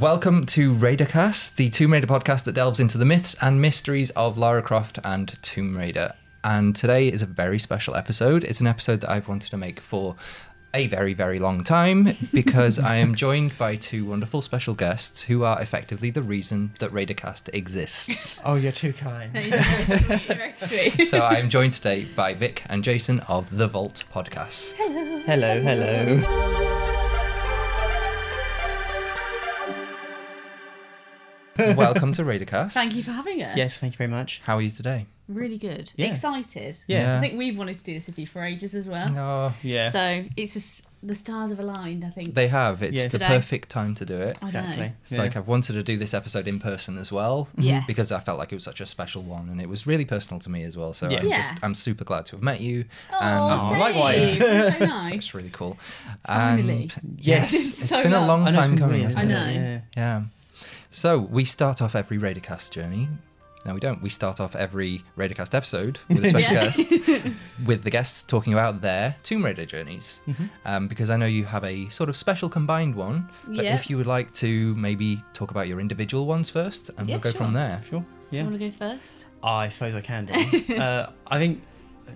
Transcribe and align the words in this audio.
Welcome 0.00 0.44
to 0.46 0.74
Raidercast, 0.74 1.56
the 1.56 1.70
Tomb 1.70 1.94
Raider 1.94 2.06
podcast 2.06 2.44
that 2.44 2.52
delves 2.54 2.80
into 2.80 2.98
the 2.98 3.06
myths 3.06 3.34
and 3.40 3.62
mysteries 3.62 4.10
of 4.10 4.36
Lara 4.36 4.60
Croft 4.60 4.98
and 5.02 5.34
Tomb 5.42 5.74
Raider. 5.74 6.12
And 6.44 6.76
today 6.76 7.08
is 7.08 7.22
a 7.22 7.26
very 7.26 7.58
special 7.58 7.94
episode. 7.94 8.44
It's 8.44 8.60
an 8.60 8.66
episode 8.66 9.00
that 9.00 9.10
I've 9.10 9.26
wanted 9.26 9.50
to 9.52 9.56
make 9.56 9.80
for 9.80 10.14
a 10.74 10.86
very, 10.86 11.14
very 11.14 11.38
long 11.38 11.64
time 11.64 12.08
because 12.34 12.78
I 12.78 12.96
am 12.96 13.14
joined 13.14 13.56
by 13.56 13.76
two 13.76 14.04
wonderful 14.04 14.42
special 14.42 14.74
guests 14.74 15.22
who 15.22 15.44
are 15.44 15.62
effectively 15.62 16.10
the 16.10 16.22
reason 16.22 16.72
that 16.78 16.90
Raidercast 16.90 17.54
exists. 17.54 18.42
Oh, 18.44 18.56
you're 18.56 18.72
too 18.72 18.92
kind. 18.92 19.32
very 19.32 20.54
sweet, 20.60 21.08
so 21.08 21.20
I 21.20 21.36
am 21.36 21.48
joined 21.48 21.72
today 21.72 22.04
by 22.04 22.34
Vic 22.34 22.62
and 22.66 22.84
Jason 22.84 23.20
of 23.20 23.56
the 23.56 23.66
Vault 23.66 24.04
podcast. 24.12 24.74
Hello, 24.74 25.58
Hello, 25.58 25.60
hello. 26.18 26.65
Welcome 31.58 32.12
to 32.14 32.22
Raidercast. 32.22 32.72
Thank 32.72 32.94
you 32.94 33.02
for 33.02 33.12
having 33.12 33.42
us. 33.42 33.56
Yes, 33.56 33.78
thank 33.78 33.94
you 33.94 33.98
very 33.98 34.10
much. 34.10 34.40
How 34.44 34.56
are 34.56 34.62
you 34.62 34.70
today? 34.70 35.06
Really 35.28 35.58
good. 35.58 35.90
Yeah. 35.96 36.06
Excited. 36.08 36.76
Yeah. 36.86 37.16
I 37.16 37.20
think 37.20 37.36
we've 37.36 37.58
wanted 37.58 37.78
to 37.78 37.84
do 37.84 37.94
this 37.94 38.06
with 38.06 38.18
you 38.18 38.26
for 38.26 38.42
ages 38.42 38.74
as 38.74 38.86
well. 38.86 39.08
Oh, 39.16 39.54
Yeah, 39.62 39.90
So 39.90 40.24
it's 40.36 40.54
just 40.54 40.82
the 41.02 41.16
stars 41.16 41.50
have 41.50 41.58
aligned, 41.58 42.04
I 42.04 42.10
think. 42.10 42.34
they 42.34 42.46
have. 42.48 42.80
It's 42.82 42.92
Yes. 42.96 43.06
the 43.06 43.18
Today. 43.18 43.26
perfect 43.28 43.68
time 43.68 43.94
to 43.96 44.04
do 44.04 44.14
it. 44.20 44.38
Exactly. 44.42 44.92
It's 45.02 45.12
Yeah. 45.12 45.18
like 45.18 45.36
I've 45.36 45.48
wanted 45.48 45.72
to 45.72 45.82
do 45.82 45.96
this 45.96 46.14
episode 46.14 46.46
in 46.46 46.60
person 46.60 46.96
as 46.96 47.10
well. 47.10 47.46
Mm-hmm. 47.52 47.62
Yes. 47.62 47.84
Because 47.88 48.12
I 48.12 48.20
felt 48.20 48.38
like 48.38 48.52
it 48.52 48.54
was 48.54 48.62
such 48.64 48.80
a 48.80 48.86
special 48.86 49.22
one 49.22 49.48
and 49.48 49.60
it 49.60 49.68
was 49.68 49.84
really 49.86 50.04
personal 50.04 50.38
to 50.40 50.50
me 50.50 50.62
as 50.62 50.76
well. 50.76 50.94
So 50.94 51.08
Yeah. 51.10 51.18
I'm 51.18 51.26
Yeah. 51.28 51.36
just 51.38 51.56
I'm 51.62 51.74
super 51.74 52.04
glad 52.04 52.26
to 52.26 52.36
have 52.36 52.42
met 52.42 52.60
you. 52.60 52.84
Oh, 53.12 53.16
Oh, 53.20 53.70
thanks. 53.72 53.80
likewise. 53.80 54.38
That's 54.38 54.78
so 54.78 54.86
nice. 54.86 55.14
It's 55.16 55.34
really 55.34 55.50
cool. 55.50 55.76
Finally. 56.24 56.90
And 57.02 57.18
yes, 57.20 57.52
It's 57.52 57.80
it's 57.80 57.88
so 57.88 58.02
been 58.02 58.12
a 58.12 58.18
long. 58.20 58.28
long 58.28 58.48
I 58.48 58.50
know 58.50 58.58
it's 58.60 58.66
time 58.68 58.78
coming. 58.78 59.00
weird, 59.00 59.04
hasn't 59.14 59.24
I 59.32 59.34
know. 59.34 59.50
Yeah. 59.60 59.80
Yeah. 59.96 60.22
So 60.90 61.18
we 61.18 61.44
start 61.44 61.82
off 61.82 61.94
every 61.94 62.18
Raidercast 62.18 62.70
journey. 62.70 63.08
No, 63.64 63.74
we 63.74 63.80
don't. 63.80 64.00
We 64.00 64.10
start 64.10 64.38
off 64.40 64.54
every 64.54 65.02
Raidercast 65.18 65.52
episode 65.52 65.98
with 66.08 66.24
a 66.24 66.28
special 66.28 66.54
guest, 66.54 66.90
with 67.66 67.82
the 67.82 67.90
guests 67.90 68.22
talking 68.22 68.52
about 68.52 68.80
their 68.80 69.16
Tomb 69.24 69.44
Raider 69.44 69.66
journeys. 69.66 70.20
Mm-hmm. 70.28 70.44
Um, 70.64 70.86
because 70.86 71.10
I 71.10 71.16
know 71.16 71.26
you 71.26 71.44
have 71.44 71.64
a 71.64 71.88
sort 71.88 72.08
of 72.08 72.16
special 72.16 72.48
combined 72.48 72.94
one. 72.94 73.28
But 73.48 73.64
Yeah. 73.64 73.74
if 73.74 73.90
you 73.90 73.96
would 73.96 74.06
like 74.06 74.32
to 74.34 74.74
maybe 74.76 75.20
talk 75.32 75.50
about 75.50 75.66
your 75.66 75.80
individual 75.80 76.26
ones 76.26 76.48
first, 76.48 76.90
and 76.96 77.08
Yeah, 77.08 77.16
we'll 77.16 77.22
go 77.22 77.30
sure. 77.32 77.38
from 77.38 77.52
there. 77.54 77.82
Sure. 77.88 78.00
Do 78.00 78.06
Yeah. 78.30 78.42
you 78.44 78.48
want 78.50 78.60
to 78.60 78.70
go 78.70 78.70
first? 78.70 79.26
I 79.42 79.68
suppose 79.68 79.96
I 79.96 80.00
can 80.00 80.26
do. 80.26 80.74
uh, 80.76 81.10
I 81.26 81.38
think 81.38 81.60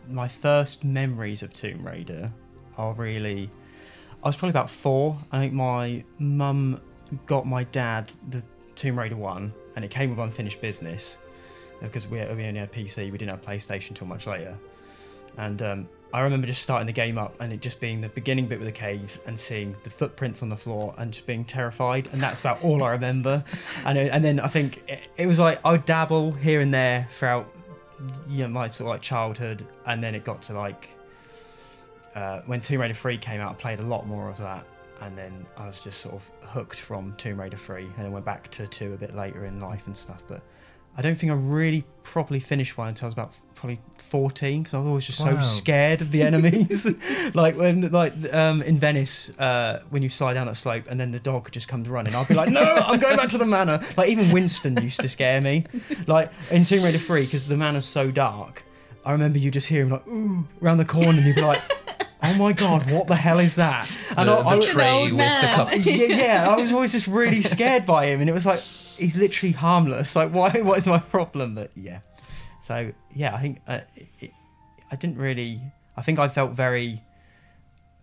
my 0.08 0.28
first 0.28 0.84
memories 0.84 1.42
of 1.42 1.52
Tomb 1.52 1.84
Raider 1.84 2.32
are 2.78 2.92
really. 2.94 3.50
I 4.22 4.28
was 4.28 4.36
probably 4.36 4.50
about 4.50 4.70
four. 4.70 5.18
I 5.32 5.40
think 5.40 5.52
my 5.52 6.04
mum 6.20 6.80
got 7.26 7.44
my 7.44 7.64
dad 7.64 8.12
the 8.28 8.40
Tomb 8.80 8.98
Raider 8.98 9.16
one, 9.16 9.52
and 9.76 9.84
it 9.84 9.90
came 9.90 10.08
with 10.08 10.18
unfinished 10.18 10.62
business 10.62 11.18
because 11.82 12.08
we, 12.08 12.18
we 12.18 12.46
only 12.46 12.60
had 12.60 12.72
PC. 12.72 13.12
We 13.12 13.18
didn't 13.18 13.30
have 13.30 13.42
PlayStation 13.42 13.94
till 13.94 14.06
much 14.06 14.26
later, 14.26 14.56
and 15.36 15.60
um, 15.60 15.88
I 16.14 16.20
remember 16.22 16.46
just 16.46 16.62
starting 16.62 16.86
the 16.86 16.92
game 16.92 17.18
up 17.18 17.34
and 17.40 17.52
it 17.52 17.60
just 17.60 17.78
being 17.78 18.00
the 18.00 18.08
beginning 18.08 18.46
bit 18.46 18.58
with 18.58 18.66
the 18.66 18.74
caves 18.74 19.20
and 19.26 19.38
seeing 19.38 19.76
the 19.84 19.90
footprints 19.90 20.42
on 20.42 20.48
the 20.48 20.56
floor 20.56 20.94
and 20.96 21.12
just 21.12 21.26
being 21.26 21.44
terrified, 21.44 22.08
and 22.12 22.22
that's 22.22 22.40
about 22.40 22.64
all 22.64 22.82
I 22.82 22.92
remember. 22.92 23.44
And 23.84 23.98
it, 23.98 24.10
and 24.14 24.24
then 24.24 24.40
I 24.40 24.48
think 24.48 24.82
it, 24.88 25.00
it 25.18 25.26
was 25.26 25.38
like 25.38 25.60
I 25.62 25.72
would 25.72 25.84
dabble 25.84 26.32
here 26.32 26.60
and 26.60 26.72
there 26.72 27.06
throughout 27.18 27.52
you 28.30 28.44
know, 28.44 28.48
my 28.48 28.68
sort 28.68 28.86
of 28.86 28.94
like 28.94 29.02
childhood, 29.02 29.66
and 29.84 30.02
then 30.02 30.14
it 30.14 30.24
got 30.24 30.40
to 30.42 30.54
like 30.54 30.88
uh, 32.14 32.40
when 32.46 32.62
Tomb 32.62 32.80
Raider 32.80 32.94
3 32.94 33.18
came 33.18 33.42
out, 33.42 33.52
I 33.52 33.54
played 33.54 33.80
a 33.80 33.86
lot 33.86 34.06
more 34.06 34.30
of 34.30 34.38
that, 34.38 34.64
and 35.00 35.16
then 35.16 35.46
I 35.56 35.66
was 35.66 35.82
just 35.82 36.00
sort 36.00 36.14
of 36.14 36.30
hooked 36.42 36.78
from 36.80 37.14
Tomb 37.16 37.40
Raider 37.40 37.56
3, 37.56 37.84
and 37.84 37.94
then 37.96 38.12
went 38.12 38.24
back 38.24 38.50
to 38.52 38.66
2 38.66 38.92
a 38.94 38.96
bit 38.96 39.14
later 39.16 39.44
in 39.46 39.60
life 39.60 39.86
and 39.86 39.96
stuff. 39.96 40.22
But 40.28 40.42
I 40.96 41.02
don't 41.02 41.16
think 41.16 41.32
I 41.32 41.34
really 41.36 41.84
properly 42.02 42.40
finished 42.40 42.76
one 42.76 42.88
until 42.88 43.06
I 43.06 43.08
was 43.08 43.14
about 43.14 43.32
probably 43.54 43.80
14, 43.96 44.62
because 44.62 44.74
I 44.74 44.78
was 44.78 44.86
always 44.88 45.06
just 45.06 45.24
Wow. 45.24 45.40
so 45.40 45.46
scared 45.46 46.02
of 46.02 46.10
the 46.12 46.22
enemies. 46.22 46.86
like 47.34 47.56
when, 47.56 47.90
like 47.92 48.12
um, 48.34 48.60
in 48.62 48.78
Venice, 48.78 49.30
uh, 49.38 49.82
when 49.90 50.02
you 50.02 50.08
slide 50.08 50.34
down 50.34 50.46
that 50.46 50.56
slope, 50.56 50.84
and 50.88 50.98
then 51.00 51.10
the 51.12 51.20
dog 51.20 51.50
just 51.52 51.68
comes 51.68 51.88
running, 51.88 52.14
I'll 52.14 52.26
be 52.26 52.34
like, 52.34 52.50
no, 52.50 52.60
I'm 52.62 52.98
going 52.98 53.16
back 53.16 53.28
to 53.30 53.38
the 53.38 53.46
manor. 53.46 53.80
Like 53.96 54.08
even 54.10 54.30
Winston 54.32 54.76
used 54.82 55.00
to 55.00 55.08
scare 55.08 55.40
me. 55.40 55.64
Like 56.06 56.30
in 56.50 56.64
Tomb 56.64 56.82
Raider 56.84 56.98
3, 56.98 57.24
because 57.24 57.46
the 57.46 57.56
manor's 57.56 57.86
so 57.86 58.10
dark. 58.10 58.64
I 59.04 59.12
remember 59.12 59.38
you 59.38 59.50
just 59.50 59.66
hearing 59.68 59.88
like 59.88 60.06
ooh 60.08 60.46
around 60.62 60.76
the 60.78 60.84
corner, 60.84 61.10
and 61.10 61.24
you'd 61.24 61.36
be 61.36 61.40
like, 61.42 61.62
"Oh 62.22 62.34
my 62.34 62.52
god, 62.52 62.90
what 62.90 63.06
the 63.08 63.16
hell 63.16 63.38
is 63.38 63.56
that?" 63.56 63.88
And 64.16 64.28
the, 64.28 64.32
I, 64.32 64.46
I 64.46 64.50
the 64.52 64.56
was- 64.56 64.66
tray 64.66 64.90
old 64.90 65.02
with 65.04 65.10
the 65.12 65.16
man. 65.16 65.54
cups. 65.54 65.86
yeah, 65.86 66.06
yeah, 66.06 66.48
I 66.50 66.56
was 66.56 66.72
always 66.72 66.92
just 66.92 67.06
really 67.06 67.42
scared 67.54 67.86
by 67.86 68.06
him, 68.06 68.20
and 68.20 68.28
it 68.30 68.32
was 68.32 68.46
like 68.46 68.60
he's 68.96 69.16
literally 69.16 69.52
harmless. 69.52 70.14
Like, 70.16 70.30
why? 70.32 70.50
What 70.62 70.78
is 70.78 70.86
my 70.86 70.98
problem? 70.98 71.54
But 71.54 71.70
yeah, 71.74 72.00
so 72.60 72.92
yeah, 73.14 73.34
I 73.34 73.40
think 73.40 73.60
uh, 73.66 73.80
it, 73.96 74.08
it, 74.20 74.30
I 74.90 74.96
didn't 74.96 75.18
really. 75.18 75.60
I 75.96 76.02
think 76.02 76.18
I 76.18 76.28
felt 76.28 76.52
very. 76.52 77.02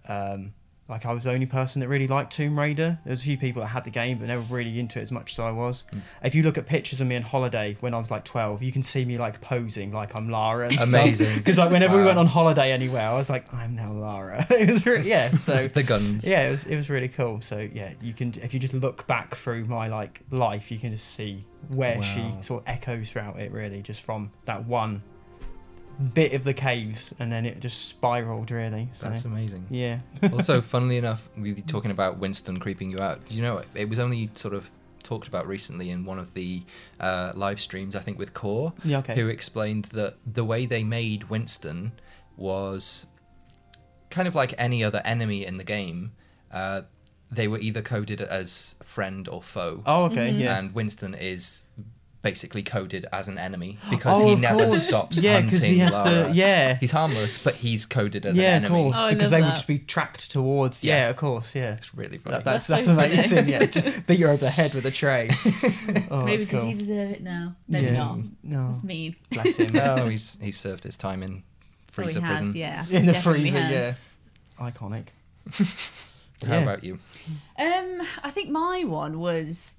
Um, 0.08 0.54
like 0.90 1.06
I 1.06 1.12
was 1.12 1.26
the 1.26 1.32
only 1.32 1.46
person 1.46 1.82
that 1.82 1.90
really 1.90 2.08
liked 2.08 2.32
Tomb 2.32 2.58
Raider. 2.58 2.98
There 3.04 3.12
was 3.12 3.20
a 3.20 3.24
few 3.24 3.38
people 3.38 3.62
that 3.62 3.68
had 3.68 3.84
the 3.84 3.90
game, 3.90 4.20
but 4.20 4.28
never 4.28 4.42
really 4.54 4.80
into 4.80 5.00
it 5.00 5.02
as 5.02 5.12
much 5.12 5.34
as 5.34 5.40
I 5.40 5.52
was. 5.52 5.84
Mm. 5.94 6.00
If 6.24 6.36
you 6.36 6.44
look 6.44 6.58
at 6.58 6.66
pictures 6.66 7.02
of 7.02 7.08
me 7.08 7.18
on 7.18 7.24
holiday 7.24 7.76
when 7.82 7.94
I 7.94 8.00
was 8.00 8.10
like 8.10 8.24
twelve, 8.24 8.64
you 8.64 8.72
can 8.72 8.84
see 8.84 9.04
me 9.04 9.18
like 9.18 9.42
posing 9.42 9.92
like 9.92 10.18
I'm 10.18 10.30
Lara. 10.30 10.70
And 10.70 10.80
Amazing. 10.80 11.28
Because 11.38 11.58
like 11.58 11.72
whenever 11.72 11.98
we 11.98 12.04
went 12.04 12.18
on 12.18 12.26
holiday 12.26 12.72
anywhere, 12.72 13.08
I 13.08 13.16
was 13.16 13.30
like, 13.30 13.54
I'm 13.54 13.76
now 13.76 13.92
Lara. 13.92 14.46
it 14.50 14.70
was 14.70 14.86
really, 14.86 15.10
yeah. 15.10 15.36
So 15.36 15.68
the 15.74 15.84
guns. 15.84 16.28
yeah, 16.28 16.48
it 16.48 16.52
was 16.52 16.66
it 16.66 16.76
was 16.76 16.90
really 16.90 17.10
cool. 17.10 17.42
So 17.42 17.68
yeah, 17.74 17.94
you 18.02 18.14
can 18.14 18.34
if 18.42 18.54
you 18.54 18.60
just 18.60 18.74
look 18.74 19.06
back 19.08 19.36
through 19.36 19.66
my 19.66 19.88
like 19.88 20.22
life, 20.32 20.72
you 20.72 20.80
can 20.80 20.92
just 20.92 21.14
see 21.16 21.46
where 21.70 22.02
she 22.02 22.34
sort 22.42 22.64
of 22.64 22.70
echoes 22.70 23.10
throughout 23.10 23.40
it. 23.40 23.52
Really, 23.52 23.82
just 23.82 24.04
from 24.04 24.32
that 24.46 24.66
one 24.66 25.02
bit 26.14 26.34
of 26.34 26.44
the 26.44 26.54
caves, 26.54 27.14
and 27.20 27.32
then 27.32 27.46
it 27.46 27.60
just 27.60 27.88
spiraled. 27.88 28.52
Really. 28.52 28.90
So, 28.94 29.08
That's 29.10 29.26
amazing. 29.26 29.66
yeah. 29.70 30.00
also, 30.32 30.62
funnily 30.74 30.98
enough, 30.98 31.28
with 31.38 31.58
you 31.58 31.64
talking 31.64 31.92
about 31.92 32.18
Winston 32.20 32.60
creeping 32.60 32.92
you 32.92 33.00
out, 33.00 33.20
you 33.30 33.42
know, 33.42 33.62
it 33.76 33.90
was 33.90 34.00
only 34.00 34.30
sort 34.36 34.54
of 34.54 34.70
talked 35.04 35.28
about 35.28 35.48
recently 35.48 35.90
in 35.90 36.04
one 36.06 36.20
of 36.20 36.34
the 36.34 36.62
uh, 37.00 37.32
live 37.36 37.60
streams, 37.60 37.96
I 37.96 38.00
think, 38.02 38.18
with 38.20 38.34
Core, 38.34 38.74
Yeah. 38.84 39.00
Okay. 39.00 39.16
who 39.16 39.28
explained 39.30 39.86
that 39.86 40.16
the 40.26 40.44
way 40.44 40.66
they 40.66 40.84
made 40.84 41.30
Winston 41.30 41.94
was 42.36 43.06
kind 44.10 44.28
of 44.28 44.36
like 44.36 44.54
any 44.58 44.84
other 44.84 45.02
enemy 45.06 45.46
in 45.46 45.58
the 45.58 45.64
game. 45.64 46.12
Uh, 46.52 46.82
they 47.32 47.48
were 47.48 47.60
either 47.60 47.82
coded 47.82 48.22
as 48.22 48.76
friend 48.84 49.28
or 49.28 49.42
foe, 49.42 49.82
Oh, 49.86 50.06
okay. 50.06 50.30
Yeah. 50.32 50.58
and 50.60 50.74
Winston 50.74 51.14
is 51.14 51.64
basically 52.30 52.62
coded 52.64 53.06
as 53.14 53.28
an 53.30 53.38
enemy 53.38 53.78
because 53.90 54.20
oh, 54.20 54.28
he 54.28 54.36
never 54.36 54.66
course. 54.66 54.88
stops 54.88 55.18
Yeah, 55.18 55.40
hunting 55.42 55.62
he 55.72 55.78
has 55.80 55.94
Lara. 55.94 56.28
to. 56.28 56.34
Yeah. 56.34 56.76
He's 56.76 56.92
harmless, 56.92 57.38
but 57.38 57.56
he's 57.56 57.86
coded 57.86 58.26
as 58.26 58.36
yeah, 58.38 58.58
an 58.58 58.66
of 58.66 58.72
enemy. 58.72 58.84
course, 58.90 59.00
Oh, 59.02 59.10
because 59.10 59.32
love 59.32 59.40
they 59.42 59.46
would 59.46 59.56
just 59.56 59.68
be 59.68 59.80
tracked 59.80 60.30
towards. 60.32 60.84
Yeah. 60.84 60.96
Yeah, 61.04 61.10
of 61.10 61.16
course, 61.16 61.56
yeah. 61.56 61.74
It's 61.76 61.96
really 61.96 62.18
funny. 62.18 62.36
That, 62.38 62.44
that's 62.44 62.68
That's 62.68 62.88
that's, 62.88 62.88
so 62.88 62.96
funny. 62.96 63.14
amazing. 63.14 63.48
Yeah, 63.48 63.66
to 63.94 64.02
beat 64.08 64.20
you 64.20 64.28
over 64.28 64.38
the 64.38 64.50
head 64.50 64.74
with 64.74 64.86
a 64.86 64.92
tray. 64.92 65.30
Oh, 66.12 66.24
Maybe 66.24 66.38
that's 66.38 66.46
because 66.46 66.62
cool. 66.62 66.70
you 66.72 66.78
deserve 66.78 67.12
it 67.12 67.24
now. 67.24 67.56
Maybe 67.68 67.88
yeah. 67.88 67.94
not. 68.04 68.20
No, 68.44 68.68
That's 68.72 68.84
mean. 68.84 69.16
bless 69.32 69.58
him. 69.58 69.74
no, 69.74 70.08
he's 70.10 70.38
he's 70.42 70.58
served 70.58 70.84
his 70.84 70.96
time 70.98 71.22
in 71.24 71.44
Oh, 72.00 72.04
he 72.04 72.04
freezer 72.04 72.22
has, 72.22 72.40
prison. 72.40 72.56
yeah. 72.56 72.86
In 72.90 73.06
the 73.08 73.14
freezer, 73.14 73.60
has. 73.60 73.72
yeah. 74.60 74.70
Iconic. 74.70 75.08
How 76.46 76.54
Yeah. 76.54 76.60
about 76.60 76.84
you? 76.84 77.00
Um, 77.58 78.02
I 78.24 78.30
think 78.32 78.50
my 78.52 78.84
one 78.84 79.20
was. 79.20 79.74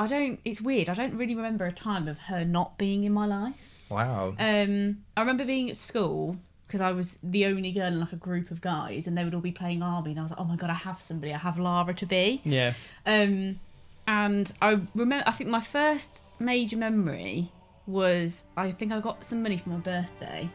I 0.00 0.06
don't. 0.06 0.40
It's 0.46 0.62
weird. 0.62 0.88
I 0.88 0.94
don't 0.94 1.14
really 1.14 1.34
remember 1.34 1.66
a 1.66 1.72
time 1.72 2.08
of 2.08 2.16
her 2.20 2.42
not 2.42 2.78
being 2.78 3.04
in 3.04 3.12
my 3.12 3.26
life. 3.26 3.84
Wow. 3.90 4.34
Um, 4.38 5.02
I 5.14 5.20
remember 5.20 5.44
being 5.44 5.68
at 5.68 5.76
school 5.76 6.38
because 6.66 6.80
I 6.80 6.92
was 6.92 7.18
the 7.22 7.44
only 7.44 7.70
girl 7.70 7.88
in 7.88 8.00
like 8.00 8.14
a 8.14 8.16
group 8.16 8.50
of 8.50 8.62
guys, 8.62 9.06
and 9.06 9.18
they 9.18 9.24
would 9.24 9.34
all 9.34 9.42
be 9.42 9.52
playing 9.52 9.82
army, 9.82 10.12
and 10.12 10.18
I 10.18 10.22
was 10.22 10.30
like, 10.30 10.40
oh 10.40 10.44
my 10.44 10.56
god, 10.56 10.70
I 10.70 10.74
have 10.74 11.02
somebody. 11.02 11.34
I 11.34 11.36
have 11.38 11.58
Lara 11.58 11.92
to 11.92 12.06
be. 12.06 12.40
Yeah. 12.44 12.72
Um, 13.04 13.60
and 14.08 14.50
I 14.62 14.80
remember. 14.94 15.22
I 15.28 15.32
think 15.32 15.50
my 15.50 15.60
first 15.60 16.22
major 16.38 16.78
memory 16.78 17.52
was 17.86 18.44
I 18.56 18.72
think 18.72 18.92
I 18.92 19.00
got 19.00 19.22
some 19.26 19.42
money 19.42 19.58
for 19.58 19.68
my 19.68 19.76
birthday, 19.76 20.48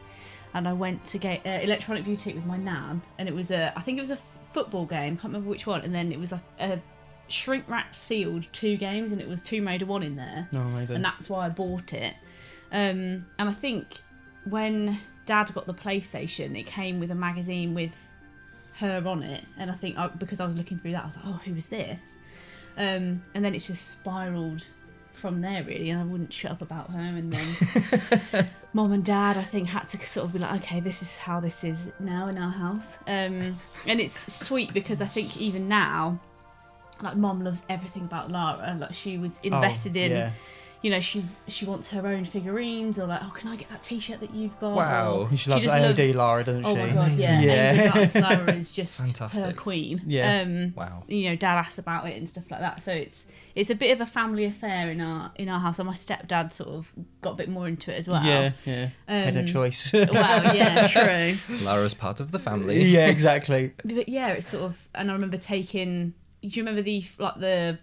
and 0.54 0.66
I 0.66 0.72
went 0.72 1.06
to 1.06 1.18
get 1.18 1.46
uh, 1.46 1.50
electronic 1.62 2.04
boutique 2.04 2.34
with 2.34 2.46
my 2.46 2.56
nan, 2.56 3.00
and 3.18 3.28
it 3.28 3.34
was 3.34 3.52
a. 3.52 3.72
I 3.78 3.80
think 3.82 3.98
it 3.98 4.00
was 4.00 4.10
a 4.10 4.14
f- 4.14 4.38
football 4.52 4.86
game. 4.86 5.12
I 5.12 5.22
Can't 5.22 5.24
remember 5.24 5.50
which 5.50 5.68
one. 5.68 5.82
And 5.82 5.94
then 5.94 6.10
it 6.10 6.18
was 6.18 6.32
like 6.32 6.40
a 6.58 6.80
shrink 7.28 7.64
wrapped 7.68 7.96
sealed 7.96 8.46
two 8.52 8.76
games, 8.76 9.12
and 9.12 9.20
it 9.20 9.28
was 9.28 9.42
Tomb 9.42 9.66
Raider 9.66 9.86
one 9.86 10.02
in 10.02 10.16
there 10.16 10.48
No, 10.52 10.60
amazing. 10.62 10.96
and 10.96 11.04
that's 11.04 11.28
why 11.28 11.46
I 11.46 11.48
bought 11.48 11.92
it. 11.92 12.14
Um, 12.72 13.26
and 13.38 13.48
I 13.48 13.52
think 13.52 13.86
when 14.48 14.98
Dad 15.26 15.52
got 15.54 15.66
the 15.66 15.74
PlayStation, 15.74 16.58
it 16.58 16.66
came 16.66 17.00
with 17.00 17.10
a 17.10 17.14
magazine 17.14 17.74
with 17.74 17.96
her 18.78 19.02
on 19.06 19.22
it, 19.22 19.44
and 19.58 19.70
I 19.70 19.74
think 19.74 19.96
I, 19.98 20.08
because 20.08 20.40
I 20.40 20.46
was 20.46 20.56
looking 20.56 20.78
through 20.78 20.92
that, 20.92 21.02
I 21.02 21.06
was 21.06 21.16
like, 21.16 21.24
"Oh, 21.26 21.40
who 21.44 21.54
is 21.54 21.68
this?" 21.68 21.98
Um, 22.76 23.22
and 23.34 23.42
then 23.44 23.54
it's 23.54 23.66
just 23.66 23.88
spiraled 23.90 24.66
from 25.14 25.40
there, 25.40 25.64
really. 25.64 25.88
And 25.88 25.98
I 25.98 26.04
wouldn't 26.04 26.30
shut 26.30 26.50
up 26.50 26.60
about 26.60 26.90
her. 26.90 26.98
And 27.00 27.32
then 27.32 28.48
Mom 28.74 28.92
and 28.92 29.02
Dad, 29.02 29.38
I 29.38 29.42
think, 29.42 29.68
had 29.68 29.88
to 29.88 30.06
sort 30.06 30.26
of 30.26 30.32
be 30.34 30.38
like, 30.38 30.60
"Okay, 30.62 30.80
this 30.80 31.00
is 31.00 31.16
how 31.16 31.40
this 31.40 31.64
is 31.64 31.88
now 31.98 32.26
in 32.26 32.36
our 32.36 32.50
house." 32.50 32.98
Um, 33.06 33.58
and 33.86 33.98
it's 34.00 34.32
sweet 34.34 34.74
because 34.74 35.00
I 35.00 35.06
think 35.06 35.38
even 35.38 35.68
now, 35.68 36.20
like 37.02 37.16
mom 37.16 37.42
loves 37.44 37.62
everything 37.68 38.02
about 38.04 38.30
Lara. 38.30 38.76
Like 38.80 38.92
she 38.94 39.18
was 39.18 39.38
invested 39.40 39.96
Oh, 39.96 40.00
in. 40.00 40.10
Yeah. 40.12 40.30
You 40.82 40.90
know, 40.90 41.00
she's 41.00 41.40
she 41.48 41.64
wants 41.64 41.88
her 41.88 42.06
own 42.06 42.24
figurines, 42.26 42.98
or 42.98 43.06
like, 43.06 43.20
oh, 43.24 43.32
can 43.34 43.48
I 43.48 43.56
get 43.56 43.68
that 43.70 43.82
T-shirt 43.82 44.20
that 44.20 44.32
you've 44.32 44.56
got? 44.60 44.76
Wow. 44.76 45.26
Or 45.32 45.36
She 45.36 45.50
loves 45.50 45.64
just 45.64 45.74
AOD 45.74 45.98
loves- 45.98 46.14
Lara, 46.14 46.44
doesn't 46.44 46.64
she? 46.64 46.70
Oh 46.70 46.74
she? 46.74 46.80
my 46.80 46.88
god, 46.92 47.12
yeah. 47.14 47.40
Yeah. 47.40 47.50
Anything 47.50 47.86
about 47.88 48.02
this 48.12 48.14
Lara 48.14 48.54
is 48.54 48.72
just 48.72 49.00
her 49.00 49.06
Fantastic. 49.06 49.56
queen. 49.56 50.02
Yeah. 50.06 50.42
Um, 50.42 50.74
Wow. 50.76 51.02
you 51.08 51.30
know, 51.30 51.34
dad 51.34 51.56
asked 51.56 51.78
about 51.78 52.06
it 52.06 52.16
and 52.16 52.28
stuff 52.28 52.44
like 52.50 52.60
that. 52.60 52.82
So 52.82 52.92
it's 52.92 53.26
it's 53.56 53.70
a 53.70 53.74
bit 53.74 53.90
of 53.90 54.00
a 54.02 54.06
family 54.06 54.44
affair 54.44 54.90
in 54.90 55.00
our 55.00 55.32
in 55.36 55.48
our 55.48 55.58
house. 55.58 55.78
And 55.80 55.86
my 55.88 55.94
stepdad 55.94 56.52
sort 56.52 56.68
of 56.68 56.92
got 57.20 57.32
a 57.32 57.36
bit 57.36 57.48
more 57.48 57.66
into 57.66 57.90
it 57.92 57.96
as 57.96 58.06
well. 58.06 58.22
Yeah, 58.24 58.52
yeah. 58.66 58.90
Had 59.08 59.36
a 59.36 59.40
Um, 59.40 59.46
choice. 59.46 59.92
Wow, 59.94 60.52
yeah, 60.52 60.86
true. 61.48 61.56
Lara's 61.64 61.94
part 61.94 62.20
of 62.20 62.30
the 62.32 62.38
family. 62.38 62.82
yeah, 62.84 63.06
exactly. 63.08 63.72
But 63.82 64.08
yeah, 64.10 64.28
it's 64.28 64.48
sort 64.50 64.62
of, 64.64 64.88
and 64.94 65.10
I 65.10 65.14
remember 65.14 65.38
taking. 65.38 66.12
Do 66.42 66.48
you 66.48 66.62
remember 66.62 66.82
the 66.82 67.04
like 67.18 67.38
the 67.40 67.78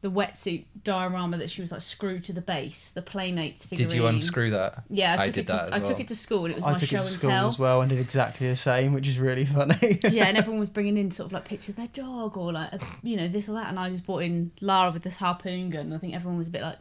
the 0.00 0.10
wetsuit 0.10 0.64
diorama 0.84 1.38
that 1.38 1.50
she 1.50 1.60
was 1.60 1.72
like 1.72 1.82
screwed 1.82 2.22
to 2.22 2.32
the 2.32 2.40
base, 2.40 2.90
the 2.94 3.02
playmates 3.02 3.66
figurine? 3.66 3.88
Did 3.88 3.96
you 3.96 4.06
unscrew 4.06 4.50
that? 4.50 4.84
Yeah, 4.88 5.16
I 5.18 5.22
I 5.22 5.24
took 5.24 5.34
did 5.34 5.40
it. 5.40 5.46
To, 5.46 5.52
that 5.54 5.72
as 5.72 5.82
I 5.82 5.84
took 5.84 5.98
it 6.00 6.08
to 6.08 6.14
school. 6.14 6.44
and 6.44 6.52
It 6.52 6.56
was 6.56 6.64
I 6.64 6.70
my 6.72 6.78
took 6.78 6.88
show 6.88 6.96
it 6.98 7.00
to 7.00 7.06
and 7.06 7.14
school 7.14 7.30
tell. 7.30 7.48
as 7.48 7.58
well 7.58 7.80
and 7.80 7.88
did 7.90 7.98
exactly 7.98 8.48
the 8.48 8.54
same, 8.56 8.92
which 8.92 9.08
is 9.08 9.18
really 9.18 9.44
funny. 9.44 9.98
yeah, 10.08 10.26
and 10.26 10.38
everyone 10.38 10.60
was 10.60 10.68
bringing 10.70 10.96
in 10.96 11.10
sort 11.10 11.26
of 11.26 11.32
like 11.32 11.44
pictures 11.46 11.70
of 11.70 11.76
their 11.76 11.88
dog 11.88 12.36
or 12.36 12.52
like 12.52 12.72
a, 12.74 12.78
you 13.02 13.16
know 13.16 13.26
this 13.26 13.48
or 13.48 13.54
that, 13.54 13.68
and 13.70 13.78
I 13.78 13.90
just 13.90 14.04
brought 14.06 14.22
in 14.22 14.52
Lara 14.60 14.92
with 14.92 15.02
this 15.02 15.16
harpoon 15.16 15.70
gun. 15.70 15.86
And 15.86 15.94
I 15.94 15.98
think 15.98 16.14
everyone 16.14 16.38
was 16.38 16.46
a 16.46 16.50
bit 16.52 16.62
like, 16.62 16.78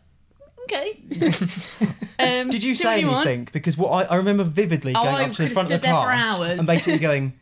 okay. 0.66 1.00
um, 2.20 2.50
Did 2.50 2.64
you 2.64 2.74
do 2.74 2.76
say 2.76 3.04
what 3.04 3.14
want. 3.14 3.28
anything? 3.28 3.50
Because 3.52 3.78
what 3.78 3.90
I, 3.90 4.14
I 4.14 4.16
remember 4.18 4.44
vividly 4.44 4.94
Oh, 4.96 5.02
going 5.04 5.16
I 5.16 5.24
up 5.26 5.32
to 5.32 5.42
the 5.44 5.50
front 5.50 5.72
of 5.72 5.82
the 5.82 5.88
there 5.88 5.94
class 5.96 6.40
and 6.40 6.68
basically 6.68 7.00
going, 7.00 7.34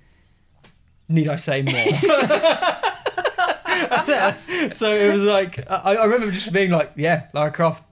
"Need 1.10 1.28
I 1.28 1.36
say 1.36 1.64
more?" 1.64 2.94
so 4.74 4.94
it 4.94 5.12
was 5.12 5.26
like 5.26 5.70
I, 5.70 5.96
I 5.96 6.06
remember 6.06 6.32
just 6.32 6.52
being 6.54 6.72
like, 6.72 6.92
"Yeah, 6.96 7.28
Lara 7.34 7.52
Croft, 7.52 7.84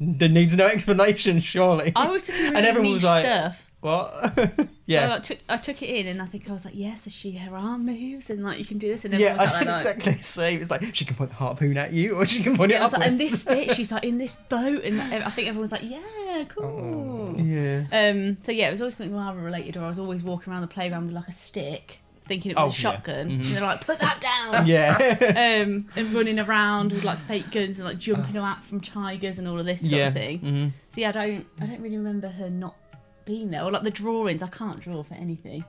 there 0.00 0.28
needs 0.28 0.56
no 0.56 0.66
explanation, 0.76 1.40
surely." 1.40 1.92
I 1.96 2.08
was 2.08 2.24
took 2.24 2.36
in 2.36 2.42
really 2.44 2.56
And 2.56 2.66
everyone 2.66 2.90
niche 2.92 3.02
was 3.02 3.04
like- 3.04 3.24
stuff. 3.24 3.68
what? 3.80 4.58
So 4.92 4.98
yeah, 4.98 5.14
I 5.14 5.18
took 5.20 5.38
I 5.48 5.56
took 5.56 5.80
it 5.82 5.88
in, 5.88 6.06
and 6.08 6.20
I 6.20 6.26
think 6.26 6.50
I 6.50 6.52
was 6.52 6.66
like, 6.66 6.74
yes, 6.76 7.06
is 7.06 7.14
she 7.14 7.32
her 7.32 7.56
arm 7.56 7.86
moves, 7.86 8.28
and 8.28 8.44
like 8.44 8.58
you 8.58 8.64
can 8.64 8.76
do 8.76 8.88
this, 8.88 9.06
and 9.06 9.14
yeah, 9.14 9.32
was 9.32 9.40
I 9.40 9.44
like, 9.52 9.64
know 9.64 9.70
like, 9.72 9.80
exactly 9.80 10.12
the 10.12 10.22
same. 10.22 10.60
It's 10.60 10.70
like 10.70 10.94
she 10.94 11.06
can 11.06 11.16
point 11.16 11.30
the 11.30 11.36
harpoon 11.36 11.78
at 11.78 11.94
you, 11.94 12.14
or 12.16 12.26
she 12.26 12.42
can 12.42 12.54
point 12.56 12.72
Yeah, 12.72 12.78
it 12.78 12.80
I 12.80 12.84
was 12.84 12.92
like, 12.92 13.06
and 13.06 13.18
this 13.18 13.42
bit, 13.44 13.70
she's 13.70 13.90
like 13.90 14.04
in 14.04 14.18
this 14.18 14.36
boat, 14.36 14.84
and 14.84 15.00
I 15.00 15.30
think 15.30 15.48
everyone's 15.48 15.72
like, 15.72 15.84
yeah, 15.84 16.44
cool. 16.48 17.34
yeah. 17.38 17.84
Um, 17.90 18.36
so 18.42 18.52
yeah, 18.52 18.68
it 18.68 18.72
was 18.72 18.82
always 18.82 18.96
something 18.96 19.16
Lara 19.16 19.40
related, 19.40 19.78
or 19.78 19.84
I 19.84 19.88
was 19.88 19.98
always 19.98 20.22
walking 20.22 20.52
around 20.52 20.60
the 20.62 20.66
playground 20.68 21.06
with 21.06 21.14
like 21.14 21.28
a 21.28 21.32
stick, 21.32 22.00
thinking 22.26 22.52
it 22.52 22.56
was 22.56 22.62
Oh, 22.62 22.66
a 22.66 22.68
yeah. 22.68 22.72
shotgun, 22.74 23.28
Mhm. 23.28 23.34
and 23.34 23.44
they're 23.44 23.62
like, 23.62 23.84
put 23.84 23.98
that 23.98 24.20
down. 24.20 24.66
Yeah. 24.66 24.96
Um, 25.62 25.86
and 25.96 26.12
running 26.12 26.38
around 26.38 26.92
with 26.92 27.04
like 27.04 27.18
fake 27.18 27.50
guns 27.50 27.78
and 27.78 27.88
like 27.88 27.98
jumping 27.98 28.36
out 28.36 28.62
from 28.64 28.80
tigers 28.80 29.38
and 29.38 29.48
all 29.48 29.58
of 29.58 29.66
this 29.66 29.80
sort 29.80 29.92
yeah. 29.92 30.06
of 30.08 30.14
thing. 30.14 30.38
hmm 30.38 30.66
So 30.90 31.00
yeah, 31.00 31.08
I 31.10 31.12
don't, 31.12 31.46
I 31.60 31.66
don't 31.66 31.80
really 31.80 31.96
remember 31.96 32.28
her 32.28 32.48
not 32.50 32.76
being 33.24 33.50
there, 33.50 33.62
or 33.64 33.70
like 33.70 33.82
the 33.82 33.90
drawings. 33.90 34.42
I 34.42 34.48
can't 34.48 34.80
draw 34.80 35.02
for 35.02 35.14
anything. 35.14 35.64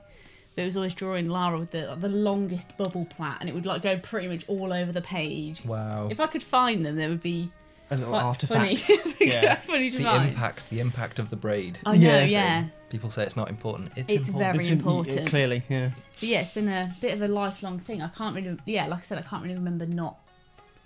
But 0.56 0.62
it 0.62 0.66
was 0.66 0.76
always 0.76 0.94
drawing 0.94 1.28
Lara 1.28 1.58
with 1.58 1.72
the 1.72 1.86
like, 1.86 2.00
the 2.00 2.08
longest 2.08 2.76
bubble 2.76 3.04
plait, 3.06 3.34
and 3.40 3.48
it 3.48 3.54
would 3.54 3.66
like 3.66 3.82
go 3.82 3.98
pretty 3.98 4.28
much 4.28 4.44
all 4.48 4.72
over 4.72 4.92
the 4.92 5.00
page. 5.00 5.64
Wow. 5.64 6.08
If 6.10 6.20
I 6.20 6.28
could 6.28 6.42
find 6.44 6.86
them, 6.86 6.94
there 6.94 7.08
would 7.08 7.22
be 7.22 7.50
A 7.90 7.96
little 7.96 8.10
quite 8.12 8.22
artifact. 8.22 8.78
funny. 8.78 9.14
Yeah. 9.20 9.56
funny 9.66 9.90
to 9.90 9.98
the 9.98 10.04
find. 10.04 10.28
impact, 10.28 10.70
the 10.70 10.78
impact 10.78 11.18
of 11.18 11.30
the 11.30 11.36
braid. 11.36 11.80
I 11.84 11.96
know, 11.96 12.18
Yeah. 12.18 12.24
yeah. 12.26 12.64
People 12.88 13.10
say 13.10 13.24
it's 13.24 13.34
not 13.36 13.50
important. 13.50 13.90
It's, 13.96 14.12
It's 14.12 14.28
important. 14.28 14.38
very 14.52 14.58
It's 14.58 14.66
in- 14.68 14.78
important. 14.78 15.26
Clearly, 15.28 15.62
yeah. 15.68 15.90
But 16.20 16.22
yeah, 16.28 16.40
it's 16.40 16.52
been 16.52 16.68
a 16.68 16.94
bit 17.00 17.14
of 17.14 17.22
a 17.22 17.28
lifelong 17.28 17.78
thing. 17.78 18.00
I 18.02 18.08
can't 18.08 18.34
really, 18.36 18.56
yeah, 18.66 18.86
like 18.86 19.00
I 19.00 19.02
said, 19.02 19.18
I 19.18 19.22
can't 19.22 19.42
really 19.42 19.56
remember 19.56 19.84
not 19.86 20.16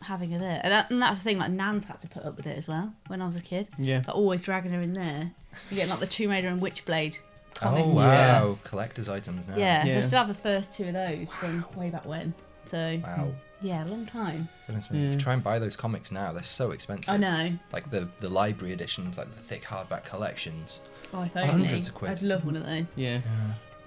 having 0.03 0.31
her 0.31 0.39
there. 0.39 0.61
And, 0.63 0.73
that, 0.73 0.91
and 0.91 1.03
that's 1.03 1.19
the 1.19 1.25
thing, 1.25 1.39
like 1.39 1.51
Nan's 1.51 1.85
had 1.85 1.99
to 2.01 2.09
put 2.09 2.25
up 2.25 2.37
with 2.37 2.47
it 2.47 2.57
as 2.57 2.67
well 2.69 2.93
when 3.09 3.21
I 3.21 3.27
was 3.27 3.37
a 3.37 3.43
kid. 3.43 3.69
Yeah. 3.79 3.99
Like 4.07 4.17
always 4.17 4.41
dragging 4.41 4.73
her 4.73 4.81
in 4.81 4.93
there. 4.95 5.31
You 5.71 5.77
get 5.77 5.89
like 5.89 6.01
the 6.01 6.07
Tomb 6.07 6.31
Raider 6.31 6.49
and 6.49 6.61
Witchblade 6.63 7.19
Oh 7.61 7.71
comics. 7.71 7.89
wow, 7.89 8.59
collector's 8.65 9.09
items 9.09 9.49
now. 9.49 9.57
Yeah, 9.57 9.83
so 9.85 9.97
I 9.97 10.01
still 10.01 10.19
have 10.21 10.29
the 10.29 10.35
first 10.35 10.75
two 10.77 10.87
of 10.87 10.93
those 10.95 11.33
from 11.33 11.65
way 11.75 11.91
back 11.91 12.07
when. 12.07 12.33
So 12.65 13.01
Wow. 13.03 13.33
yeah, 13.61 13.85
a 13.85 13.89
long 13.89 14.07
time. 14.07 14.49
Goodness 14.69 14.91
me. 14.93 15.09
Yeah. 15.13 15.19
Try 15.19 15.33
and 15.35 15.43
buy 15.43 15.59
those 15.59 15.75
comics 15.75 16.13
now. 16.13 16.33
They're 16.33 16.43
so 16.45 16.71
expensive. 16.71 17.13
I 17.15 17.17
know. 17.17 17.59
Like 17.73 17.91
the 17.91 18.09
the 18.21 18.29
library 18.29 18.73
editions, 18.73 19.19
like 19.19 19.35
the 19.35 19.43
thick 19.43 19.65
hardback 19.65 20.05
collections. 20.05 20.83
Oh, 21.13 21.23
if 21.23 21.37
only. 21.37 21.49
Hundreds 21.49 21.89
of 21.89 21.95
quid. 21.95 22.13
I'd 22.13 22.23
love 22.23 22.45
one 22.45 22.55
of 22.55 22.65
those. 22.65 22.97
Yeah. 22.97 23.21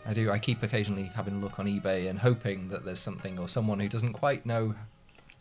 I 0.06 0.14
do. 0.14 0.32
I 0.32 0.40
keep 0.40 0.64
occasionally 0.64 1.12
having 1.14 1.36
a 1.36 1.38
look 1.40 1.60
on 1.60 1.66
eBay 1.68 2.10
and 2.10 2.18
hoping 2.20 2.70
that 2.70 2.84
there's 2.86 3.00
something 3.00 3.38
or 3.40 3.48
someone 3.48 3.80
who 3.80 3.88
doesn't 3.88 4.14
quite 4.14 4.46
know 4.46 4.74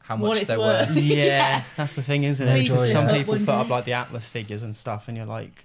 how 0.01 0.17
much 0.17 0.39
it's 0.39 0.47
they're 0.49 0.59
worth. 0.59 0.89
worth. 0.89 0.97
yeah, 0.99 1.63
that's 1.77 1.95
the 1.95 2.03
thing, 2.03 2.25
isn't 2.25 2.47
Please 2.47 2.71
it? 2.71 2.93
Some 2.93 3.07
put 3.07 3.15
people 3.17 3.37
put 3.39 3.49
up 3.49 3.69
like 3.69 3.85
the 3.85 3.93
Atlas 3.95 4.29
figures 4.29 4.63
and 4.63 4.75
stuff, 4.77 5.09
and 5.09 5.17
you're 5.17 5.27
like, 5.27 5.65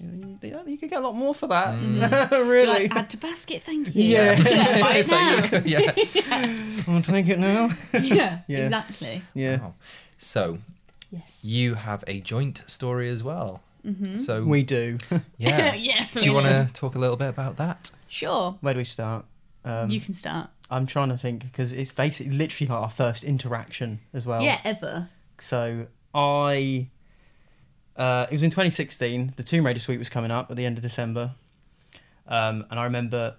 you, 0.00 0.38
you, 0.42 0.60
you 0.66 0.78
could 0.78 0.90
get 0.90 0.98
a 1.00 1.02
lot 1.04 1.14
more 1.14 1.34
for 1.34 1.46
that. 1.48 1.76
Mm. 1.76 2.30
really? 2.48 2.66
Like, 2.88 2.94
add 2.96 3.10
to 3.10 3.16
basket, 3.16 3.62
thank 3.62 3.94
you. 3.94 4.02
Yeah. 4.02 4.38
yeah 4.48 4.80
buy 4.82 4.94
it 4.98 5.06
So 5.08 5.16
you 5.18 5.36
now. 5.36 5.42
could- 5.48 5.66
yeah. 5.66 6.94
I'll 6.94 7.02
take 7.02 7.28
it 7.28 7.38
now. 7.38 7.70
yeah, 7.92 8.40
Yeah. 8.46 8.58
exactly. 8.64 9.22
Yeah. 9.34 9.56
Wow. 9.60 9.74
So 10.16 10.58
Yes. 11.10 11.38
you 11.42 11.74
have 11.74 12.04
a 12.06 12.20
joint 12.20 12.62
story 12.66 13.08
as 13.08 13.22
well. 13.24 13.62
Mm-hmm. 13.86 14.16
So 14.16 14.44
We 14.44 14.62
do. 14.62 14.98
yeah. 15.38 15.74
yes. 15.74 16.14
do 16.14 16.20
you 16.20 16.32
want 16.32 16.46
to 16.46 16.72
talk 16.72 16.94
a 16.94 16.98
little 16.98 17.16
bit 17.16 17.28
about 17.28 17.56
that? 17.56 17.90
Sure. 18.06 18.56
Where 18.60 18.74
do 18.74 18.78
we 18.78 18.84
start? 18.84 19.24
Um, 19.64 19.90
you 19.90 20.00
can 20.00 20.14
start. 20.14 20.50
I'm 20.70 20.86
trying 20.86 21.08
to 21.08 21.18
think 21.18 21.42
because 21.44 21.72
it's 21.72 21.92
basically 21.92 22.32
literally 22.32 22.68
like 22.68 22.80
our 22.80 22.90
first 22.90 23.24
interaction 23.24 24.00
as 24.12 24.26
well. 24.26 24.42
yeah, 24.42 24.60
ever. 24.64 25.08
So 25.40 25.86
I, 26.14 26.88
uh, 27.96 28.26
it 28.30 28.34
was 28.34 28.42
in 28.42 28.50
2016. 28.50 29.34
The 29.36 29.42
Tomb 29.42 29.64
Raider 29.64 29.80
suite 29.80 29.98
was 29.98 30.10
coming 30.10 30.30
up 30.30 30.50
at 30.50 30.56
the 30.56 30.66
end 30.66 30.76
of 30.76 30.82
December, 30.82 31.32
um, 32.26 32.66
and 32.70 32.78
I 32.78 32.84
remember 32.84 33.36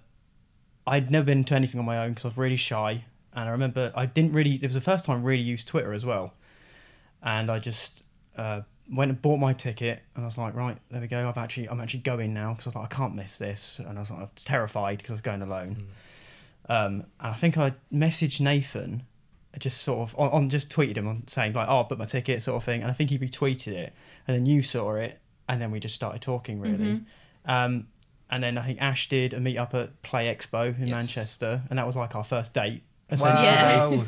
I'd 0.86 1.10
never 1.10 1.24
been 1.24 1.44
to 1.44 1.54
anything 1.54 1.78
on 1.78 1.86
my 1.86 1.98
own 1.98 2.10
because 2.10 2.24
I 2.24 2.28
was 2.28 2.36
really 2.36 2.56
shy, 2.56 3.04
and 3.32 3.48
I 3.48 3.52
remember 3.52 3.92
I 3.94 4.06
didn't 4.06 4.32
really. 4.32 4.54
It 4.54 4.62
was 4.62 4.74
the 4.74 4.80
first 4.80 5.04
time 5.04 5.18
I 5.18 5.22
really 5.22 5.42
used 5.42 5.68
Twitter 5.68 5.92
as 5.92 6.04
well, 6.04 6.34
and 7.22 7.50
I 7.50 7.58
just 7.60 8.02
uh, 8.36 8.62
went 8.92 9.10
and 9.10 9.22
bought 9.22 9.38
my 9.38 9.52
ticket, 9.52 10.00
and 10.14 10.24
I 10.24 10.26
was 10.26 10.36
like, 10.38 10.54
right, 10.54 10.76
there 10.90 11.00
we 11.00 11.06
go. 11.06 11.28
I've 11.28 11.38
actually, 11.38 11.68
I'm 11.68 11.80
actually 11.80 12.00
going 12.00 12.34
now 12.34 12.52
because 12.54 12.66
I 12.66 12.68
was 12.70 12.76
like, 12.76 12.92
I 12.92 12.96
can't 12.96 13.14
miss 13.14 13.38
this, 13.38 13.78
and 13.78 13.96
I 13.96 14.00
was 14.00 14.10
like, 14.10 14.18
I 14.20 14.22
was 14.22 14.44
terrified 14.44 14.98
because 14.98 15.10
I 15.10 15.14
was 15.14 15.20
going 15.20 15.42
alone. 15.42 15.86
Um, 16.68 17.04
and 17.20 17.32
I 17.32 17.34
think 17.34 17.56
I 17.58 17.74
messaged 17.92 18.40
Nathan, 18.40 19.04
just 19.58 19.82
sort 19.82 20.08
of 20.08 20.18
on, 20.18 20.30
on 20.30 20.48
just 20.50 20.68
tweeted 20.68 20.96
him 20.96 21.08
on 21.08 21.26
saying 21.26 21.52
like, 21.54 21.68
"Oh, 21.68 21.80
I 21.80 21.82
booked 21.82 21.98
my 21.98 22.04
ticket," 22.04 22.42
sort 22.42 22.56
of 22.56 22.64
thing. 22.64 22.82
And 22.82 22.90
I 22.90 22.94
think 22.94 23.10
he 23.10 23.18
retweeted 23.18 23.72
it, 23.72 23.92
and 24.28 24.36
then 24.36 24.46
you 24.46 24.62
saw 24.62 24.94
it, 24.94 25.18
and 25.48 25.60
then 25.60 25.70
we 25.70 25.80
just 25.80 25.94
started 25.94 26.22
talking 26.22 26.60
really. 26.60 27.00
Um, 27.46 27.88
and 28.30 28.42
then 28.44 28.58
I 28.58 28.62
think 28.62 28.80
Ash 28.80 29.08
did 29.08 29.34
a 29.34 29.40
meet 29.40 29.56
up 29.56 29.74
at 29.74 30.00
Play 30.02 30.32
Expo 30.32 30.74
in 30.78 30.86
Yes. 30.86 30.90
Manchester, 30.90 31.62
and 31.68 31.78
that 31.78 31.86
was 31.86 31.96
like 31.96 32.14
our 32.14 32.22
first 32.22 32.54
date. 32.54 32.82
Essentially. 33.10 33.42
Yeah. 33.44 34.04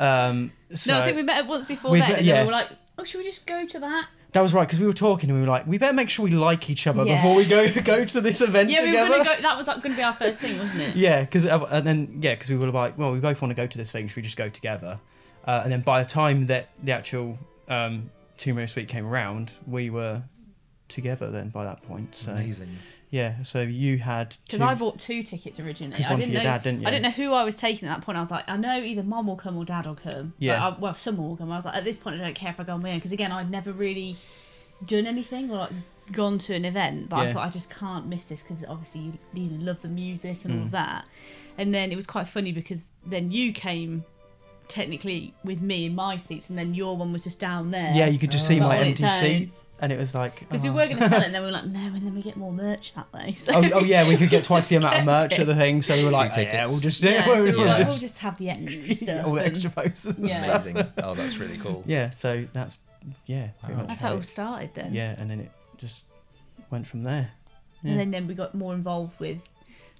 Um, 0.00 0.50
so 0.74 0.94
no, 0.94 1.00
I 1.02 1.04
think 1.04 1.16
we 1.18 1.22
met 1.22 1.46
once 1.46 1.66
before 1.66 1.92
We 1.92 2.00
then, 2.00 2.08
met- 2.08 2.18
and 2.18 2.26
then 2.26 2.34
yeah. 2.34 2.40
we 2.42 2.46
were 2.46 2.52
like, 2.52 2.68
"Oh, 2.98 3.04
should 3.04 3.18
we 3.18 3.24
just 3.24 3.46
go 3.46 3.64
to 3.66 3.78
that?" 3.78 4.08
That 4.32 4.40
was 4.40 4.52
right 4.54 4.66
because 4.66 4.78
we 4.80 4.86
were 4.86 4.92
talking 4.92 5.28
and 5.30 5.38
we 5.38 5.44
were 5.44 5.50
like, 5.50 5.66
we 5.66 5.76
better 5.78 5.92
make 5.92 6.08
sure 6.10 6.24
we 6.24 6.30
like 6.30 6.70
each 6.70 6.86
other 6.86 7.04
Yeah. 7.04 7.16
before 7.16 7.34
we 7.36 7.44
go 7.44 7.70
go 7.84 8.04
to 8.04 8.20
this 8.20 8.40
event 8.40 8.70
Yeah, 8.70 8.82
we 8.82 8.86
together. 8.88 9.10
were 9.10 9.16
gonna 9.24 9.36
go. 9.36 9.42
That 9.42 9.56
was 9.58 9.66
like 9.66 9.82
gonna 9.82 9.96
be 9.96 10.02
our 10.02 10.12
first 10.14 10.40
thing, 10.40 10.58
wasn't 10.58 10.80
it? 10.82 10.96
Yeah, 10.96 11.20
because 11.22 11.44
and 11.46 11.86
then 11.86 12.18
yeah, 12.20 12.34
because 12.34 12.48
we 12.50 12.56
were 12.56 12.68
like, 12.70 12.96
well, 12.98 13.12
we 13.12 13.18
both 13.20 13.40
want 13.42 13.50
to 13.50 13.56
go 13.56 13.66
to 13.66 13.78
this 13.78 13.90
thing. 13.92 14.08
Should 14.08 14.16
we 14.16 14.22
just 14.22 14.36
go 14.36 14.48
together? 14.48 14.98
Uh, 15.46 15.60
and 15.64 15.72
then 15.72 15.80
by 15.80 16.02
the 16.02 16.08
time 16.08 16.46
that 16.46 16.68
the 16.82 16.92
actual 16.92 17.38
um, 17.68 18.10
Tomb 18.36 18.56
Raider 18.56 18.66
suite 18.68 18.88
came 18.88 19.06
around, 19.06 19.52
we 19.66 19.90
were 19.90 20.22
together. 20.90 21.30
Then 21.30 21.48
by 21.48 21.64
that 21.64 21.82
point, 21.82 22.14
so 22.14 22.32
Amazing. 22.32 22.68
yeah, 23.10 23.42
so 23.42 23.62
you 23.62 23.98
had 23.98 24.36
Because 24.46 24.60
I 24.60 24.74
bought 24.74 24.98
two 24.98 25.22
tickets 25.22 25.58
originally. 25.58 25.96
I 26.04 26.08
one 26.08 26.16
for 26.16 26.22
didn't 26.22 26.32
your 26.34 26.42
know. 26.42 26.50
dad, 26.50 26.62
didn't 26.62 26.82
you? 26.82 26.86
I 26.86 26.90
didn't 26.90 27.04
know 27.04 27.10
who 27.10 27.32
I 27.32 27.44
was 27.44 27.56
taking 27.56 27.88
at 27.88 27.96
that 27.96 28.04
point. 28.04 28.18
I 28.18 28.20
was 28.20 28.30
like, 28.30 28.44
I 28.48 28.56
know 28.56 28.78
either 28.78 29.02
mom 29.02 29.26
will 29.26 29.36
come 29.36 29.56
or 29.56 29.64
dad 29.64 29.86
will 29.86 29.94
come. 29.94 30.34
But 30.38 30.44
Yeah. 30.44 30.66
I, 30.68 30.78
well, 30.78 30.94
someone 30.94 31.28
will 31.30 31.36
come. 31.36 31.50
I 31.50 31.56
was 31.56 31.64
like, 31.64 31.76
at 31.76 31.84
this 31.84 31.96
point, 31.98 32.20
I 32.20 32.24
don't 32.24 32.34
care 32.34 32.50
if 32.50 32.60
I 32.60 32.64
go 32.64 32.74
on 32.74 32.82
my 32.82 32.90
own 32.90 32.98
because 32.98 33.12
again, 33.12 33.32
I'd 33.32 33.50
never 33.50 33.72
really 33.72 34.16
done 34.86 35.06
anything 35.06 35.50
or 35.50 35.56
like 35.58 35.70
gone 36.12 36.38
to 36.38 36.54
an 36.54 36.64
event. 36.64 37.08
But 37.08 37.20
I 37.20 37.32
thought 37.32 37.46
I 37.46 37.50
just 37.50 37.70
can't 37.70 38.06
miss 38.06 38.24
this 38.26 38.42
because 38.42 38.64
obviously 38.68 39.00
you, 39.02 39.12
you 39.34 39.48
love 39.58 39.80
the 39.82 39.88
music 39.88 40.44
and 40.44 40.52
all 40.54 40.58
Mm. 40.60 40.64
of 40.64 40.70
that. 40.72 41.04
And 41.58 41.74
then 41.74 41.92
it 41.92 41.96
was 41.96 42.06
quite 42.06 42.26
funny 42.28 42.52
because 42.52 42.90
then 43.06 43.30
you 43.30 43.52
came 43.52 44.04
technically 44.68 45.34
with 45.44 45.60
me 45.60 45.84
in 45.86 45.94
my 45.94 46.16
seats, 46.16 46.48
and 46.48 46.56
then 46.56 46.74
your 46.74 46.96
one 46.96 47.12
was 47.12 47.24
just 47.24 47.38
down 47.40 47.70
there. 47.72 47.92
yeah, 47.94 48.06
you 48.06 48.18
could 48.18 48.30
just 48.30 48.46
see 48.46 48.60
Oh. 48.60 48.68
my 48.68 48.78
On 48.78 48.86
empty 48.86 49.08
seat, 49.08 49.50
and 49.80 49.92
it 49.92 49.98
was 49.98 50.14
like 50.14 50.40
Because 50.40 50.64
oh. 50.64 50.68
we 50.68 50.74
were 50.76 50.86
going 50.86 50.98
to 50.98 51.08
sell 51.08 51.20
it, 51.22 51.26
and 51.26 51.34
then 51.34 51.42
we 51.42 51.46
were 51.46 51.52
like, 51.52 51.66
no, 51.66 51.80
and 51.80 52.02
then 52.06 52.14
we 52.14 52.22
get 52.22 52.36
more 52.36 52.52
merch 52.52 52.94
that 52.94 53.12
way. 53.12 53.32
So 53.36 53.52
Oh, 53.54 53.68
oh 53.74 53.84
yeah, 53.84 54.06
we 54.06 54.16
could 54.16 54.30
get 54.30 54.44
twice 54.50 54.68
the 54.68 54.76
amount 54.76 54.98
of 54.98 55.04
merch 55.04 55.32
it. 55.34 55.40
at 55.40 55.46
the 55.46 55.54
thing, 55.54 55.82
so 55.82 55.96
we 55.96 56.04
were 56.04 56.10
like, 56.10 56.36
oh, 56.36 56.40
yeah, 56.40 56.66
we'll 56.66 56.78
just 56.78 57.02
yeah, 57.02 57.24
so 57.24 57.34
we 57.44 57.50
were 57.50 57.56
we'll 57.56 57.66
like, 57.66 57.78
just- 57.78 57.88
we'll 57.90 58.08
just 58.08 58.18
have 58.18 58.38
the 58.38 58.50
extra 58.54 58.94
stuff. 58.94 59.26
all 59.26 59.32
the 59.34 59.44
extra 59.46 59.70
posters. 59.70 60.18
and 60.18 60.28
Yeah. 60.28 60.42
stuff. 60.42 60.66
Amazing. 60.66 60.92
Oh, 61.02 61.14
that's 61.14 61.36
really 61.38 61.58
cool. 61.58 61.82
Yeah, 61.86 62.10
so 62.10 62.46
that's 62.52 62.76
yeah, 63.26 63.48
Wow. 63.68 63.76
much 63.76 63.88
That's 63.88 64.00
how 64.02 64.12
it 64.12 64.16
all 64.16 64.22
started 64.22 64.70
then. 64.74 64.92
Yeah, 64.94 65.14
and 65.18 65.30
then 65.30 65.40
it 65.40 65.50
just 65.78 66.04
went 66.70 66.86
from 66.86 67.02
there. 67.02 67.30
Yeah. 67.82 67.90
And 67.92 68.00
then, 68.00 68.10
then 68.10 68.26
we 68.26 68.34
got 68.34 68.54
more 68.54 68.74
involved 68.74 69.18
with 69.20 69.50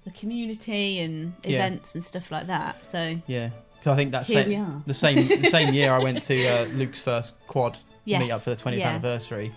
the 0.05 0.11
community 0.11 0.99
and 0.99 1.33
Yeah. 1.43 1.55
events 1.55 1.95
and 1.95 2.03
stuff 2.03 2.29
like 2.31 2.47
that. 2.47 2.85
So 2.85 3.19
yeah, 3.27 3.49
because 3.79 3.93
I 3.93 3.95
think 3.95 4.11
that's 4.11 4.27
Here 4.29 4.45
we 4.47 4.55
are. 4.55 4.83
the 4.85 4.93
same 4.93 5.27
the 5.41 5.49
same 5.49 5.73
year 5.73 5.91
I 5.91 5.99
went 5.99 6.21
to 6.23 6.47
uh, 6.47 6.65
Luke's 6.65 7.01
first 7.01 7.35
quad 7.47 7.77
Yes. 8.05 8.21
meet 8.21 8.31
up 8.31 8.41
for 8.41 8.49
the 8.51 8.55
20th 8.55 8.77
yeah. 8.79 8.89
anniversary. 8.89 9.51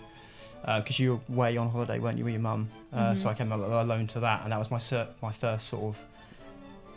Because 0.65 0.99
you 0.99 1.21
were 1.29 1.35
away 1.35 1.57
on 1.57 1.69
holiday, 1.69 1.99
weren't 1.99 2.17
you, 2.17 2.23
with 2.25 2.33
your 2.33 2.41
mum? 2.41 2.69
Uh, 2.91 3.13
So 3.15 3.27
Mhm. 3.27 3.31
I 3.31 3.33
came 3.35 3.51
alone 3.51 4.07
to 4.07 4.19
that, 4.21 4.41
and 4.43 4.51
that 4.51 4.57
was 4.59 4.71
my 4.71 4.79
cer- 4.79 5.07
my 5.21 5.31
first 5.31 5.67
sort 5.69 5.83
of 5.95 6.01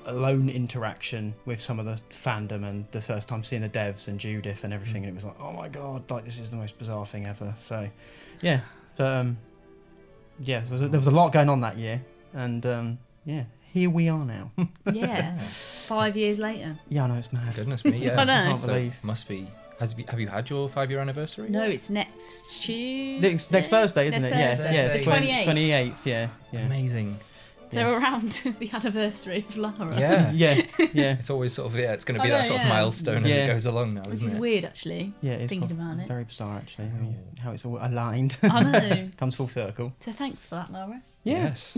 alone 0.06 0.48
interaction 0.48 1.34
with 1.44 1.60
some 1.60 1.78
of 1.78 1.84
the 1.84 1.98
fandom, 2.10 2.64
and 2.66 2.87
the 2.92 3.00
first 3.02 3.28
time 3.28 3.44
seeing 3.44 3.60
the 3.62 3.68
devs 3.68 4.08
and 4.08 4.18
Judith 4.18 4.64
and 4.64 4.72
everything, 4.72 5.04
and 5.04 5.10
it 5.12 5.14
was 5.14 5.25
like, 5.25 5.38
oh 5.40 5.52
my 5.52 5.68
god, 5.68 6.10
like 6.10 6.25
this 6.25 6.38
is 6.40 6.48
the 6.48 6.56
most 6.56 6.78
bizarre 6.78 7.04
thing 7.04 7.26
ever. 7.26 7.54
So, 7.60 7.88
yeah, 8.40 8.60
but 8.96 9.06
um, 9.06 9.37
yeah, 10.40 10.60
there 10.60 10.72
was, 10.72 10.82
a, 10.82 10.88
there 10.88 11.00
was 11.00 11.08
a 11.08 11.10
lot 11.12 11.32
going 11.32 11.50
on 11.50 11.60
that 11.60 11.76
year, 11.76 12.00
and 12.32 12.64
um, 12.64 12.98
yeah, 13.26 13.44
here 13.72 13.90
we 13.90 14.08
are 14.08 14.25
now. 14.25 14.50
Yeah. 14.92 15.37
Five 15.40 16.16
years 16.16 16.38
later. 16.38 16.78
yeah, 16.88 17.04
I 17.04 17.08
know 17.08 17.14
it's 17.16 17.30
mad. 17.32 17.54
Goodness 17.54 17.84
me, 17.84 17.98
yeah. 18.06 18.18
I 18.20 18.25
know. 18.25 18.32
Can't 18.50 18.58
So 18.60 18.66
believe. 18.68 18.94
must 19.02 19.28
be. 19.28 19.50
Has 19.80 19.94
you- 19.97 20.04
have 20.08 20.18
you 20.20 20.26
had 20.28 20.50
your 20.50 20.68
five 20.68 20.90
year 20.90 21.00
anniversary? 21.00 21.49
No, 21.49 21.62
it's 21.62 21.88
next 21.90 22.62
Tuesday. 22.62 23.20
Next, 23.20 23.52
next 23.52 23.68
Thursday, 23.68 24.08
isn't 24.08 24.23
Next 24.23 24.54
it? 24.54 24.56
Thursday. 24.56 24.75
Yeah, 24.75 24.87
yeah, 24.92 24.97
The 24.97 25.04
28th. 25.04 25.44
28th, 25.44 26.04
yeah, 26.04 26.28
yeah. 26.52 26.61
Amazing. 26.66 27.18
So 27.70 27.80
Yes. 27.80 28.02
around 28.02 28.32
the 28.61 28.70
anniversary 28.73 29.44
of 29.49 29.56
Lara. 29.58 29.94
Yeah. 30.00 30.30
yeah, 30.35 30.62
yeah, 30.94 31.12
It's 31.18 31.28
always 31.30 31.52
sort 31.52 31.70
of 31.70 31.78
yeah. 31.78 31.92
It's 31.92 32.04
going 32.04 32.18
to 32.18 32.23
I 32.23 32.26
be 32.26 32.32
oh, 32.32 32.37
that 32.37 32.42
know, 32.42 32.49
sort 32.49 32.61
of 32.61 32.66
yeah. 32.66 32.73
milestone 32.73 33.25
as 33.26 33.30
it 33.30 33.47
goes 33.47 33.66
along 33.66 33.94
now, 33.94 34.02
Which 34.04 34.14
isn't 34.14 34.28
is 34.28 34.35
it? 34.35 34.40
weird, 34.40 34.64
actually. 34.64 35.12
yeah. 35.20 35.32
It's 35.35 35.50
Thinking 35.50 35.73
about 35.73 35.99
it. 36.00 36.08
very 36.08 36.25
bizarre 36.25 36.56
actually, 36.56 36.88
how, 36.88 36.99
you, 37.06 37.14
oh. 37.18 37.42
how 37.42 37.52
it's 37.52 37.64
all 37.66 37.78
aligned. 37.80 38.37
I 38.42 38.62
know. 38.62 39.08
Comes 39.18 39.35
full 39.37 39.49
circle. 39.49 39.92
So 40.00 40.12
thanks 40.12 40.47
for 40.47 40.54
that, 40.56 40.73
Laura. 40.73 41.02
Yes. 41.25 41.76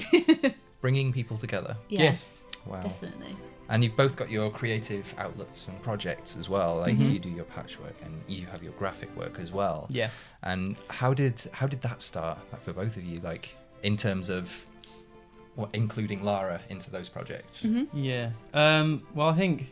Bringing 0.80 1.12
people 1.12 1.36
together. 1.36 1.76
Yes, 1.88 2.38
Wow. 2.66 2.80
definitely. 2.80 3.34
And 3.70 3.84
you've 3.84 3.96
both 3.96 4.16
got 4.16 4.30
your 4.30 4.50
creative 4.50 5.14
outlets 5.16 5.68
and 5.68 5.80
projects 5.82 6.36
as 6.36 6.48
well. 6.48 6.78
Like 6.78 6.96
Mhm. 6.96 7.12
you 7.12 7.18
do 7.20 7.28
your 7.30 7.44
patchwork 7.44 7.94
and 8.04 8.20
you 8.26 8.46
have 8.46 8.62
your 8.62 8.72
graphic 8.72 9.14
work 9.16 9.38
as 9.38 9.52
well. 9.52 9.86
Yeah. 9.90 10.10
And 10.42 10.76
how 10.88 11.14
did 11.14 11.40
how 11.52 11.66
did 11.68 11.80
that 11.82 12.02
start? 12.02 12.38
Like 12.52 12.62
for 12.62 12.72
both 12.72 12.96
of 12.96 13.04
you, 13.04 13.20
like 13.20 13.54
in 13.82 13.96
terms 13.96 14.28
of 14.28 14.66
what 15.54 15.70
including 15.72 16.22
Lara 16.22 16.60
into 16.68 16.90
those 16.90 17.08
projects. 17.08 17.62
hmm 17.62 17.84
Yeah. 17.92 18.30
Um, 18.54 19.02
well, 19.14 19.28
I 19.28 19.34
think 19.36 19.70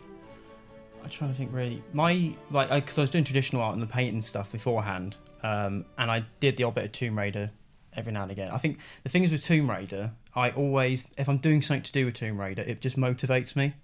I'm 1.02 1.10
trying 1.10 1.30
to 1.30 1.36
think 1.36 1.52
really. 1.52 1.82
My 1.92 2.34
like 2.50 2.68
because 2.70 2.98
I, 2.98 3.02
was 3.02 3.10
doing 3.10 3.24
traditional 3.24 3.62
art 3.62 3.74
and 3.74 3.82
the 3.82 3.86
painting 3.86 4.22
stuff 4.22 4.50
beforehand, 4.52 5.16
um, 5.42 5.84
and 5.98 6.10
I 6.10 6.24
did 6.40 6.56
the 6.56 6.64
odd 6.64 6.74
bit 6.74 6.84
of 6.84 6.92
Tomb 6.92 7.18
Raider 7.18 7.50
every 7.94 8.12
now 8.12 8.22
and 8.22 8.30
again. 8.30 8.50
I 8.50 8.58
think 8.58 8.78
the 9.02 9.08
thing 9.08 9.24
is 9.24 9.32
with 9.32 9.42
Tomb 9.42 9.68
Raider, 9.70 10.12
I 10.36 10.50
always 10.50 11.08
if 11.18 11.28
I'm 11.28 11.38
doing 11.38 11.62
something 11.62 11.82
to 11.82 11.92
do 11.92 12.04
with 12.06 12.14
Tomb 12.14 12.38
Raider, 12.40 12.62
it 12.62 12.80
just 12.80 12.96
motivates 12.96 13.56
me, 13.56 13.74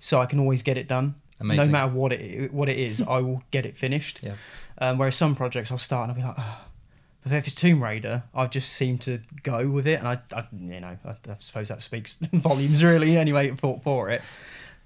so 0.00 0.20
I 0.20 0.26
can 0.26 0.38
always 0.38 0.62
get 0.62 0.76
it 0.76 0.88
done. 0.88 1.14
Amazing. 1.40 1.66
No 1.66 1.72
matter 1.72 1.92
what 1.92 2.12
it 2.12 2.52
what 2.52 2.68
it 2.68 2.78
is, 2.78 3.02
I 3.02 3.18
will 3.18 3.42
get 3.50 3.66
it 3.66 3.76
finished. 3.76 4.20
Yeah. 4.22 4.34
Um, 4.78 4.98
whereas 4.98 5.16
some 5.16 5.34
projects 5.34 5.70
I'll 5.70 5.78
start 5.78 6.08
and 6.08 6.12
I'll 6.12 6.16
be 6.16 6.26
like, 6.26 6.36
oh. 6.38 6.64
but 7.22 7.32
if 7.32 7.46
it's 7.46 7.54
Tomb 7.54 7.82
Raider, 7.82 8.22
I 8.34 8.46
just 8.46 8.72
seem 8.72 8.98
to 8.98 9.20
go 9.42 9.68
with 9.68 9.86
it, 9.86 9.98
and 9.98 10.08
I, 10.08 10.18
I 10.32 10.46
you 10.52 10.80
know, 10.80 10.96
I, 11.04 11.10
I 11.10 11.36
suppose 11.38 11.68
that 11.68 11.82
speaks 11.82 12.14
volumes 12.32 12.82
really 12.82 13.16
anyway 13.16 13.50
for 13.50 13.80
for 13.82 14.10
it. 14.10 14.22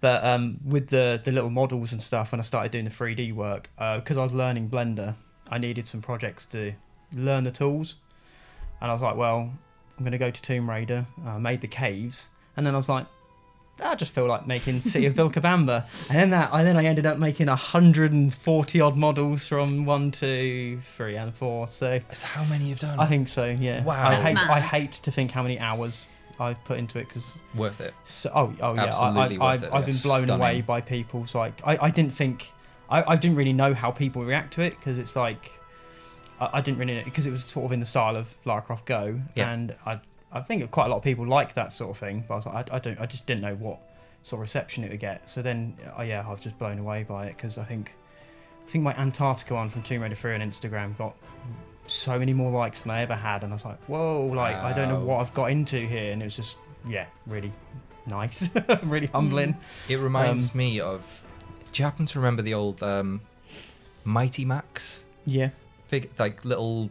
But 0.01 0.25
um, 0.25 0.59
with 0.65 0.89
the 0.89 1.21
the 1.23 1.31
little 1.31 1.51
models 1.51 1.93
and 1.93 2.03
stuff, 2.03 2.33
when 2.33 2.41
I 2.41 2.43
started 2.43 2.73
doing 2.73 2.85
the 2.85 2.91
3D 2.91 3.33
work, 3.33 3.71
because 3.77 4.17
I 4.17 4.23
was 4.23 4.35
learning 4.35 4.71
Blender, 4.71 5.15
I 5.51 5.59
needed 5.59 5.87
some 5.87 6.03
projects 6.03 6.47
to 6.47 6.73
learn 7.13 7.45
the 7.45 7.53
tools, 7.53 7.97
and 8.81 8.91
I 8.91 8.93
was 8.93 9.03
like, 9.03 9.17
well, 9.17 9.53
I'm 9.99 10.05
going 10.05 10.13
to 10.13 10.19
go 10.19 10.31
to 10.31 10.43
Tomb 10.43 10.69
Raider. 10.69 11.07
I 11.25 11.39
made 11.39 11.61
the 11.61 11.69
caves, 11.69 12.29
and 12.57 12.67
then 12.67 12.75
I 12.75 12.77
was 12.77 12.89
like. 12.89 13.07
I 13.83 13.95
just 13.95 14.13
feel 14.13 14.27
like 14.27 14.47
making 14.47 14.81
City 14.81 15.07
of 15.07 15.15
Vilcabamba, 15.15 15.85
and 16.09 16.19
then 16.19 16.31
that, 16.31 16.53
I 16.53 16.63
then 16.63 16.77
I 16.77 16.85
ended 16.85 17.07
up 17.07 17.19
making 17.19 17.47
140 17.47 18.81
odd 18.81 18.97
models 18.97 19.47
from 19.47 19.85
one, 19.85 20.11
two, 20.11 20.81
three, 20.97 21.17
and 21.17 21.35
four. 21.35 21.69
So 21.69 22.01
Is 22.11 22.21
that 22.21 22.27
how 22.27 22.45
many 22.45 22.67
you've 22.67 22.79
done? 22.81 22.99
I 22.99 23.07
think 23.07 23.29
so. 23.29 23.47
Yeah. 23.47 23.83
Wow. 23.83 24.09
I 24.09 24.11
That's 24.11 24.25
hate. 24.41 24.51
I 24.51 24.61
hate 24.61 24.93
to 24.93 25.11
think 25.11 25.31
how 25.31 25.43
many 25.43 25.59
hours 25.59 26.07
I've 26.39 26.63
put 26.65 26.79
into 26.79 26.99
it 26.99 27.09
because. 27.09 27.39
worth 27.55 27.81
it. 27.81 27.95
So, 28.05 28.31
oh, 28.35 28.55
oh 28.61 28.75
yeah. 28.75 28.87
Absolutely 28.87 29.39
I, 29.39 29.45
I, 29.45 29.53
worth 29.53 29.63
I've, 29.63 29.63
it, 29.63 29.75
I've 29.75 29.87
been 29.87 29.95
yeah. 29.95 30.01
blown 30.03 30.31
away 30.31 30.61
by 30.63 30.81
people. 30.81 31.27
So 31.27 31.39
like, 31.39 31.61
I, 31.65 31.79
I 31.83 31.91
didn't 31.91 32.13
think. 32.13 32.47
I, 32.89 33.13
I 33.13 33.17
didn't 33.17 33.37
really 33.37 33.53
know 33.53 33.73
how 33.73 33.91
people 33.91 34.25
react 34.25 34.55
to 34.55 34.63
it 34.63 34.71
because 34.79 34.99
it's 34.99 35.17
like. 35.17 35.53
I, 36.41 36.51
I 36.55 36.61
didn't 36.61 36.79
really 36.79 36.95
know 36.97 37.05
because 37.05 37.27
it 37.27 37.31
was 37.31 37.45
sort 37.45 37.67
of 37.67 37.73
in 37.73 37.81
the 37.81 37.87
style 37.87 38.17
of 38.17 38.35
Lara 38.45 38.63
Croft 38.63 38.87
Go, 38.87 39.21
Yeah. 39.35 39.51
and 39.53 39.75
I 39.85 40.01
I 40.33 40.41
think 40.41 40.71
quite 40.71 40.87
a 40.87 40.89
lot 40.89 40.99
of 40.99 41.03
people 41.03 41.27
like 41.27 41.55
that 41.55 41.73
sort 41.73 41.91
of 41.91 41.99
thing. 41.99 42.25
But 42.27 42.35
I 42.35 42.37
was 42.37 42.47
like, 42.47 42.71
I, 42.73 42.77
I 42.77 42.79
don't. 42.79 43.01
I 43.01 43.07
just 43.07 43.27
didn't 43.27 43.43
know 43.43 43.55
what 43.57 43.79
sort 44.23 44.39
of 44.39 44.43
reception 44.43 44.85
it 44.85 44.91
would 44.91 45.01
get. 45.01 45.29
So 45.29 45.43
then, 45.43 45.77
oh 45.97 46.03
yeah, 46.03 46.25
I 46.27 46.31
was 46.31 46.41
just 46.41 46.59
blown 46.59 46.79
away 46.79 47.03
by 47.05 47.27
it 47.27 47.37
because 47.37 47.59
I 47.59 47.65
think. 47.65 47.95
I 48.67 48.71
think 48.71 48.85
my 48.85 48.95
Antarctica 48.95 49.55
one 49.55 49.69
from 49.69 49.83
Tomb 49.83 50.03
Raider 50.03 50.15
3 50.15 50.35
on 50.37 50.41
Instagram 50.43 50.97
got 50.97 51.17
so 51.87 52.17
many 52.21 52.33
more 52.33 52.53
likes 52.53 52.83
than 52.83 52.93
I 52.93 53.01
ever 53.03 53.17
had, 53.17 53.43
and 53.43 53.53
I 53.53 53.57
was 53.57 53.65
like, 53.65 53.81
whoa, 53.89 54.27
like 54.27 54.55
I 54.55 54.73
don't 54.73 54.89
know 54.89 55.01
what 55.01 55.21
I've 55.21 55.35
got 55.35 55.51
into 55.51 55.85
here, 55.85 56.13
and 56.13 56.23
it 56.23 56.27
was 56.27 56.37
just 56.37 56.57
yeah, 56.89 57.07
really 57.27 57.53
nice, 58.07 58.49
really 58.85 59.09
humbling. 59.09 59.57
It 59.89 59.97
reminds 59.97 60.53
Um, 60.53 60.59
me 60.59 60.79
of. 60.79 61.03
Do 61.73 61.81
you 61.83 61.85
happen 61.85 62.07
to 62.07 62.21
remember 62.21 62.43
the 62.43 62.55
old 62.55 62.81
um, 62.83 63.21
Mighty 64.05 64.45
Max 64.45 65.05
Yeah, 65.27 65.51
like 66.19 66.45
little 66.45 66.91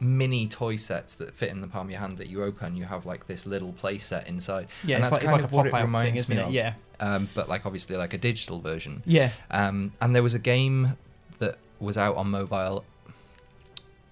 mini 0.00 0.46
toy 0.46 0.76
sets 0.76 1.14
that 1.16 1.34
fit 1.34 1.50
in 1.50 1.60
the 1.60 1.66
palm 1.66 1.86
of 1.86 1.90
your 1.90 2.00
hand 2.00 2.18
that 2.18 2.28
you 2.28 2.42
open? 2.42 2.76
You 2.76 2.84
have 2.84 3.04
like 3.06 3.26
this 3.26 3.46
little 3.46 3.72
play 3.72 3.98
set 3.98 4.28
inside. 4.28 4.68
yeah, 4.84 4.96
and 4.96 5.04
it's 5.04 5.10
that's 5.10 5.22
like, 5.24 5.30
kind 5.30 5.42
like 5.42 5.44
of 5.44 5.52
a 5.52 5.56
what 5.56 5.66
it 5.66 5.72
reminds 5.74 6.22
thing, 6.28 6.36
isn't 6.36 6.36
me 6.36 6.42
it? 6.42 6.46
of. 6.46 6.52
Yeah, 6.52 6.74
Um, 7.00 7.28
but 7.34 7.48
like 7.48 7.66
obviously 7.66 7.96
like 7.96 8.14
a 8.14 8.18
digital 8.18 8.60
version. 8.60 9.02
yeah, 9.06 9.30
Um, 9.50 9.92
and 10.00 10.14
there 10.14 10.22
was 10.22 10.34
a 10.34 10.38
game 10.38 10.96
that 11.40 11.56
was 11.80 11.96
out 11.98 12.16
on 12.16 12.30
mobile 12.30 12.84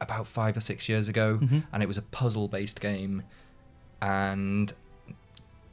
about 0.00 0.26
five 0.26 0.56
or 0.56 0.60
six 0.60 0.88
years 0.88 1.08
ago, 1.08 1.38
Mhm. 1.42 1.64
and 1.72 1.82
it 1.82 1.86
was 1.86 1.96
a 1.98 2.02
puzzle-based 2.02 2.80
game, 2.80 3.22
and 4.02 4.72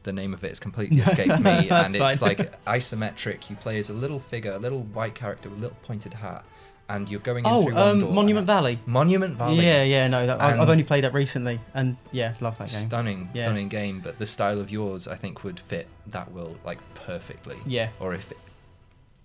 the 0.04 0.14
name 0.14 0.34
of 0.34 0.44
it 0.44 0.50
has 0.50 0.60
completely 0.60 0.98
escaped 1.00 1.40
me. 1.40 1.70
And 1.72 1.96
it's 1.96 2.20
fine. 2.20 2.38
like 2.38 2.64
isometric. 2.66 3.50
You 3.50 3.56
play 3.56 3.80
as 3.80 3.90
a 3.90 3.94
little 3.94 4.20
figure, 4.20 4.52
a 4.52 4.60
little 4.60 4.82
white 4.84 5.16
character 5.16 5.50
with 5.50 5.60
a 5.60 5.62
little 5.62 5.78
pointed 5.84 6.14
hat, 6.14 6.44
and 6.90 7.10
you're 7.10 7.20
going 7.22 7.46
in 7.46 7.52
Oh, 7.52 7.64
through 7.64 7.74
one 7.76 8.00
door. 8.00 8.10
um, 8.10 8.16
Monument 8.16 8.48
Valley. 8.48 8.80
Monument 8.86 9.38
Valley. 9.38 9.66
Yeah, 9.66 9.84
yeah, 9.84 10.08
no, 10.08 10.28
that, 10.28 10.42
I, 10.42 10.60
I've 10.62 10.70
only 10.70 10.84
played 10.84 11.04
that 11.06 11.14
recently, 11.14 11.60
and 11.74 11.98
yeah, 12.12 12.34
love 12.42 12.58
that 12.58 12.70
game. 12.70 12.88
Stunning, 12.88 13.30
Yeah. 13.34 13.44
stunning 13.44 13.70
game, 13.70 14.02
but 14.04 14.20
the 14.20 14.26
style 14.26 14.60
of 14.60 14.70
yours, 14.72 15.08
I 15.08 15.16
think, 15.16 15.44
would 15.44 15.60
fit 15.60 15.88
that 16.08 16.32
world 16.32 16.60
like 16.66 16.80
perfectly. 16.96 17.58
Yeah, 17.66 17.90
Or 18.00 18.14
if, 18.14 18.32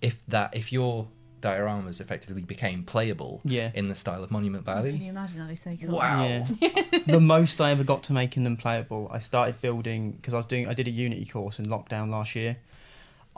if 0.01 0.17
that, 0.27 0.55
if 0.55 0.71
your 0.71 1.07
dioramas 1.41 2.01
effectively 2.01 2.41
became 2.41 2.83
playable 2.83 3.39
yeah. 3.45 3.71
in 3.73 3.87
the 3.87 3.95
style 3.95 4.23
of 4.23 4.31
Monument 4.31 4.65
Valley. 4.65 4.91
Can 4.91 4.99
Valley, 4.99 5.05
you 5.05 5.11
imagine? 5.11 5.37
That'd 5.37 5.49
be 5.49 5.55
so 5.55 5.75
cool. 5.87 5.97
Wow. 5.97 6.45
Yeah. 6.59 6.83
the 7.07 7.19
most 7.21 7.61
I 7.61 7.71
ever 7.71 7.83
got 7.83 8.03
to 8.03 8.13
making 8.13 8.43
them 8.43 8.57
playable, 8.57 9.09
I 9.11 9.19
started 9.19 9.61
building 9.61 10.11
because 10.11 10.33
I 10.33 10.37
was 10.37 10.45
doing. 10.45 10.67
I 10.67 10.73
did 10.73 10.87
a 10.87 10.91
Unity 10.91 11.25
course 11.25 11.59
in 11.59 11.67
lockdown 11.67 12.09
last 12.09 12.35
year. 12.35 12.57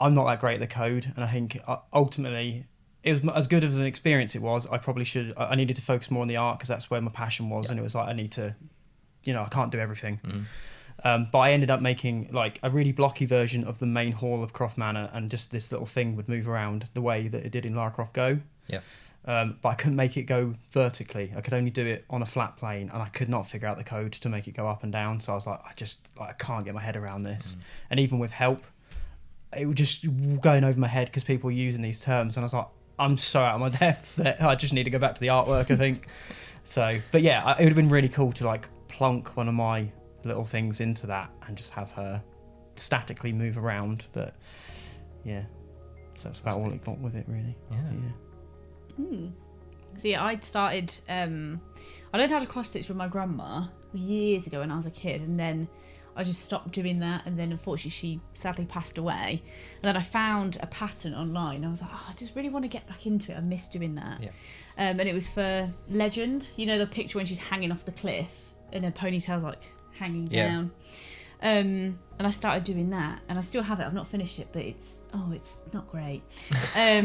I'm 0.00 0.14
not 0.14 0.26
that 0.26 0.40
great 0.40 0.54
at 0.54 0.60
the 0.60 0.66
code, 0.74 1.12
and 1.14 1.24
I 1.24 1.28
think 1.28 1.60
uh, 1.66 1.76
ultimately 1.92 2.64
it 3.02 3.22
was 3.22 3.34
as 3.34 3.48
good 3.48 3.64
as 3.64 3.74
an 3.74 3.84
experience 3.84 4.34
it 4.34 4.42
was. 4.42 4.66
I 4.66 4.78
probably 4.78 5.04
should. 5.04 5.32
I 5.36 5.54
needed 5.54 5.76
to 5.76 5.82
focus 5.82 6.10
more 6.10 6.22
on 6.22 6.28
the 6.28 6.36
art 6.36 6.58
because 6.58 6.68
that's 6.68 6.90
where 6.90 7.00
my 7.00 7.10
passion 7.10 7.48
was, 7.50 7.66
Yeah. 7.66 7.72
and 7.72 7.80
it 7.80 7.82
was 7.82 7.94
like 7.94 8.08
I 8.08 8.12
need 8.12 8.32
to, 8.32 8.54
you 9.24 9.32
know, 9.32 9.42
I 9.42 9.48
can't 9.48 9.70
do 9.72 9.78
everything. 9.78 10.20
Mm. 10.24 10.44
Um, 11.04 11.28
but 11.32 11.38
I 11.40 11.52
ended 11.52 11.70
up 11.70 11.80
making 11.80 12.28
like 12.32 12.60
a 12.62 12.70
really 12.70 12.92
blocky 12.92 13.26
version 13.26 13.64
of 13.64 13.78
the 13.80 13.86
main 13.86 14.12
hall 14.12 14.42
of 14.44 14.52
Croft 14.52 14.78
Manor, 14.78 15.10
and 15.12 15.30
just 15.30 15.50
this 15.50 15.72
little 15.72 15.86
thing 15.86 16.14
would 16.16 16.28
move 16.28 16.46
around 16.48 16.88
the 16.94 17.02
way 17.02 17.28
that 17.28 17.44
it 17.44 17.50
did 17.50 17.64
in 17.66 17.74
Lara 17.74 17.90
Croft 17.90 18.12
Go. 18.12 18.38
Yeah. 18.68 18.80
Um, 19.24 19.56
but 19.62 19.68
I 19.70 19.74
couldn't 19.74 19.94
make 19.96 20.16
it 20.16 20.24
go 20.24 20.54
vertically. 20.72 21.32
I 21.36 21.40
could 21.42 21.54
only 21.54 21.70
do 21.70 21.86
it 21.86 22.04
on 22.10 22.22
a 22.22 22.26
flat 22.26 22.56
plane, 22.56 22.90
and 22.92 23.02
I 23.02 23.08
could 23.08 23.28
not 23.28 23.48
figure 23.48 23.68
out 23.68 23.78
the 23.78 23.84
code 23.84 24.12
to 24.12 24.28
make 24.28 24.46
it 24.48 24.52
go 24.52 24.66
up 24.66 24.82
and 24.82 24.92
down. 24.92 25.20
So 25.20 25.32
I 25.32 25.34
was 25.36 25.46
like, 25.46 25.60
I 25.64 25.72
just 25.76 25.98
like, 26.18 26.30
I 26.30 26.32
can't 26.34 26.64
get 26.64 26.74
my 26.74 26.80
head 26.80 26.96
around 26.96 27.22
this. 27.22 27.56
And 27.90 27.98
even 28.00 28.18
with 28.18 28.30
help, 28.32 28.62
it 29.56 29.66
was 29.66 29.76
just 29.76 30.06
going 30.40 30.64
over 30.64 30.78
my 30.78 30.88
head 30.88 31.06
because 31.06 31.24
people 31.24 31.48
were 31.48 31.52
using 31.52 31.82
these 31.82 32.00
terms, 32.00 32.36
and 32.36 32.42
I 32.42 32.46
was 32.46 32.52
like, 32.54 32.66
I'm 32.98 33.16
so 33.16 33.40
out 33.40 33.54
of 33.54 33.60
my 33.60 33.68
depth 33.70 34.16
that 34.16 34.42
I 34.42 34.54
just 34.54 34.72
need 34.72 34.84
to 34.84 34.90
go 34.90 34.98
back 34.98 35.14
to 35.14 35.20
the 35.20 35.28
artwork. 35.28 35.70
I 35.70 35.76
think. 35.76 36.06
So, 36.64 36.98
but 37.10 37.22
yeah, 37.22 37.52
it 37.52 37.58
would 37.58 37.68
have 37.68 37.76
been 37.76 37.88
really 37.88 38.08
cool 38.08 38.32
to 38.32 38.46
like 38.46 38.68
plunk 38.88 39.36
one 39.36 39.48
of 39.48 39.54
my 39.54 39.90
little 40.24 40.44
things 40.44 40.80
into 40.80 41.06
that 41.08 41.30
and 41.46 41.56
just 41.56 41.70
have 41.70 41.90
her 41.90 42.22
statically 42.76 43.32
move 43.32 43.58
around. 43.58 44.06
But 44.12 44.34
yeah, 45.24 45.42
so 46.18 46.28
that's 46.28 46.40
about 46.40 46.60
all 46.60 46.72
it 46.72 46.84
got 46.84 46.98
with 46.98 47.16
it, 47.16 47.24
really. 47.28 47.56
Yeah. 47.70 47.78
Yeah. 47.78 49.04
Hmm. 49.04 49.26
So 49.98 50.08
yeah, 50.08 50.24
I'd 50.24 50.44
started. 50.44 50.92
Um, 51.08 51.60
I 52.12 52.18
learned 52.18 52.30
how 52.30 52.38
to 52.38 52.46
cross 52.46 52.70
stitch 52.70 52.88
with 52.88 52.96
my 52.96 53.08
grandma 53.08 53.66
years 53.92 54.46
ago 54.46 54.60
when 54.60 54.70
I 54.70 54.76
was 54.76 54.86
a 54.86 54.90
kid, 54.90 55.20
and 55.20 55.38
then 55.38 55.68
I 56.16 56.24
just 56.24 56.42
stopped 56.42 56.72
doing 56.72 57.00
that. 57.00 57.24
And 57.26 57.38
then 57.38 57.52
unfortunately, 57.52 57.90
she 57.90 58.20
sadly 58.34 58.64
passed 58.66 58.98
away. 58.98 59.42
And 59.82 59.82
then 59.82 59.96
I 59.96 60.02
found 60.02 60.58
a 60.60 60.66
pattern 60.66 61.14
online. 61.14 61.64
I 61.64 61.68
was 61.70 61.80
like, 61.82 61.90
oh, 61.92 62.06
I 62.10 62.12
just 62.14 62.36
really 62.36 62.50
want 62.50 62.64
to 62.64 62.68
get 62.68 62.86
back 62.86 63.06
into 63.06 63.32
it. 63.32 63.36
I 63.36 63.40
miss 63.40 63.68
doing 63.68 63.94
that. 63.96 64.22
Yeah. 64.22 64.28
Um, 64.78 65.00
and 65.00 65.08
it 65.08 65.14
was 65.14 65.28
for 65.28 65.70
Legend. 65.88 66.48
You 66.56 66.66
know 66.66 66.78
the 66.78 66.86
picture 66.86 67.18
when 67.18 67.26
she's 67.26 67.38
hanging 67.38 67.72
off 67.72 67.84
the 67.84 67.92
cliff 67.92 68.30
and 68.72 68.84
her 68.84 68.90
ponytail's 68.90 69.42
like 69.44 69.62
hanging 69.92 70.26
Yeah. 70.30 70.48
down. 70.48 70.70
Um, 71.44 71.98
and 72.18 72.26
I 72.26 72.30
started 72.30 72.62
doing 72.62 72.90
that, 72.90 73.20
and 73.28 73.36
I 73.36 73.40
still 73.40 73.64
have 73.64 73.80
it. 73.80 73.84
I've 73.84 73.92
not 73.94 74.06
finished 74.06 74.38
it, 74.38 74.46
but 74.52 74.62
it's 74.62 75.00
oh, 75.12 75.32
it's 75.34 75.56
not 75.72 75.88
great. 75.90 76.22
Um, 76.76 77.04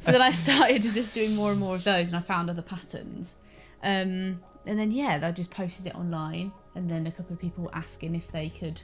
so 0.00 0.12
then 0.12 0.20
I 0.20 0.30
started 0.30 0.82
just 0.82 1.14
doing 1.14 1.34
more 1.34 1.50
and 1.52 1.58
more 1.58 1.74
of 1.74 1.84
those, 1.84 2.08
and 2.08 2.16
I 2.16 2.20
found 2.20 2.50
other 2.50 2.60
patterns. 2.62 3.34
Um, 3.82 4.42
and 4.66 4.78
then 4.78 4.90
yeah, 4.90 5.20
I 5.22 5.30
just 5.32 5.50
posted 5.50 5.86
it 5.86 5.94
online, 5.94 6.52
and 6.78 6.88
then 6.88 7.06
a 7.08 7.10
couple 7.10 7.34
of 7.34 7.40
people 7.40 7.64
were 7.64 7.74
asking 7.74 8.14
if 8.14 8.30
they 8.30 8.48
could 8.48 8.80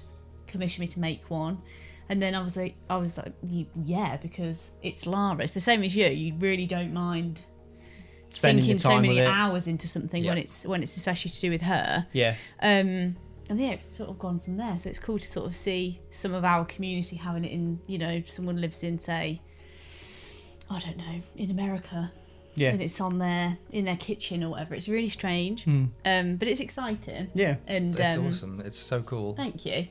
commission 0.46 0.80
me 0.80 0.86
to 0.88 1.00
make 1.00 1.30
one. 1.30 1.62
And 2.08 2.20
then 2.20 2.34
I 2.34 2.42
was 2.42 2.56
like, 2.56 2.74
I 2.90 2.96
was 2.96 3.16
like, 3.16 3.32
yeah, 3.84 4.16
because 4.18 4.72
it's 4.82 5.06
Lara. 5.06 5.44
It's 5.44 5.54
the 5.54 5.60
same 5.60 5.82
as 5.82 5.96
you. 5.96 6.06
You 6.06 6.34
really 6.34 6.66
don't 6.66 6.92
mind 6.92 7.40
Spending 8.28 8.64
sinking 8.64 8.78
so 8.78 9.00
many 9.00 9.22
hours 9.22 9.68
into 9.68 9.86
something 9.86 10.24
when 10.24 10.36
it's 10.36 10.66
when 10.66 10.82
it's 10.82 10.96
especially 10.96 11.30
to 11.30 11.40
do 11.40 11.50
with 11.50 11.62
her. 11.62 12.04
Yeah. 12.12 12.34
Um, 12.60 13.16
and 13.48 13.60
yeah, 13.60 13.70
it's 13.70 13.96
sort 13.96 14.10
of 14.10 14.18
gone 14.18 14.40
from 14.40 14.56
there. 14.56 14.76
So 14.76 14.90
it's 14.90 14.98
cool 14.98 15.18
to 15.18 15.26
sort 15.26 15.46
of 15.46 15.54
see 15.54 16.00
some 16.10 16.34
of 16.34 16.44
our 16.44 16.64
community 16.64 17.14
having 17.14 17.44
it 17.44 17.52
in, 17.52 17.78
you 17.86 17.98
know, 17.98 18.22
someone 18.26 18.60
lives 18.60 18.82
in, 18.82 18.98
say, 18.98 19.40
I 20.68 20.78
don't 20.80 20.96
know, 20.96 21.20
in 21.36 21.50
America, 21.50 22.10
Yeah. 22.56 22.70
and 22.70 22.80
it's 22.82 23.00
on 23.00 23.18
their 23.18 23.58
in 23.70 23.84
their 23.84 23.96
kitchen 23.96 24.42
or 24.44 24.50
whatever. 24.50 24.74
It's 24.74 24.88
really 24.88 25.08
strange, 25.08 25.64
Hmm. 25.64 25.84
um, 26.04 26.36
but 26.36 26.48
it's 26.48 26.60
exciting. 26.60 27.30
Yeah. 27.34 27.56
And 27.66 27.98
It's 27.98 28.16
um, 28.16 28.26
awesome. 28.28 28.60
It's 28.64 28.78
so 28.78 29.02
cool. 29.02 29.34
Thank 29.34 29.64
you. 29.66 29.86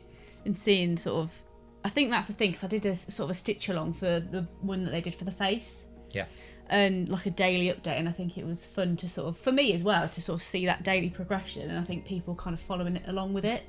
And 0.45 0.57
seeing 0.57 0.97
sort 0.97 1.23
of, 1.23 1.41
I 1.85 1.89
think 1.89 2.09
that's 2.09 2.27
the 2.27 2.33
thing 2.33 2.51
because 2.51 2.63
I 2.63 2.67
did 2.67 2.85
a 2.85 2.95
sort 2.95 3.25
of 3.27 3.29
a 3.31 3.33
stitch 3.33 3.69
along 3.69 3.93
for 3.93 4.19
the 4.19 4.47
one 4.61 4.83
that 4.85 4.91
they 4.91 5.01
did 5.01 5.15
for 5.15 5.25
the 5.25 5.31
face 5.31 5.85
Yeah. 6.13 6.25
and 6.69 7.09
like 7.09 7.25
a 7.25 7.31
daily 7.31 7.67
update 7.73 7.99
and 7.99 8.07
i 8.07 8.11
think 8.13 8.37
it 8.37 8.45
was 8.45 8.63
fun 8.65 8.95
to 8.97 9.09
sort 9.09 9.27
of 9.27 9.37
for 9.37 9.51
me 9.51 9.73
as 9.73 9.83
well 9.83 10.07
to 10.07 10.21
sort 10.21 10.39
of 10.39 10.43
see 10.43 10.65
that 10.65 10.81
daily 10.83 11.09
progression 11.09 11.69
and 11.69 11.77
i 11.77 11.83
think 11.83 12.05
people 12.05 12.33
kind 12.35 12.53
of 12.53 12.59
following 12.61 12.95
it 12.95 13.03
along 13.07 13.33
with 13.33 13.43
it 13.43 13.63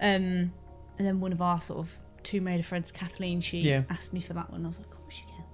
um 0.00 0.50
and 0.98 1.06
then 1.06 1.20
one 1.20 1.32
of 1.32 1.40
our 1.40 1.62
sort 1.62 1.78
of 1.78 1.96
Tomb 2.24 2.46
Raider 2.48 2.62
friends 2.64 2.90
kathleen 2.90 3.40
she 3.40 3.58
Yeah. 3.60 3.82
asked 3.88 4.12
me 4.12 4.20
for 4.20 4.32
that 4.32 4.50
one 4.50 4.64
i 4.64 4.68
was 4.68 4.78
like 4.78 4.93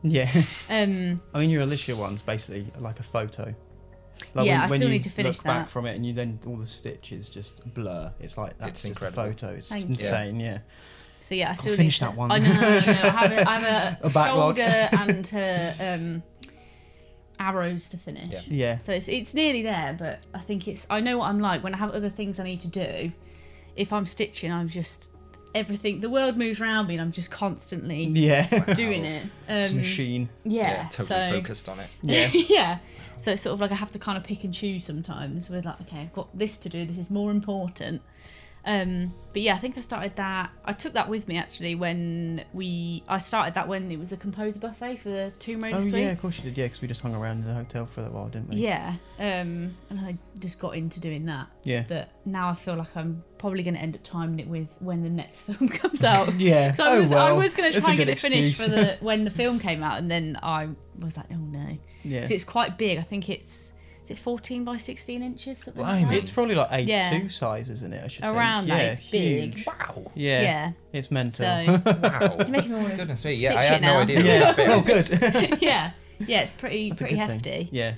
Yeah. 0.02 0.30
um 0.70 1.20
I 1.34 1.38
mean, 1.40 1.50
your 1.50 1.62
Alicia 1.62 1.94
one's 1.96 2.22
basically 2.22 2.66
like 2.78 3.00
a 3.00 3.02
photo. 3.04 3.54
Like 4.34 4.46
Yeah, 4.46 4.64
I 4.64 4.66
still 4.66 4.82
you 4.82 4.88
need 4.88 5.02
to 5.02 5.10
finish 5.10 5.38
look 5.38 5.44
back 5.44 5.68
from 5.68 5.86
it, 5.86 5.96
and 5.96 6.04
you 6.04 6.12
then 6.12 6.38
all 6.46 6.56
the 6.56 6.66
stitches 6.66 7.28
just 7.28 7.62
blur. 7.74 8.12
It's 8.20 8.36
like 8.36 8.56
that's 8.58 8.72
It's 8.72 8.82
just 8.82 8.90
incredible. 9.02 9.22
a 9.22 9.26
photo. 9.26 9.48
It's 9.54 9.68
Thank 9.68 9.84
you. 9.84 9.90
insane. 9.90 10.38
Yeah. 10.40 10.58
so 11.22 11.34
yeah 11.34 11.50
i 11.50 11.54
still 11.54 11.76
finish 11.76 12.00
need 12.00 12.06
to, 12.06 12.12
that 12.12 12.16
one. 12.18 12.30
i 12.30 12.38
know, 12.38 12.50
I, 12.50 12.56
know. 12.56 12.58
I 12.62 13.10
have 13.10 13.32
a, 13.32 13.48
I 13.50 13.58
have 13.58 13.98
a, 14.02 14.06
A 14.06 14.10
shoulder 14.28 14.88
and 14.92 15.26
her 15.26 15.74
um 15.80 16.22
arrows 17.38 17.88
to 17.90 17.96
finish 17.96 18.28
Yeah. 18.30 18.40
Yeah. 18.46 18.78
So 18.80 18.92
it's 18.92 19.08
it's 19.08 19.34
nearly 19.34 19.62
there, 19.62 19.96
but 19.98 20.20
I 20.34 20.38
think 20.40 20.68
it's 20.68 20.86
I 20.90 21.00
know 21.00 21.18
what 21.18 21.28
I'm 21.28 21.40
like 21.40 21.62
when 21.64 21.74
I 21.74 21.78
have 21.78 21.90
other 21.92 22.08
things 22.10 22.38
I 22.40 22.44
need 22.44 22.60
to 22.60 22.68
do. 22.68 23.12
If 23.76 23.92
I'm 23.92 24.04
stitching, 24.06 24.52
I'm 24.52 24.68
just 24.68 25.10
everything. 25.54 26.00
The 26.00 26.10
world 26.10 26.36
moves 26.36 26.60
around 26.60 26.86
me, 26.88 26.94
and 26.94 27.00
I'm 27.02 27.12
just 27.12 27.30
constantly 27.30 28.04
Yeah. 28.04 28.46
doing 28.74 29.04
it. 29.04 29.24
Just 29.48 29.76
Um, 29.76 29.82
machine. 29.82 30.28
yeah, 30.44 30.88
totally 30.90 31.06
so 31.08 31.30
focused 31.40 31.68
on 31.68 31.80
it. 31.80 31.88
Yeah. 32.02 32.30
yeah. 32.32 32.78
So 33.16 33.32
it's 33.32 33.42
sort 33.42 33.54
of 33.54 33.60
like 33.60 33.70
I 33.72 33.74
have 33.74 33.90
to 33.92 33.98
kind 33.98 34.16
of 34.16 34.24
pick 34.24 34.44
and 34.44 34.54
choose 34.54 34.84
sometimes. 34.84 35.50
With 35.50 35.64
like, 35.66 35.80
okay, 35.82 36.00
I've 36.00 36.12
got 36.12 36.28
this 36.36 36.56
to 36.58 36.68
do. 36.68 36.86
This 36.86 36.96
is 36.98 37.10
more 37.10 37.30
important. 37.30 38.00
Um, 38.64 39.14
but 39.32 39.42
yeah, 39.42 39.54
I 39.54 39.58
think 39.58 39.78
I 39.78 39.80
started 39.80 40.16
that. 40.16 40.50
I 40.64 40.72
took 40.72 40.92
that 40.94 41.08
with 41.08 41.28
me 41.28 41.38
actually 41.38 41.74
when 41.76 42.44
we. 42.52 43.02
I 43.08 43.18
started 43.18 43.54
that 43.54 43.68
when 43.68 43.90
it 43.90 43.98
was 43.98 44.12
a 44.12 44.16
composer 44.16 44.58
buffet 44.58 44.96
for 44.98 45.08
the 45.08 45.32
Tomb 45.38 45.62
Raider 45.62 45.76
Oh 45.76 45.80
suite. 45.80 46.02
yeah, 46.02 46.10
of 46.10 46.20
course 46.20 46.36
you 46.38 46.44
did. 46.44 46.58
Yeah, 46.58 46.66
because 46.66 46.82
we 46.82 46.88
just 46.88 47.00
hung 47.00 47.14
around 47.14 47.38
in 47.38 47.46
the 47.46 47.54
hotel 47.54 47.86
for 47.86 48.00
a 48.00 48.04
little 48.04 48.18
while, 48.18 48.28
didn't 48.28 48.48
we? 48.50 48.56
Yeah, 48.56 48.94
um, 49.18 49.76
and 49.88 50.00
I 50.00 50.18
just 50.40 50.58
got 50.58 50.76
into 50.76 51.00
doing 51.00 51.26
that. 51.26 51.46
Yeah. 51.62 51.84
But 51.88 52.10
now 52.24 52.48
I 52.48 52.54
feel 52.54 52.74
like 52.76 52.94
I'm 52.96 53.22
probably 53.38 53.62
going 53.62 53.74
to 53.74 53.80
end 53.80 53.94
up 53.94 54.02
timing 54.02 54.40
it 54.40 54.48
with 54.48 54.74
when 54.80 55.02
the 55.02 55.10
next 55.10 55.42
film 55.46 55.68
comes 55.68 56.02
out. 56.04 56.32
Yeah. 56.40 56.74
So 56.74 56.84
I 56.84 56.96
oh, 56.96 57.00
was, 57.00 57.10
well. 57.10 57.26
I 57.26 57.32
was 57.32 57.54
going 57.54 57.72
to 57.72 57.80
try 57.80 57.90
and 57.90 57.98
get 57.98 58.08
it 58.08 58.18
finished 58.18 58.62
for 58.62 58.70
the 58.70 58.96
when 59.00 59.24
the 59.24 59.30
film 59.30 59.58
came 59.58 59.82
out, 59.82 59.98
and 59.98 60.10
then 60.10 60.38
I 60.42 60.68
was 60.98 61.16
like, 61.16 61.26
oh 61.30 61.36
no, 61.36 61.78
yeah. 62.02 62.20
'Cause 62.22 62.30
it's 62.30 62.44
quite 62.44 62.76
big. 62.78 62.98
I 62.98 63.02
think 63.02 63.28
it's 63.30 63.69
is 64.10 64.18
it 64.18 64.22
14 64.22 64.64
by 64.64 64.76
16 64.76 65.22
inches, 65.22 65.58
something 65.58 65.82
Blimey. 65.82 66.06
like 66.14 66.22
It's 66.22 66.30
probably 66.30 66.54
like 66.54 66.68
A2 66.70 66.86
Yeah. 66.88 67.28
size, 67.28 67.70
isn't 67.70 67.92
it? 67.92 68.04
I 68.04 68.08
should 68.08 68.24
Around 68.24 68.66
think. 68.66 68.70
that, 68.70 68.82
Yeah, 68.84 68.90
it's 68.90 69.00
big. 69.10 69.54
huge. 69.54 69.66
Wow. 69.66 70.10
Yeah. 70.14 70.42
Yeah. 70.42 70.72
It's 70.92 71.10
mental. 71.10 71.30
So 71.44 71.82
Wow. 72.02 72.36
you're 72.38 72.48
making 72.48 72.72
me 72.72 72.76
want 72.78 72.90
to 72.90 72.96
Goodness 72.96 73.24
me. 73.24 73.34
Yeah, 73.34 73.54
I 73.54 73.62
it 73.62 73.68
had 73.68 73.82
no 73.82 73.88
now. 73.94 74.00
idea. 74.00 74.18
it 74.18 74.28
was 74.28 74.38
that 74.38 74.56
big. 74.56 74.68
Oh, 74.70 74.80
good. 74.80 75.58
yeah, 75.62 75.90
yeah, 76.18 76.40
it's 76.42 76.52
pretty 76.52 76.88
That's 76.90 77.00
a 77.00 77.04
pretty 77.04 77.16
good 77.16 77.26
thing. 77.42 77.64
hefty. 77.64 77.68
Yeah. 77.72 77.94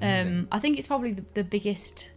Um, 0.00 0.48
I 0.52 0.58
think 0.58 0.76
it's 0.78 0.86
probably 0.86 1.12
the, 1.12 1.24
the 1.34 1.44
biggest. 1.44 2.10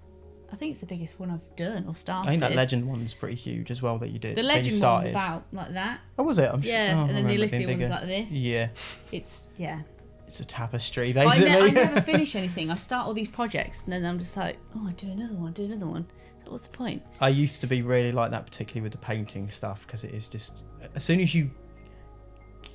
I 0.52 0.56
think 0.56 0.72
it's 0.72 0.80
the 0.80 0.86
biggest 0.86 1.20
one 1.20 1.30
I've 1.30 1.56
done 1.58 1.86
or 1.88 1.96
started. 1.96 2.28
I 2.28 2.32
think 2.32 2.40
that 2.42 2.56
legend 2.56 2.88
one's 2.88 3.14
pretty 3.14 3.36
huge 3.36 3.70
as 3.70 3.82
well 3.82 3.98
that 4.00 4.10
you 4.12 4.18
did. 4.20 4.32
The 4.36 4.42
that 4.42 4.44
you 4.44 4.48
legend 4.48 4.66
one's 4.68 4.78
started. 4.78 5.10
about 5.12 5.44
like 5.52 5.74
that. 5.74 6.00
Oh, 6.18 6.24
was 6.24 6.40
it? 6.40 6.50
I'm 6.52 6.62
sure. 6.62 6.72
Yeah, 6.72 6.94
oh, 6.96 7.00
I 7.04 7.08
and 7.08 7.10
then 7.18 7.28
the 7.28 7.34
remember 7.34 7.44
it 7.46 7.52
being 7.52 7.68
one's 7.68 7.80
bigger. 7.80 7.90
like 7.90 8.06
this. 8.08 8.32
Yeah, 8.32 8.68
It's 9.12 9.48
yeah. 9.58 9.82
It's 10.28 10.40
a 10.40 10.46
tapestry 10.46 11.10
I, 11.10 11.14
basically. 11.14 11.50
ne- 11.50 11.60
I 11.60 11.70
never 11.70 12.02
finish 12.14 12.36
anything. 12.36 12.70
I 12.70 12.76
start 12.76 13.08
all 13.08 13.14
these 13.14 13.30
projects 13.30 13.84
and 13.84 13.94
then 13.94 14.06
I'm 14.06 14.20
just 14.20 14.36
like, 14.36 14.58
oh, 14.76 14.88
I 14.88 14.92
do 14.94 15.10
another 15.10 15.36
one, 15.36 15.54
do 15.54 15.64
another 15.66 15.88
one. 15.88 16.06
So 16.44 16.52
what's 16.52 16.68
the 16.68 16.78
point? 16.78 17.02
I 17.22 17.30
used 17.30 17.62
to 17.62 17.68
be 17.68 17.82
really 17.82 18.12
like 18.12 18.32
that, 18.32 18.46
particularly 18.46 18.82
with 18.84 18.92
the 18.92 18.98
painting 19.00 19.50
stuff, 19.50 19.86
because 19.88 20.04
it 20.04 20.14
is 20.14 20.28
just 20.28 20.54
as 20.96 21.04
soon 21.04 21.20
as 21.22 21.34
you 21.34 21.50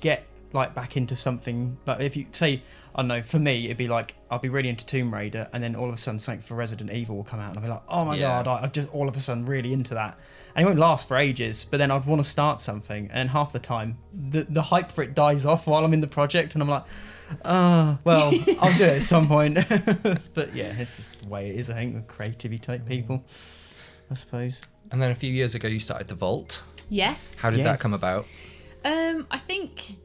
get 0.01 0.25
like 0.53 0.73
back 0.73 0.95
into 0.97 1.15
something, 1.15 1.77
like 1.85 1.99
if 1.99 2.15
you 2.15 2.27
say, 2.31 2.61
I 2.95 3.01
don't 3.01 3.07
know, 3.07 3.23
for 3.23 3.39
me 3.39 3.65
it'd 3.65 3.77
be 3.77 3.87
like 3.87 4.15
I'll 4.29 4.39
be 4.39 4.49
really 4.49 4.69
into 4.69 4.85
Tomb 4.85 5.13
Raider, 5.13 5.47
and 5.51 5.63
then 5.63 5.75
all 5.75 5.89
of 5.89 5.95
a 5.95 5.97
sudden 5.97 6.19
something 6.19 6.41
for 6.41 6.55
Resident 6.55 6.91
Evil 6.91 7.15
will 7.15 7.23
come 7.23 7.39
out, 7.39 7.49
and 7.49 7.57
I'll 7.57 7.63
be 7.63 7.69
like, 7.69 7.83
oh 7.89 8.05
my 8.05 8.15
Yeah. 8.15 8.43
god, 8.43 8.47
I, 8.47 8.63
I'm 8.63 8.71
just 8.71 8.89
all 8.93 9.09
of 9.09 9.17
a 9.17 9.19
sudden 9.19 9.45
really 9.45 9.73
into 9.73 9.93
that, 9.95 10.17
and 10.55 10.63
it 10.63 10.67
won't 10.67 10.79
last 10.79 11.07
for 11.07 11.17
ages. 11.17 11.65
But 11.69 11.77
then 11.77 11.91
I'd 11.91 12.05
want 12.05 12.23
to 12.23 12.29
start 12.29 12.61
something, 12.61 13.09
and 13.11 13.29
half 13.29 13.51
the 13.51 13.59
time 13.59 13.97
the 14.29 14.43
the 14.43 14.61
hype 14.61 14.91
for 14.91 15.03
it 15.03 15.15
dies 15.15 15.45
off 15.45 15.65
while 15.67 15.83
I'm 15.83 15.93
in 15.93 16.01
the 16.01 16.07
project, 16.07 16.53
and 16.53 16.61
I'm 16.61 16.69
like. 16.69 16.85
Uh, 17.45 17.95
well, 18.03 18.27
I'll 18.59 18.77
do 18.77 18.83
it 18.83 18.97
at 18.97 19.03
some 19.03 19.27
point. 19.27 19.55
but 20.35 20.53
yeah, 20.53 20.71
it's 20.77 20.97
just 20.97 21.19
the 21.23 21.29
way 21.29 21.49
it 21.49 21.55
is, 21.55 21.67
I 21.67 21.73
think, 21.73 21.95
with 21.95 22.05
creativity 22.05 22.59
type 22.59 22.85
people, 22.87 23.25
I 24.11 24.13
suppose. 24.13 24.61
And 24.91 25.01
then 25.01 25.09
a 25.09 25.15
few 25.15 25.31
years 25.31 25.55
ago, 25.55 25.67
you 25.67 25.79
started 25.79 26.07
the 26.07 26.13
Vault. 26.13 26.63
Yes. 26.89 27.33
How 27.39 27.49
did 27.49 27.61
that 27.65 27.79
come 27.79 27.95
about? 27.95 28.27
Um, 28.85 29.25
I 29.31 29.39
think 29.39 29.95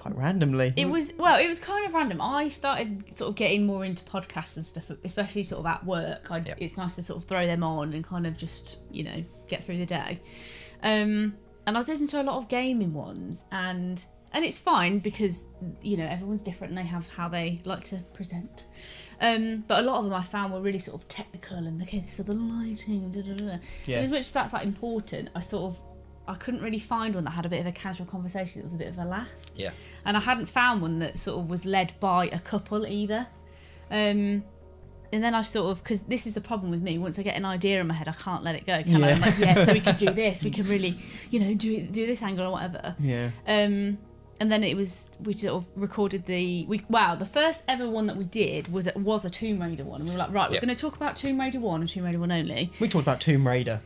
Quite 0.00 0.16
randomly. 0.16 0.72
it 0.78 0.86
was 0.86 1.12
well, 1.18 1.38
it 1.38 1.46
was 1.46 1.60
kind 1.60 1.86
of 1.86 1.92
random. 1.92 2.22
I 2.22 2.48
started 2.48 3.04
sort 3.14 3.28
of 3.28 3.34
getting 3.34 3.66
more 3.66 3.84
into 3.84 4.02
podcasts 4.04 4.56
and 4.56 4.64
stuff, 4.64 4.90
especially 5.04 5.42
sort 5.42 5.60
of 5.60 5.66
at 5.66 5.84
work. 5.84 6.26
Yep. 6.30 6.56
It's 6.58 6.78
nice 6.78 6.94
to 6.96 7.02
sort 7.02 7.22
of 7.22 7.28
throw 7.28 7.46
them 7.46 7.62
on 7.62 7.92
and 7.92 8.02
kind 8.02 8.26
of 8.26 8.34
just 8.34 8.78
you 8.90 9.04
know 9.04 9.22
get 9.46 9.62
through 9.62 9.76
the 9.76 9.84
day. 9.84 10.18
Um, 10.82 11.34
and 11.66 11.76
I 11.76 11.80
was 11.80 11.88
listening 11.88 12.08
to 12.08 12.22
a 12.22 12.24
lot 12.24 12.38
of 12.38 12.48
gaming 12.48 12.94
ones, 12.94 13.44
and 13.52 14.02
and 14.32 14.42
it's 14.42 14.58
fine 14.58 15.00
because 15.00 15.44
you 15.82 15.98
know 15.98 16.06
everyone's 16.06 16.40
different 16.40 16.70
and 16.70 16.78
they 16.78 16.88
have 16.88 17.06
how 17.08 17.28
they 17.28 17.58
like 17.66 17.84
to 17.84 17.98
present. 18.14 18.64
Um, 19.20 19.64
but 19.68 19.80
a 19.80 19.82
lot 19.82 19.98
of 19.98 20.04
them 20.04 20.14
I 20.14 20.24
found 20.24 20.54
were 20.54 20.62
really 20.62 20.78
sort 20.78 20.98
of 20.98 21.06
technical 21.08 21.58
and 21.58 21.82
okay, 21.82 22.02
so 22.06 22.22
the 22.22 22.34
lighting, 22.34 23.10
da, 23.12 23.20
da, 23.20 23.34
da, 23.34 23.44
da. 23.50 23.58
Yeah. 23.84 23.96
And 23.96 24.04
as 24.04 24.10
much 24.10 24.20
as 24.20 24.32
that's 24.32 24.54
like 24.54 24.64
important, 24.64 25.28
I 25.34 25.40
sort 25.40 25.74
of 25.74 25.89
I 26.30 26.36
couldn't 26.36 26.62
really 26.62 26.78
find 26.78 27.14
one 27.14 27.24
that 27.24 27.30
had 27.30 27.46
a 27.46 27.48
bit 27.48 27.60
of 27.60 27.66
a 27.66 27.72
casual 27.72 28.06
conversation. 28.06 28.60
It 28.60 28.64
was 28.64 28.74
a 28.74 28.78
bit 28.78 28.88
of 28.88 28.98
a 28.98 29.04
laugh 29.04 29.28
Yeah. 29.54 29.70
and 30.04 30.16
I 30.16 30.20
hadn't 30.20 30.46
found 30.46 30.80
one 30.82 30.98
that 31.00 31.18
sort 31.18 31.38
of 31.40 31.50
was 31.50 31.64
led 31.64 31.92
by 32.00 32.26
a 32.26 32.38
couple 32.38 32.86
either. 32.86 33.26
Um, 33.90 34.44
and 35.12 35.24
then 35.24 35.34
I 35.34 35.42
sort 35.42 35.70
of 35.72 35.82
because 35.82 36.02
this 36.02 36.26
is 36.26 36.34
the 36.34 36.40
problem 36.40 36.70
with 36.70 36.82
me. 36.82 36.96
Once 36.98 37.18
I 37.18 37.22
get 37.22 37.36
an 37.36 37.44
idea 37.44 37.80
in 37.80 37.86
my 37.88 37.94
head, 37.94 38.06
I 38.06 38.12
can't 38.12 38.44
let 38.44 38.54
it 38.54 38.64
go. 38.64 38.80
Can 38.84 39.02
I? 39.02 39.08
Yeah. 39.08 39.14
I'm 39.14 39.20
like, 39.20 39.38
yeah, 39.38 39.64
so 39.64 39.72
we 39.72 39.80
could 39.80 39.96
do 39.96 40.10
this. 40.22 40.44
We 40.44 40.50
can 40.52 40.68
really, 40.68 40.96
you 41.30 41.40
know, 41.40 41.52
do 41.54 41.80
do 41.82 42.06
this 42.06 42.22
angle 42.22 42.46
or 42.46 42.52
whatever. 42.52 42.94
Yeah. 43.00 43.30
Um, 43.48 43.98
and 44.38 44.50
then 44.50 44.62
it 44.62 44.76
was 44.76 45.10
we 45.24 45.32
sort 45.32 45.54
of 45.54 45.66
recorded 45.74 46.24
the 46.26 46.64
we 46.66 46.82
wow 46.88 47.14
the 47.16 47.26
first 47.26 47.62
ever 47.68 47.90
one 47.90 48.06
that 48.06 48.16
we 48.16 48.24
did 48.24 48.72
was 48.72 48.86
it 48.86 48.96
was 48.96 49.24
a 49.24 49.30
Tomb 49.30 49.60
Raider 49.60 49.84
one. 49.84 50.00
And 50.00 50.08
we 50.08 50.14
were 50.14 50.18
like, 50.20 50.32
right, 50.32 50.48
we're 50.48 50.54
Yeah. 50.54 50.60
going 50.60 50.74
to 50.74 50.80
talk 50.80 50.94
about 50.96 51.16
Tomb 51.16 51.40
Raider 51.40 51.58
one 51.58 51.80
and 51.80 51.90
Tomb 51.90 52.04
Raider 52.04 52.20
one 52.20 52.30
only. 52.30 52.70
We 52.78 52.88
talked 52.88 53.04
about 53.04 53.20
Tomb 53.20 53.44
Raider. 53.46 53.80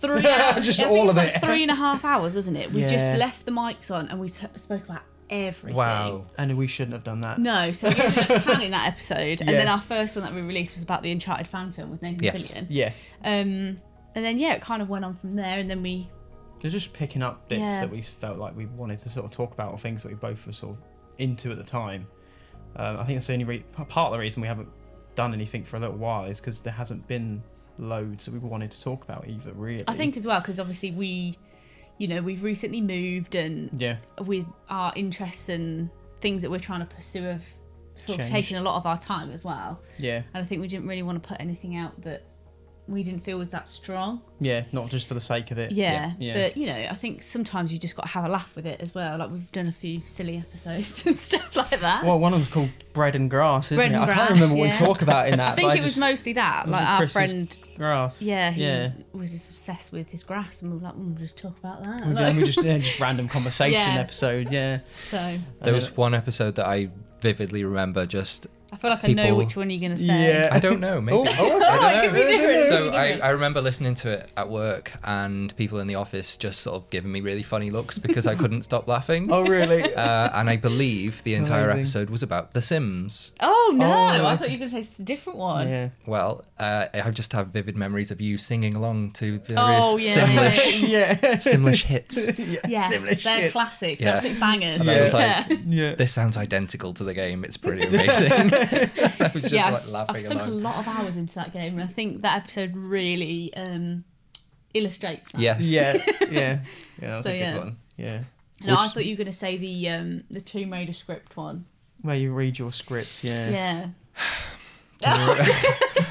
Three 0.00 0.26
hours, 0.26 0.64
Just 0.66 0.80
I 0.80 0.84
think 0.84 0.98
all 0.98 1.06
it 1.06 1.10
of 1.10 1.16
like 1.16 1.36
it. 1.36 1.40
three 1.44 1.62
and 1.62 1.70
a 1.70 1.74
half 1.74 2.04
hours, 2.04 2.34
wasn't 2.34 2.56
it? 2.56 2.72
We 2.72 2.80
Yeah. 2.82 2.88
just 2.88 3.14
left 3.16 3.44
the 3.44 3.52
mics 3.52 3.90
on 3.94 4.08
and 4.08 4.18
we 4.20 4.28
t- 4.28 4.46
spoke 4.56 4.84
about 4.84 5.02
everything. 5.28 5.76
Wow. 5.76 6.24
And 6.38 6.56
we 6.56 6.66
shouldn't 6.66 6.94
have 6.94 7.04
done 7.04 7.20
that. 7.20 7.38
No, 7.38 7.70
so 7.72 7.88
we 7.88 7.94
ended 8.00 8.30
up 8.30 8.42
planning 8.42 8.70
that 8.72 8.88
episode, 8.88 9.40
and 9.40 9.48
then 9.48 9.66
Yeah. 9.66 9.72
our 9.74 9.80
first 9.80 10.16
one 10.16 10.24
that 10.24 10.34
we 10.34 10.40
released 10.40 10.74
was 10.74 10.82
about 10.82 11.02
the 11.02 11.10
Uncharted 11.12 11.46
fan 11.46 11.72
film 11.72 11.90
with 11.90 12.02
Nathan 12.02 12.22
Yes. 12.24 12.52
Fillion. 12.52 12.66
Yeah. 12.68 12.92
Um, 13.24 13.80
and 14.14 14.24
then 14.24 14.38
yeah, 14.38 14.54
it 14.54 14.62
kind 14.62 14.82
of 14.82 14.88
went 14.88 15.04
on 15.04 15.14
from 15.14 15.36
there, 15.36 15.58
and 15.58 15.70
then 15.70 15.82
we 15.82 16.08
They're 16.60 16.70
just 16.70 16.92
picking 16.92 17.22
up 17.22 17.48
bits 17.48 17.60
Yeah. 17.60 17.80
that 17.80 17.90
we 17.90 18.02
felt 18.02 18.38
like 18.38 18.56
we 18.56 18.66
wanted 18.66 18.98
to 19.00 19.08
sort 19.08 19.24
of 19.24 19.30
talk 19.30 19.52
about 19.52 19.70
or 19.72 19.78
things 19.78 20.02
that 20.02 20.08
we 20.08 20.14
both 20.16 20.46
were 20.46 20.52
sort 20.52 20.76
of 20.76 20.82
into 21.18 21.50
at 21.52 21.58
the 21.58 21.64
time. 21.64 22.06
Um, 22.76 22.98
I 22.98 23.04
think 23.04 23.16
that's 23.16 23.26
the 23.28 23.32
only 23.34 23.44
re- 23.44 23.64
part 23.72 24.06
of 24.08 24.12
the 24.12 24.18
reason 24.18 24.42
we 24.42 24.48
haven't 24.48 24.68
done 25.14 25.32
anything 25.34 25.64
for 25.64 25.76
a 25.76 25.80
little 25.80 25.96
while 25.96 26.24
is 26.24 26.40
because 26.40 26.60
there 26.60 26.72
hasn't 26.72 27.06
been 27.08 27.42
loads 27.80 28.26
that 28.26 28.32
we 28.32 28.38
wanted 28.40 28.70
to 28.72 28.80
talk 28.82 29.02
about 29.04 29.26
either, 29.28 29.52
really. 29.52 29.84
I 29.88 29.94
think 29.96 30.16
as 30.16 30.26
well 30.26 30.40
because 30.40 30.60
obviously 30.60 30.90
we, 30.92 31.38
you 31.98 32.08
know, 32.08 32.20
we've 32.22 32.42
recently 32.42 32.80
moved, 32.80 33.34
and 33.34 33.70
Yeah. 33.80 33.96
with 34.24 34.46
our 34.68 34.92
interests 34.96 35.48
and 35.48 35.90
things 36.20 36.42
that 36.42 36.50
we're 36.50 36.58
trying 36.58 36.80
to 36.80 36.94
pursue 36.94 37.22
have 37.22 37.44
sort 37.96 38.20
of 38.20 38.26
taken 38.26 38.56
a 38.56 38.62
lot 38.62 38.76
of 38.76 38.86
our 38.86 38.98
time 38.98 39.30
as 39.30 39.44
well. 39.44 39.80
Yeah. 39.98 40.22
And 40.34 40.42
I 40.42 40.46
think 40.46 40.60
we 40.60 40.68
didn't 40.68 40.86
really 40.86 41.02
want 41.02 41.22
to 41.22 41.28
put 41.28 41.40
anything 41.40 41.76
out 41.76 42.00
that 42.02 42.24
we 42.90 43.02
didn't 43.02 43.20
feel 43.24 43.38
was 43.38 43.50
that 43.50 43.68
strong. 43.68 44.20
Yeah, 44.40 44.64
not 44.72 44.88
just 44.88 45.06
for 45.06 45.14
the 45.14 45.20
sake 45.20 45.50
of 45.50 45.58
it. 45.58 45.72
Yeah, 45.72 46.12
Yeah. 46.18 46.34
but 46.34 46.56
you 46.56 46.66
know, 46.66 46.74
I 46.90 46.94
think 46.94 47.22
sometimes 47.22 47.72
you 47.72 47.78
just 47.78 47.94
got 47.96 48.02
to 48.02 48.08
have 48.08 48.24
a 48.24 48.28
laugh 48.28 48.56
with 48.56 48.66
it 48.66 48.80
as 48.80 48.94
well. 48.94 49.18
Like 49.18 49.30
we've 49.30 49.50
done 49.52 49.66
a 49.68 49.72
few 49.72 50.00
silly 50.00 50.38
episodes 50.38 51.06
and 51.06 51.16
stuff 51.18 51.54
like 51.56 51.78
that. 51.80 52.04
Well, 52.04 52.18
one 52.18 52.32
of 52.32 52.40
them's 52.40 52.50
called 52.52 52.70
Bread 52.92 53.14
and 53.16 53.30
Grass, 53.30 53.66
isn't 53.72 53.76
Bread 53.78 53.92
it? 53.92 53.94
and 53.94 54.10
I 54.10 54.14
can't 54.14 54.30
remember 54.32 54.54
what 54.56 54.62
we 54.62 54.68
yeah. 54.68 54.76
talk 54.78 55.02
about 55.02 55.28
in 55.28 55.38
that. 55.38 55.52
I 55.52 55.54
think 55.54 55.68
but 55.68 55.76
it 55.78 55.82
was 55.82 55.90
just- 55.92 56.00
mostly 56.00 56.32
that. 56.34 56.68
Like 56.68 56.84
our 56.86 56.98
Chris's 56.98 57.12
friend, 57.12 57.58
grass. 57.76 58.20
yeah, 58.22 58.50
he 58.50 58.62
yeah. 58.64 58.90
was 59.12 59.30
just 59.30 59.50
obsessed 59.50 59.92
with 59.92 60.08
his 60.10 60.24
grass, 60.24 60.62
and 60.62 60.70
we 60.72 60.78
were 60.78 60.84
like, 60.84 60.94
mm, 60.94 61.06
we'll 61.08 61.14
just 61.18 61.38
talk 61.38 61.56
about 61.58 61.84
that. 61.84 62.06
We, 62.06 62.14
Like, 62.14 62.36
we 62.36 62.42
just 62.50 62.62
yeah, 62.62 62.78
just 62.78 62.98
random 62.98 63.28
conversation 63.28 63.72
Yeah. 63.94 64.00
episode. 64.00 64.50
Yeah. 64.50 64.80
so 65.08 65.38
There 65.62 65.74
was 65.74 65.96
one 65.96 66.14
episode 66.14 66.56
that 66.56 66.66
I 66.66 66.88
vividly 67.20 67.62
remember 67.64 68.06
just 68.06 68.46
I 68.72 68.76
feel 68.76 68.90
like 68.90 69.04
I 69.04 69.12
know 69.12 69.34
which 69.34 69.56
one 69.56 69.68
you're 69.70 69.80
gonna 69.80 69.98
say. 69.98 70.04
Yeah. 70.40 70.48
I 70.52 70.58
don't 70.60 70.80
know, 70.80 71.00
maybe. 71.00 71.18
Oh, 71.18 71.24
oh, 71.38 71.62
I 71.64 71.92
don't 71.92 72.00
could 72.04 72.14
be 72.14 72.20
know. 72.20 72.28
different, 72.38 72.66
So 72.66 72.90
I. 72.90 73.18
I 73.18 73.30
remember 73.30 73.60
listening 73.60 73.94
to 73.96 74.10
it 74.10 74.30
at 74.36 74.48
work 74.48 74.92
and 75.04 75.54
people 75.56 75.80
in 75.80 75.86
the 75.86 75.96
office 75.96 76.36
just 76.36 76.60
sort 76.60 76.76
of 76.76 76.90
giving 76.90 77.10
me 77.12 77.20
really 77.20 77.42
funny 77.42 77.70
looks 77.70 77.98
because 77.98 78.26
I 78.26 78.34
couldn't 78.34 78.62
stop 78.62 78.86
laughing. 78.88 79.28
oh 79.32 79.42
really? 79.46 79.92
Uh, 79.94 80.30
and 80.34 80.48
I 80.48 80.56
believe 80.56 81.22
the 81.24 81.34
entire 81.34 81.64
Amazing. 81.64 81.80
episode 81.80 82.10
was 82.10 82.22
about 82.22 82.52
The 82.52 82.62
Sims. 82.62 83.32
Oh 83.40 83.72
no! 83.76 83.86
Oh, 83.86 84.26
I 84.26 84.36
thought 84.36 84.48
you 84.50 84.54
were 84.54 84.58
gonna 84.60 84.70
say 84.70 84.80
it's 84.80 84.98
a 84.98 85.02
different 85.02 85.38
one. 85.38 85.68
yeah. 85.68 85.88
Well, 86.06 86.44
uh, 86.58 86.86
I 86.94 87.10
just 87.10 87.32
have 87.32 87.48
vivid 87.48 87.76
memories 87.76 88.10
of 88.10 88.20
you 88.20 88.38
singing 88.38 88.74
along 88.76 89.12
to 89.12 89.38
various 89.40 89.84
Oh, 89.86 89.98
yeah. 89.98 90.14
Simlish, 90.26 90.88
yeah. 90.88 91.14
Simlish 91.36 91.82
hits. 91.84 92.38
yeah. 92.38 92.60
Yes, 92.68 92.92
similar 92.92 93.14
they're 93.14 93.40
shit. 93.40 93.52
classics, 93.52 94.02
Yes. 94.02 94.24
absolute 94.24 94.40
bangers. 94.60 94.80
And 94.82 94.90
I 94.90 95.00
was 95.02 95.12
like, 95.12 95.60
Yeah. 95.66 95.94
this 95.96 96.12
sounds 96.12 96.36
identical 96.36 96.94
to 96.94 97.04
the 97.04 97.14
game. 97.14 97.44
It's 97.44 97.56
pretty 97.56 97.82
amazing. 97.86 98.50
I 99.20 99.30
was 99.32 99.42
just 99.42 99.52
yeah, 99.52 99.66
I've, 99.66 99.86
like 99.88 100.08
I've 100.08 100.16
laughing 100.16 100.22
sunk 100.22 100.42
a 100.42 100.46
lot 100.46 100.76
of 100.76 100.88
hours 100.88 101.16
into 101.16 101.34
that 101.36 101.52
game, 101.52 101.74
and 101.78 101.82
I 101.82 101.92
think 101.92 102.22
that 102.22 102.36
episode 102.36 102.76
really 102.76 103.52
um, 103.54 104.04
illustrates 104.74 105.32
that. 105.32 105.40
Yes. 105.40 105.66
Yeah. 105.68 105.92
Yeah. 106.30 106.30
Yeah. 106.30 106.60
That's 107.00 107.24
So, 107.24 107.30
a 107.30 107.32
good 107.32 107.38
yeah. 107.40 107.58
one. 107.58 107.76
Yeah. 107.96 108.20
No, 108.62 108.76
I 108.76 108.88
thought 108.88 109.04
you 109.04 109.14
were 109.14 109.24
going 109.24 109.32
to 109.32 109.32
say 109.32 109.56
the 109.56 109.88
um, 109.88 110.24
the 110.30 110.40
Tomb 110.40 110.72
Raider 110.72 110.94
script 110.94 111.36
one. 111.36 111.64
Where 112.02 112.16
you 112.16 112.32
read 112.32 112.58
your 112.58 112.72
script. 112.72 113.24
Yeah. 113.24 113.50
Yeah. 113.50 113.88
Can 115.02 115.18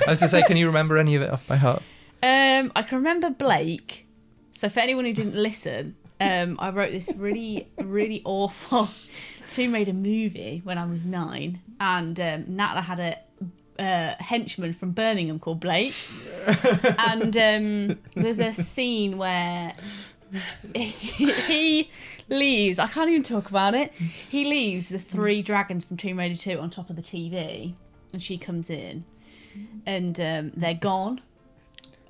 I 0.07 0.09
was 0.09 0.19
to 0.19 0.27
say, 0.27 0.41
can 0.43 0.57
you 0.57 0.67
remember 0.67 0.97
any 0.97 1.15
of 1.15 1.21
it 1.21 1.29
off 1.29 1.45
by 1.45 1.57
heart? 1.57 1.83
Um, 2.23 2.71
I 2.75 2.81
can 2.81 2.97
remember 2.97 3.29
Blake. 3.29 4.07
So 4.51 4.67
for 4.67 4.79
anyone 4.79 5.05
who 5.05 5.13
didn't 5.13 5.35
listen, 5.35 5.95
um, 6.19 6.57
I 6.59 6.69
wrote 6.71 6.91
this 6.91 7.11
really, 7.15 7.67
really 7.77 8.21
awful 8.25 8.89
Tomb 9.49 9.75
a 9.75 9.93
movie 9.93 10.61
when 10.63 10.77
I 10.77 10.85
was 10.85 11.03
nine, 11.03 11.59
and 11.79 12.19
um, 12.19 12.43
Natla 12.45 12.83
had 12.83 12.99
a 12.99 13.17
uh, 13.79 14.15
henchman 14.19 14.73
from 14.73 14.91
Birmingham 14.91 15.39
called 15.39 15.59
Blake, 15.59 15.95
and 16.97 17.35
um, 17.35 17.99
there's 18.15 18.39
a 18.39 18.53
scene 18.53 19.17
where 19.17 19.73
he 20.75 21.89
leaves. 22.27 22.79
I 22.79 22.87
can't 22.87 23.09
even 23.09 23.23
talk 23.23 23.49
about 23.49 23.73
it. 23.73 23.91
He 23.93 24.45
leaves 24.45 24.89
the 24.89 24.99
three 24.99 25.41
dragons 25.41 25.83
from 25.83 25.97
Tomb 25.97 26.19
Raider 26.19 26.35
2 26.35 26.59
on 26.59 26.69
top 26.69 26.89
of 26.89 26.95
the 26.95 27.01
TV, 27.01 27.73
and 28.13 28.21
she 28.21 28.37
comes 28.37 28.69
in, 28.69 29.05
and 29.85 30.19
um, 30.19 30.51
they're 30.55 30.73
gone 30.73 31.21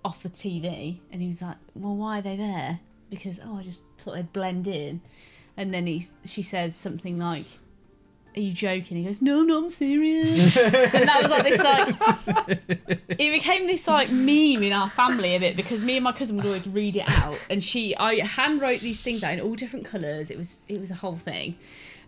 off 0.03 0.23
the 0.23 0.29
TV. 0.29 0.99
And 1.11 1.21
he 1.21 1.27
was 1.27 1.41
like, 1.41 1.57
"Well, 1.75 1.95
why 1.95 2.19
are 2.19 2.21
they 2.21 2.35
there?" 2.35 2.79
Because 3.09 3.39
oh, 3.43 3.57
I 3.57 3.63
just 3.63 3.81
thought 3.99 4.15
they'd 4.15 4.33
blend 4.33 4.67
in. 4.67 5.01
And 5.59 5.73
then 5.73 5.87
he, 5.87 6.05
she 6.23 6.41
says 6.41 6.73
something 6.73 7.17
like, 7.17 7.45
"Are 8.37 8.39
you 8.39 8.53
joking?" 8.53 8.95
He 8.95 9.03
goes, 9.03 9.21
"No, 9.21 9.43
no, 9.43 9.65
I'm 9.65 9.69
serious." 9.69 10.55
and 10.57 11.05
that 11.05 11.19
was 11.21 11.29
like 11.29 11.43
this 11.43 11.61
like 11.61 12.59
it 13.09 13.31
became 13.33 13.67
this 13.67 13.85
like 13.85 14.09
meme 14.09 14.63
in 14.63 14.71
our 14.71 14.89
family 14.89 15.35
a 15.35 15.39
bit 15.39 15.57
because 15.57 15.81
me 15.81 15.97
and 15.97 16.05
my 16.05 16.13
cousin 16.13 16.37
would 16.37 16.45
always 16.45 16.65
read 16.65 16.95
it 16.95 17.03
out 17.07 17.45
and 17.49 17.61
she 17.61 17.93
I 17.97 18.25
hand 18.25 18.61
wrote 18.61 18.79
these 18.79 19.01
things 19.01 19.21
out 19.21 19.33
in 19.33 19.41
all 19.41 19.53
different 19.53 19.85
colours. 19.85 20.31
It 20.31 20.37
was 20.37 20.59
it 20.69 20.79
was 20.79 20.91
a 20.91 20.95
whole 20.95 21.17
thing. 21.17 21.57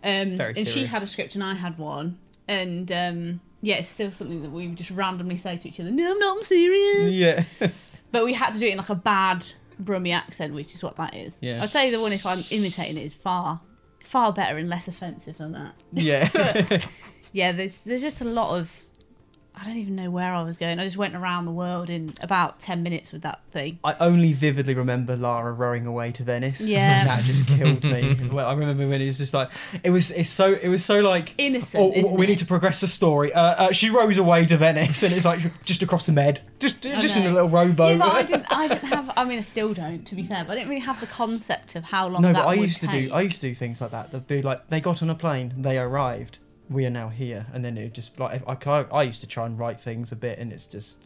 Um 0.02 0.40
and 0.40 0.66
she 0.66 0.86
had 0.86 1.02
a 1.02 1.06
script 1.06 1.34
and 1.34 1.44
I 1.44 1.52
had 1.52 1.76
one. 1.76 2.18
And 2.48 2.90
um 2.90 3.40
yeah, 3.60 3.76
it's 3.76 3.88
still 3.88 4.10
something 4.10 4.40
that 4.42 4.50
we 4.50 4.66
would 4.66 4.78
just 4.78 4.90
randomly 4.90 5.36
say 5.36 5.58
to 5.58 5.68
each 5.68 5.78
other, 5.78 5.90
No, 5.90 6.10
I'm 6.12 6.18
not 6.18 6.38
I'm 6.38 6.42
serious. 6.42 7.14
Yeah. 7.14 7.44
But 8.10 8.24
we 8.24 8.32
had 8.32 8.54
to 8.54 8.58
do 8.58 8.66
it 8.66 8.72
in 8.72 8.78
like 8.78 8.88
a 8.88 8.94
bad 8.94 9.44
Brummy 9.84 10.12
accent, 10.12 10.54
which 10.54 10.74
is 10.74 10.82
what 10.82 10.96
that 10.96 11.14
is. 11.14 11.38
Yeah. 11.40 11.62
I'd 11.62 11.70
say 11.70 11.90
the 11.90 12.00
one 12.00 12.12
if 12.12 12.24
I'm 12.26 12.44
imitating 12.50 12.96
it 12.96 13.04
is 13.04 13.14
far 13.14 13.60
far 14.04 14.32
better 14.32 14.58
and 14.58 14.68
less 14.68 14.88
offensive 14.88 15.38
than 15.38 15.52
that. 15.52 15.74
Yeah. 15.92 16.78
Yeah, 17.32 17.52
there's 17.52 17.78
there's 17.80 18.02
just 18.02 18.20
a 18.20 18.24
lot 18.24 18.58
of 18.58 18.70
I 19.54 19.64
don't 19.64 19.76
even 19.76 19.94
know 19.94 20.10
where 20.10 20.32
I 20.32 20.42
was 20.42 20.56
going. 20.56 20.78
I 20.80 20.84
just 20.84 20.96
went 20.96 21.14
around 21.14 21.44
the 21.44 21.52
world 21.52 21.90
in 21.90 22.14
about 22.22 22.58
ten 22.58 22.82
minutes 22.82 23.12
with 23.12 23.20
that 23.22 23.40
thing. 23.52 23.78
I 23.84 23.94
only 24.00 24.32
vividly 24.32 24.74
remember 24.74 25.14
Lara 25.14 25.52
rowing 25.52 25.86
away 25.86 26.10
to 26.12 26.22
Venice. 26.24 26.60
Yeah. 26.68 27.04
that 27.04 27.24
just 27.24 27.46
killed 27.46 27.84
me. 27.84 28.16
well, 28.32 28.46
I 28.48 28.54
remember 28.54 28.88
when 28.88 29.02
it 29.02 29.06
was 29.06 29.18
just 29.18 29.34
like 29.34 29.50
it 29.84 29.90
was. 29.90 30.10
It's 30.10 30.30
so. 30.30 30.52
It 30.54 30.68
was 30.68 30.82
so 30.84 31.00
like. 31.00 31.34
Innocent, 31.38 31.82
Oh, 31.96 32.14
we 32.14 32.24
it? 32.24 32.28
need 32.30 32.38
to 32.38 32.46
progress 32.46 32.80
the 32.80 32.86
story. 32.86 33.32
Uh, 33.32 33.40
uh, 33.42 33.72
she 33.72 33.90
rows 33.90 34.16
away 34.18 34.46
to 34.46 34.56
Venice, 34.56 35.02
and 35.02 35.12
it's 35.12 35.26
like 35.26 35.40
just 35.64 35.82
across 35.82 36.06
the 36.06 36.12
Med, 36.12 36.40
just 36.58 36.80
just 36.82 37.14
in 37.16 37.24
a 37.26 37.30
little 37.30 37.48
rowboat. 37.50 37.98
Yeah, 37.98 37.98
but 37.98 38.14
I 38.14 38.22
didn't. 38.32 38.46
I 38.50 38.68
didn't 38.68 38.88
have. 38.88 39.10
I 39.16 39.24
mean, 39.24 39.36
I 39.38 39.42
still 39.42 39.74
don't. 39.74 40.04
To 40.06 40.14
be 40.14 40.22
fair, 40.22 40.44
but 40.44 40.52
I 40.52 40.54
didn't 40.56 40.70
really 40.70 40.80
have 40.80 40.98
the 40.98 41.06
concept 41.06 41.76
of 41.76 41.84
how 41.84 42.08
long 42.08 42.22
no, 42.22 42.32
that 42.32 42.44
but 42.44 42.48
I 42.48 42.54
used 42.54 42.80
to 42.80 42.86
take. 42.86 43.08
do. 43.08 43.14
I 43.14 43.20
used 43.20 43.36
to 43.42 43.48
do 43.48 43.54
things 43.54 43.80
like 43.82 43.90
that. 43.90 44.10
They'd 44.12 44.26
be 44.26 44.40
like, 44.42 44.68
they 44.70 44.80
got 44.80 45.02
on 45.02 45.10
a 45.10 45.14
plane, 45.14 45.52
they 45.58 45.78
arrived, 45.78 46.38
we 46.72 46.86
are 46.86 46.90
now 46.90 47.08
here, 47.08 47.46
and 47.52 47.64
then 47.64 47.76
it 47.76 47.94
just 47.94 48.18
like 48.18 48.36
if 48.36 48.66
I, 48.66 48.82
I 48.92 49.02
used 49.02 49.20
to 49.20 49.26
try 49.26 49.46
and 49.46 49.58
write 49.58 49.80
things 49.80 50.12
a 50.12 50.16
bit, 50.16 50.38
and 50.38 50.52
it's 50.52 50.66
just 50.66 50.98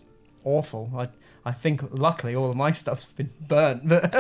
awful. 0.44 0.90
I 0.96 1.08
I 1.44 1.52
think 1.52 1.82
luckily 1.90 2.34
all 2.34 2.50
of 2.50 2.56
my 2.56 2.72
stuff's 2.82 3.04
been 3.04 3.30
burnt, 3.40 3.86
but 3.88 4.14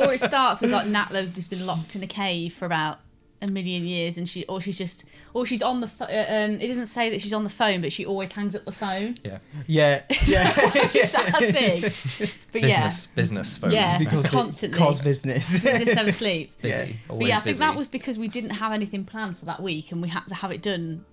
or 0.00 0.12
it 0.12 0.20
starts 0.20 0.60
with 0.60 0.70
like 0.70 0.86
Natla 0.86 1.32
just 1.32 1.50
been 1.50 1.66
locked 1.66 1.96
in 1.96 2.02
a 2.02 2.06
cave 2.06 2.54
for 2.54 2.66
about 2.66 2.98
a 3.42 3.46
million 3.46 3.84
years, 3.84 4.16
and 4.18 4.28
she, 4.28 4.44
or 4.46 4.60
she's 4.60 4.78
just, 4.78 5.04
or 5.34 5.44
she's 5.44 5.62
on 5.62 5.80
the. 5.80 5.86
Pho- 5.86 6.04
uh, 6.06 6.26
um, 6.28 6.60
it 6.60 6.68
doesn't 6.68 6.86
say 6.86 7.10
that 7.10 7.20
she's 7.20 7.32
on 7.32 7.44
the 7.44 7.50
phone, 7.50 7.80
but 7.82 7.92
she 7.92 8.06
always 8.06 8.32
hangs 8.32 8.56
up 8.56 8.64
the 8.64 8.72
phone. 8.72 9.16
Yeah. 9.22 9.38
yeah, 9.66 10.02
yeah. 10.26 10.48
Is 10.94 11.12
that 11.12 11.42
a 11.42 11.52
thing? 11.52 12.30
But 12.52 12.62
Business, 12.62 13.06
business 13.08 13.58
phone. 13.58 13.72
Yeah. 13.72 13.98
because 13.98 14.24
it- 14.24 14.30
constantly. 14.30 14.78
cause 14.78 15.00
business. 15.02 15.62
yeah, 15.62 15.78
just 15.78 15.94
never 15.94 16.10
sleeps. 16.12 16.56
Busy. 16.56 16.68
Yeah. 16.74 16.86
But 17.08 17.20
yeah, 17.26 17.36
I 17.36 17.40
think 17.40 17.44
busy. 17.44 17.58
that 17.58 17.76
was 17.76 17.88
because 17.88 18.16
we 18.16 18.28
didn't 18.28 18.50
have 18.50 18.72
anything 18.72 19.04
planned 19.04 19.36
for 19.38 19.44
that 19.44 19.62
week, 19.62 19.92
and 19.92 20.00
we 20.00 20.08
had 20.08 20.26
to 20.28 20.34
have 20.34 20.50
it 20.52 20.62
done. 20.62 21.04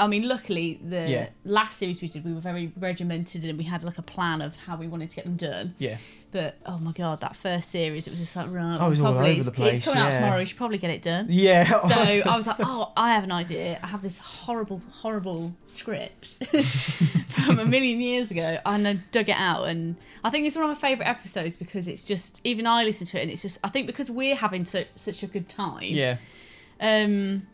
I 0.00 0.06
mean, 0.08 0.26
luckily 0.26 0.80
the 0.82 1.08
Yeah. 1.08 1.28
last 1.44 1.76
series 1.78 2.00
we 2.00 2.08
did, 2.08 2.24
we 2.24 2.32
were 2.32 2.40
very 2.40 2.72
regimented, 2.76 3.44
and 3.44 3.56
we 3.58 3.64
had 3.64 3.82
like 3.82 3.98
a 3.98 4.02
plan 4.02 4.40
of 4.42 4.56
how 4.56 4.76
we 4.76 4.86
wanted 4.88 5.10
to 5.10 5.16
get 5.16 5.24
them 5.26 5.36
done. 5.36 5.74
yeah, 5.78 5.98
But 6.32 6.56
oh 6.66 6.78
my 6.78 6.92
god, 6.92 7.20
that 7.20 7.36
first 7.36 7.70
series, 7.70 8.06
it 8.06 8.10
was 8.10 8.18
just 8.20 8.34
like 8.36 8.50
right. 8.50 8.76
I 8.80 8.88
was 8.88 9.00
all 9.00 9.16
over 9.18 9.42
the 9.42 9.50
place. 9.50 9.78
It's 9.78 9.86
coming 9.86 10.02
out 10.02 10.12
tomorrow. 10.12 10.38
We 10.38 10.44
should 10.46 10.56
probably 10.56 10.78
get 10.78 10.90
it 10.90 11.02
done. 11.02 11.26
yeah. 11.28 11.64
So 11.82 11.88
I 12.30 12.36
was 12.36 12.46
like, 12.46 12.56
oh, 12.60 12.92
I 12.96 13.14
have 13.14 13.24
an 13.24 13.32
idea. 13.32 13.78
I 13.82 13.86
have 13.88 14.02
this 14.02 14.18
horrible, 14.18 14.80
horrible 14.90 15.54
script 15.66 16.36
from 17.28 17.58
a 17.58 17.64
million 17.64 18.00
years 18.00 18.30
ago, 18.30 18.58
and 18.64 18.88
I 18.88 18.94
dug 19.12 19.28
it 19.28 19.36
out. 19.36 19.64
And 19.68 19.96
I 20.24 20.30
think 20.30 20.46
it's 20.46 20.56
one 20.56 20.64
of 20.64 20.70
my 20.70 20.80
favourite 20.88 21.08
episodes 21.08 21.56
because 21.56 21.88
it's 21.88 22.04
just 22.04 22.40
even 22.44 22.66
I 22.66 22.84
listen 22.84 23.06
to 23.08 23.18
it, 23.18 23.22
and 23.22 23.30
it's 23.30 23.42
just 23.42 23.58
I 23.62 23.68
think 23.68 23.86
because 23.86 24.10
we're 24.10 24.36
having 24.36 24.64
so, 24.64 24.84
such 24.96 25.22
a 25.22 25.26
good 25.26 25.48
time. 25.48 25.82
yeah. 25.84 26.16
Um, 26.80 27.46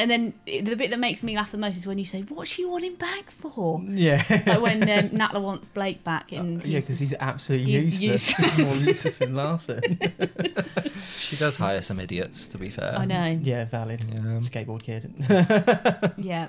and 0.00 0.10
then 0.10 0.32
the 0.46 0.74
bit 0.74 0.90
that 0.90 0.98
makes 0.98 1.22
me 1.22 1.36
laugh 1.36 1.52
the 1.52 1.58
most 1.58 1.76
is 1.76 1.86
when 1.86 1.98
you 1.98 2.04
say, 2.04 2.22
"What's 2.22 2.50
she 2.50 2.64
wanting 2.64 2.94
back 2.94 3.30
for?" 3.30 3.80
Yeah. 3.88 4.22
like 4.46 4.60
when 4.60 4.82
um, 4.82 5.10
Natla 5.20 5.40
wants 5.42 5.68
Blake 5.68 6.02
back, 6.04 6.32
and 6.32 6.60
Uh, 6.62 6.66
yeah, 6.66 6.80
because 6.80 6.98
he's 6.98 7.14
absolutely 7.20 7.72
he's 7.72 8.02
useless. 8.02 8.38
useless. 8.40 8.54
He's 8.56 8.66
more 8.82 8.88
useless 8.92 9.18
than 9.18 9.34
Larson. 9.34 9.80
She 11.00 11.36
does 11.36 11.56
hire 11.56 11.80
some 11.82 11.98
idiots, 12.00 12.48
to 12.48 12.58
be 12.58 12.68
fair. 12.70 12.94
I 12.98 13.04
know. 13.04 13.38
yeah, 13.42 13.64
valid. 13.64 14.04
Yeah. 14.04 14.40
Skateboard 14.40 14.82
kid. 14.82 15.12
Yeah. 16.18 16.48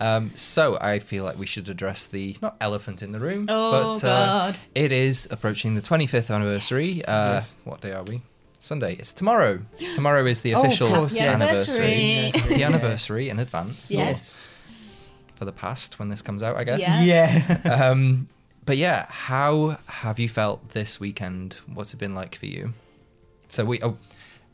Um, 0.00 0.32
so 0.36 0.76
I 0.80 0.98
feel 0.98 1.24
like 1.24 1.38
we 1.38 1.46
should 1.46 1.68
address 1.70 2.06
the 2.06 2.36
not 2.42 2.56
elephant 2.60 3.02
in 3.02 3.12
the 3.12 3.20
room, 3.20 3.46
Oh 3.48 3.94
but 3.94 4.04
uh, 4.04 4.26
God. 4.26 4.58
it 4.74 4.92
is 4.92 5.26
approaching 5.30 5.74
the 5.74 5.80
25th 5.80 6.34
anniversary. 6.34 7.02
Uh, 7.06 7.34
Yes. 7.34 7.54
What 7.64 7.80
day 7.80 7.92
are 7.92 8.02
we? 8.04 8.20
Sunday. 8.66 8.94
It's 8.98 9.12
tomorrow. 9.12 9.60
Tomorrow 9.94 10.26
is 10.26 10.40
the 10.42 10.54
Oh, 10.56 10.62
official 10.62 10.88
course, 10.88 11.14
yes. 11.14 11.34
anniversary. 11.40 11.94
Anniversary. 12.26 12.56
The 12.56 12.64
anniversary 12.64 13.28
in 13.28 13.38
advance. 13.38 13.90
Yes. 13.90 14.34
For 15.36 15.44
the 15.44 15.52
past 15.52 15.98
when 15.98 16.08
this 16.08 16.22
comes 16.22 16.42
out, 16.42 16.56
I 16.56 16.64
guess. 16.64 16.80
Yeah. 16.80 17.02
Yeah. 17.02 17.90
Um, 17.90 18.28
but 18.64 18.76
yeah, 18.78 19.06
how 19.08 19.78
have 19.86 20.18
you 20.18 20.28
felt 20.28 20.70
this 20.70 20.98
weekend? 20.98 21.54
What's 21.72 21.94
it 21.94 21.98
been 21.98 22.14
like 22.14 22.34
for 22.34 22.46
you? 22.46 22.72
So 23.48 23.64
we, 23.64 23.80
oh, 23.80 23.96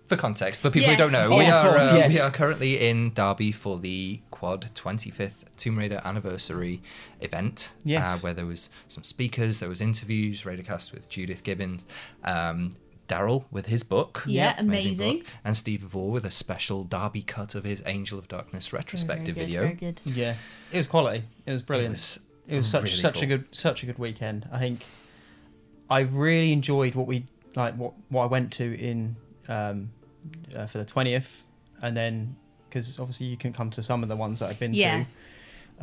for 0.06 0.16
context, 0.16 0.60
for 0.60 0.68
people 0.68 0.90
who 0.90 0.96
don't 0.96 1.12
Yes. 1.12 1.30
know, 1.30 1.36
we 1.38 1.44
Oh, 1.44 1.48
of 1.48 1.54
are 1.64 1.70
course, 1.70 1.92
uh, 1.92 1.96
yes. 1.96 2.12
we 2.14 2.20
are 2.20 2.30
currently 2.30 2.86
in 2.88 3.14
Derby 3.14 3.52
for 3.52 3.78
the 3.78 4.20
Quad 4.30 4.70
25th 4.74 5.44
Tomb 5.56 5.78
Raider 5.78 6.02
anniversary 6.04 6.82
event. 7.20 7.72
Yes. 7.84 8.02
uh, 8.02 8.18
where 8.18 8.34
there 8.34 8.44
was 8.44 8.68
some 8.88 9.02
speakers, 9.04 9.60
there 9.60 9.68
was 9.70 9.80
interviews, 9.80 10.42
Raidercast 10.42 10.92
with 10.92 11.08
Judith 11.08 11.42
Gibbins, 11.42 11.84
um, 12.24 12.72
Daryl 13.12 13.44
with 13.50 13.66
his 13.66 13.82
book, 13.82 14.22
Yeah, 14.26 14.54
amazing 14.58 14.94
amazing. 14.94 15.18
book, 15.18 15.26
and 15.44 15.56
Steve 15.56 15.80
Vore 15.80 16.10
with 16.10 16.24
a 16.24 16.30
special 16.30 16.84
Derby 16.84 17.22
cut 17.22 17.54
of 17.54 17.64
his 17.64 17.82
Angel 17.86 18.18
of 18.18 18.28
Darkness 18.28 18.72
retrospective 18.72 19.34
Very 19.34 19.46
good, 19.46 19.52
video. 19.52 19.62
Very 19.62 19.74
good. 19.74 20.00
yeah. 20.04 20.34
It 20.72 20.78
was 20.78 20.86
quality. 20.86 21.24
It 21.46 21.52
was 21.52 21.60
It 21.62 21.66
brilliant. 21.66 21.92
was 21.92 22.20
it 22.48 22.56
was 22.56 22.66
such 22.66 22.82
Really 22.84 22.96
such 22.96 23.22
a 23.22 23.26
good 23.26 23.44
such 23.52 23.82
a 23.82 23.86
good 23.86 23.98
weekend. 23.98 24.48
I 24.52 24.58
think 24.58 24.84
I 25.90 26.00
really 26.00 26.52
enjoyed 26.52 26.94
what 26.94 27.06
we 27.06 27.24
like 27.54 27.74
what 27.74 27.92
what 28.08 28.22
I 28.24 28.26
went 28.26 28.52
to 28.54 28.64
in 28.78 29.16
um, 29.48 29.90
uh, 30.56 30.66
for 30.66 30.78
the 30.78 30.84
twentieth, 30.84 31.44
and 31.82 31.96
then 31.96 32.36
because 32.68 32.98
obviously 32.98 33.26
you 33.26 33.36
can 33.36 33.52
come 33.52 33.68
to 33.70 33.82
some 33.82 34.02
of 34.02 34.08
the 34.08 34.16
ones 34.16 34.38
that 34.40 34.48
I've 34.50 34.58
been 34.60 34.72
Yeah. 34.74 35.04
to. 35.04 35.06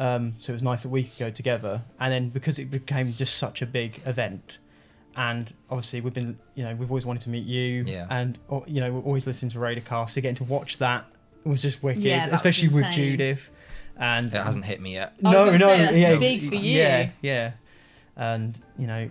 Um, 0.04 0.34
so 0.40 0.52
it 0.52 0.56
was 0.56 0.64
nice 0.64 0.84
that 0.84 0.90
we 0.90 1.04
could 1.04 1.18
go 1.20 1.30
together, 1.30 1.82
and 2.00 2.12
then 2.12 2.30
because 2.30 2.58
it 2.58 2.72
became 2.72 3.14
just 3.14 3.36
such 3.38 3.62
a 3.62 3.66
big 3.66 4.02
event, 4.06 4.58
and 5.16 5.52
obviously 5.70 6.02
we've 6.02 6.14
been, 6.14 6.38
you 6.56 6.64
know, 6.64 6.76
we've 6.76 6.90
always 6.92 7.06
wanted 7.06 7.22
to 7.24 7.30
meet 7.30 7.46
you, 7.46 7.84
Yeah. 7.86 8.08
and 8.10 8.38
or, 8.48 8.64
you 8.68 8.80
know, 8.82 8.92
we're 8.94 9.02
always 9.02 9.26
listening 9.28 9.52
to 9.52 9.60
Raidercast, 9.60 10.12
so 10.12 10.22
getting 10.22 10.36
to 10.36 10.44
watch 10.44 10.78
that 10.78 11.06
was 11.46 11.62
just 11.62 11.82
wicked, 11.84 12.02
Yeah, 12.04 12.20
that 12.20 12.32
was 12.32 12.40
especially 12.40 12.70
with. 12.70 12.92
Judith, 12.92 13.50
and 13.98 14.28
It 14.28 14.34
hasn't 14.34 14.66
hit 14.66 14.80
me 14.82 14.94
yet. 14.94 15.22
No, 15.22 15.46
no, 15.46 15.58
say, 15.58 15.78
that's 15.82 15.98
yeah, 15.98 16.16
big 16.18 16.48
for 16.50 16.56
you. 16.56 16.78
Yeah, 16.78 17.10
yeah, 17.22 17.52
and 18.16 18.60
you 18.78 18.88
know, 18.88 19.10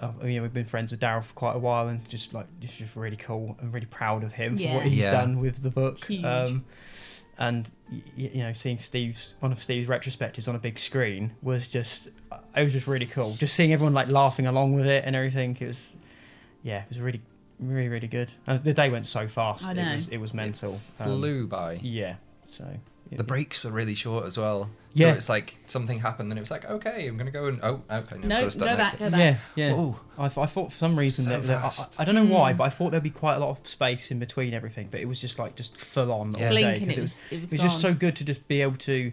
I 0.00 0.10
mean, 0.24 0.42
we've 0.42 0.52
been 0.52 0.66
friends 0.66 0.90
with 0.90 1.00
Daryl 1.00 1.24
for 1.24 1.32
quite 1.34 1.56
a 1.56 1.58
while, 1.58 1.88
and 1.88 2.06
just 2.08 2.34
like 2.34 2.46
it's 2.60 2.72
just 2.76 2.94
really 2.96 3.16
cool. 3.16 3.56
I'm 3.62 3.72
really 3.72 3.86
proud 3.86 4.22
of 4.24 4.32
him 4.32 4.56
Yeah. 4.56 4.68
for 4.70 4.74
what 4.78 4.86
he's 4.86 5.04
Yeah. 5.04 5.10
done 5.12 5.40
with 5.40 5.62
the 5.62 5.70
book. 5.70 6.04
Huge. 6.04 6.24
Um, 6.24 6.64
and 7.38 7.70
y- 7.90 8.00
y- 8.16 8.30
you 8.34 8.42
know, 8.42 8.52
seeing 8.52 8.78
Steve's 8.78 9.34
one 9.40 9.52
of 9.52 9.60
Steve's 9.60 9.88
retrospectives 9.88 10.48
on 10.48 10.54
a 10.54 10.58
big 10.58 10.78
screen 10.78 11.32
was 11.42 11.68
just 11.68 12.08
it 12.56 12.62
was 12.64 12.72
just 12.72 12.86
really 12.86 13.06
cool. 13.06 13.34
Just 13.36 13.54
seeing 13.54 13.72
everyone 13.72 13.94
like 13.94 14.08
laughing 14.08 14.46
along 14.46 14.74
with 14.74 14.86
it 14.86 15.04
and 15.06 15.14
everything. 15.16 15.56
It 15.60 15.66
was 15.66 15.96
yeah, 16.62 16.82
it 16.82 16.88
was 16.88 17.00
really 17.00 17.20
really 17.60 17.88
really 17.88 18.08
good. 18.08 18.30
Uh, 18.46 18.56
the 18.58 18.72
day 18.74 18.88
went 18.90 19.06
so 19.06 19.26
fast. 19.28 19.64
I 19.64 19.72
It 19.72 19.74
know. 19.74 19.92
was 19.92 20.08
it 20.08 20.18
was 20.18 20.32
mental. 20.34 20.80
Um, 21.00 21.06
Flew 21.18 21.46
by. 21.46 21.80
yeah. 21.82 22.16
So 22.44 22.64
The 23.12 23.24
breaks 23.24 23.64
were 23.64 23.70
really 23.70 23.94
short 23.94 24.24
as 24.26 24.36
well. 24.38 24.70
Yeah. 24.96 25.10
So 25.12 25.16
it's 25.16 25.28
like 25.28 25.56
something 25.66 25.98
happened, 25.98 26.30
then 26.30 26.38
it 26.38 26.40
was 26.40 26.50
like, 26.50 26.64
okay, 26.70 27.06
I'm 27.08 27.16
gonna 27.18 27.30
go 27.32 27.46
and 27.46 27.58
oh, 27.62 27.82
okay, 27.90 28.16
no, 28.18 28.22
No, 28.22 28.28
gotta 28.28 28.42
go 28.44 28.48
start 28.48 28.78
next 28.78 28.90
back, 28.92 28.98
go 29.00 29.10
back. 29.10 29.18
Yeah, 29.56 29.66
yeah. 29.68 29.74
Oh, 29.74 29.98
I, 30.16 30.28
th- 30.28 30.38
I 30.38 30.46
thought 30.46 30.72
for 30.72 30.78
some 30.78 30.96
reason 30.98 31.24
So 31.24 31.30
that, 31.30 31.42
that 31.48 31.64
I. 31.98 32.02
I 32.02 32.04
don't 32.04 32.14
know 32.14 32.24
why, 32.26 32.52
Mm. 32.52 32.56
but 32.58 32.64
I 32.64 32.70
thought 32.70 32.90
there'd 32.92 33.02
be 33.02 33.10
quite 33.10 33.34
a 33.34 33.40
lot 33.40 33.50
of 33.50 33.66
space 33.68 34.10
in 34.12 34.18
between 34.20 34.54
everything. 34.54 34.88
But 34.90 35.00
it 35.00 35.06
was 35.06 35.20
just 35.20 35.38
like 35.38 35.56
just 35.56 35.76
full 35.76 36.12
on 36.12 36.34
Yeah. 36.38 36.48
all 36.48 36.54
day 36.54 36.62
Blinking, 36.62 36.86
because 36.88 36.96
it 36.96 36.98
it 36.98 37.02
was 37.02 37.10
was, 37.10 37.32
it 37.32 37.40
was, 37.40 37.52
it 37.52 37.56
was 37.56 37.62
just 37.72 37.80
so 37.82 37.92
good 37.92 38.14
to 38.16 38.24
just 38.24 38.46
be 38.48 38.62
able 38.62 38.76
to 38.78 39.12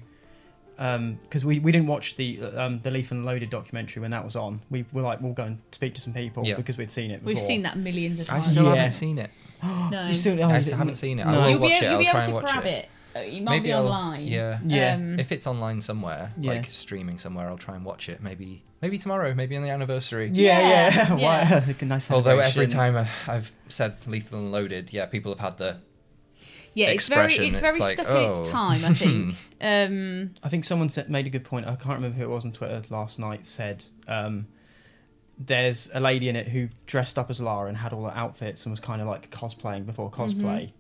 because 0.78 1.46
we, 1.46 1.60
we 1.60 1.72
didn't 1.72 1.86
watch 1.88 2.16
the 2.16 2.42
um, 2.58 2.80
the 2.82 2.90
Lethal 2.90 3.18
and 3.18 3.26
Loaded 3.26 3.50
documentary 3.52 4.02
when 4.02 4.12
that 4.12 4.24
was 4.26 4.36
on. 4.36 4.62
We 4.72 4.86
were 4.92 5.04
like 5.04 5.22
we'll 5.22 5.34
go 5.34 5.44
and 5.44 5.60
speak 5.72 5.94
to 5.96 6.02
some 6.02 6.14
people 6.14 6.44
Yeah. 6.46 6.56
because 6.56 6.78
we'd 6.78 6.92
seen 6.92 7.12
it. 7.12 7.20
Before. 7.20 7.28
We've 7.28 7.40
seen 7.40 7.62
that 7.62 7.78
millions 7.78 8.20
of 8.20 8.28
times. 8.28 8.48
I 8.48 8.52
still 8.52 8.64
Yeah. 8.66 8.76
haven't 8.76 8.92
seen 8.92 9.18
it. 9.20 9.30
no. 9.64 10.08
You 10.08 10.16
still, 10.16 10.42
oh, 10.44 10.48
I 10.48 10.62
still 10.62 10.78
haven't 10.78 10.96
seen 10.96 11.20
it. 11.20 11.26
I 11.28 11.32
No. 11.32 11.42
will 11.42 11.50
You'll 11.50 11.60
be, 11.60 11.64
watch 11.70 11.72
able, 11.74 11.78
it. 11.78 11.82
you'll 11.84 11.92
I'll 11.94 12.00
be 12.00 12.06
try 12.06 12.12
able 12.12 12.20
and 12.20 12.28
to 12.30 12.34
watch 12.34 12.52
grab 12.64 12.66
it. 12.66 12.86
it. 12.86 12.90
Uh, 13.16 13.20
It 13.20 13.44
might 13.44 13.52
Maybe 13.52 13.64
be 13.66 13.74
I'll, 13.74 13.88
online. 13.88 14.28
Yeah. 14.28 14.60
Yeah. 14.64 14.96
Um, 14.96 15.20
If 15.20 15.32
it's 15.32 15.48
online 15.48 15.82
somewhere, 15.82 16.34
Yeah. 16.40 16.52
like 16.54 16.66
streaming 16.66 17.18
somewhere, 17.20 17.48
I'll 17.48 17.58
try 17.58 17.76
and 17.76 17.86
watch 17.86 18.10
it. 18.10 18.22
Maybe 18.22 18.64
maybe 18.82 18.98
tomorrow, 18.98 19.34
maybe 19.34 19.56
on 19.56 19.64
the 19.64 19.70
anniversary. 19.70 20.30
Yeah, 20.34 20.60
yeah. 20.60 20.70
Yeah, 20.96 21.14
Why- 21.14 21.20
yeah. 21.68 21.74
a 21.80 21.86
nice 21.86 22.10
Although 22.10 22.40
every 22.40 22.68
time 22.68 22.96
I, 22.98 23.08
I've 23.28 23.52
said 23.68 23.96
lethal 24.08 24.40
and 24.40 24.52
loaded, 24.52 24.92
yeah, 24.94 25.06
people 25.06 25.32
have 25.32 25.40
had 25.40 25.58
the 25.58 25.78
yeah, 26.74 26.88
it's 26.88 27.10
very, 27.10 27.26
expression, 27.26 27.44
it's 27.46 27.58
it's 27.58 27.60
very 27.60 27.80
like, 27.80 27.94
stuck 27.94 28.10
in 28.10 28.30
its 28.30 28.40
oh. 28.40 28.46
time. 28.46 28.86
I 28.86 28.94
think. 28.94 29.36
um, 29.60 30.36
I 30.42 30.50
think 30.50 30.64
someone 30.64 30.90
said, 30.90 31.10
made 31.10 31.28
a 31.28 31.30
good 31.30 31.44
point. 31.44 31.68
I 31.68 31.76
can't 31.76 31.96
remember 31.96 32.18
who 32.18 32.24
it 32.24 32.30
was 32.30 32.46
on 32.46 32.54
Twitter 32.54 32.82
last 32.90 33.20
night. 33.20 33.46
Said 33.46 33.84
um, 34.08 34.48
there's 35.38 35.90
a 35.94 36.00
lady 36.00 36.30
in 36.30 36.36
it 36.36 36.48
who 36.48 36.70
dressed 36.86 37.18
up 37.18 37.30
as 37.30 37.42
Lara 37.42 37.68
and 37.68 37.78
had 37.78 37.94
all 37.94 38.04
the 38.04 38.18
outfits 38.18 38.66
and 38.66 38.72
was 38.72 38.80
kind 38.80 39.02
of 39.02 39.08
like 39.08 39.30
cosplaying 39.32 39.86
before 39.86 40.10
cosplay, 40.10 40.72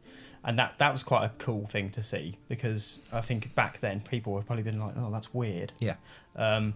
and 0.43 0.57
that 0.59 0.73
that 0.79 0.91
was 0.91 1.03
quite 1.03 1.25
a 1.25 1.31
cool 1.37 1.65
thing 1.67 1.89
to 1.91 2.01
see 2.01 2.37
because 2.49 2.99
I 3.13 3.21
think 3.21 3.53
back 3.55 3.79
then 3.79 3.99
people 4.01 4.33
would 4.33 4.45
probably 4.45 4.63
been 4.63 4.79
like, 4.79 4.93
oh, 4.97 5.09
that's 5.11 5.33
weird. 5.33 5.71
Yeah. 5.79 5.95
Um, 6.35 6.73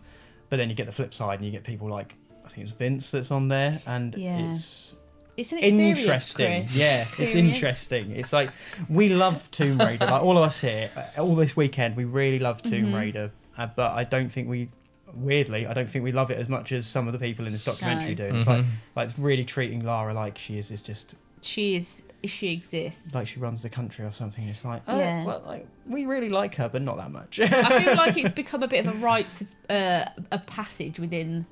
but 0.49 0.57
then 0.57 0.69
you 0.69 0.75
get 0.75 0.85
the 0.85 0.91
flip 0.91 1.13
side 1.13 1.39
and 1.39 1.45
you 1.45 1.51
get 1.51 1.63
people 1.63 1.87
like 1.89 2.15
I 2.45 2.49
think 2.49 2.67
it's 2.67 2.75
Vince 2.77 3.09
that's 3.11 3.31
on 3.31 3.47
there, 3.47 3.81
and 3.87 4.13
Yeah. 4.15 4.51
it's 4.51 4.93
it's 5.35 5.51
an 5.51 5.57
experience, 5.57 5.99
interesting. 5.99 6.61
Chris. 6.65 6.75
Yeah, 6.75 7.07
it's 7.17 7.35
interesting. 7.35 8.11
It's 8.11 8.31
like 8.31 8.51
we 8.87 9.09
love 9.09 9.49
Tomb 9.51 9.79
Raider. 9.79 10.05
like 10.05 10.21
all 10.21 10.37
of 10.37 10.43
us 10.43 10.61
here, 10.61 10.89
uh, 10.95 11.21
all 11.21 11.35
this 11.35 11.55
weekend, 11.57 11.95
we 11.97 12.05
really 12.05 12.39
love 12.39 12.61
Tomb 12.61 12.91
Mhm. 12.91 12.99
Raider. 12.99 13.31
Uh, 13.57 13.67
but 13.75 13.91
I 13.93 14.03
don't 14.03 14.29
think 14.29 14.47
we, 14.47 14.69
weirdly, 15.13 15.65
I 15.65 15.73
don't 15.73 15.89
think 15.89 16.03
we 16.03 16.11
love 16.11 16.29
it 16.29 16.37
as 16.37 16.47
much 16.49 16.71
as 16.71 16.85
some 16.87 17.07
of 17.07 17.13
the 17.13 17.19
people 17.19 17.47
in 17.47 17.53
this 17.53 17.63
documentary 17.63 18.15
No. 18.15 18.29
do. 18.29 18.35
It's 18.35 18.47
like 18.47 18.63
Mhm. 18.63 18.69
like 18.95 19.09
really 19.17 19.43
treating 19.43 19.83
Lara 19.83 20.13
like 20.13 20.37
she 20.37 20.57
is 20.57 20.71
is 20.71 20.81
just 20.81 21.15
She 21.41 21.75
is. 21.75 22.01
She 22.27 22.51
exists. 22.53 23.13
like 23.13 23.27
she 23.27 23.39
runs 23.39 23.61
the 23.61 23.69
country 23.69 24.05
or 24.05 24.11
something. 24.11 24.47
It's 24.47 24.65
like, 24.65 24.81
oh, 24.87 24.97
Yeah. 24.97 25.25
well, 25.25 25.43
like 25.45 25.67
we 25.87 26.05
really 26.05 26.29
like 26.29 26.55
her, 26.55 26.69
but 26.69 26.81
not 26.81 26.97
that 26.97 27.11
much. 27.11 27.39
I 27.39 27.81
feel 27.83 27.95
like 27.95 28.17
it's 28.21 28.31
become 28.33 28.63
a 28.63 28.67
bit 28.67 28.85
of 28.85 28.95
a 28.95 28.97
rites 28.97 29.41
of, 29.41 29.47
uh, 29.69 30.05
of 30.31 30.45
passage 30.45 30.99
within 30.99 31.45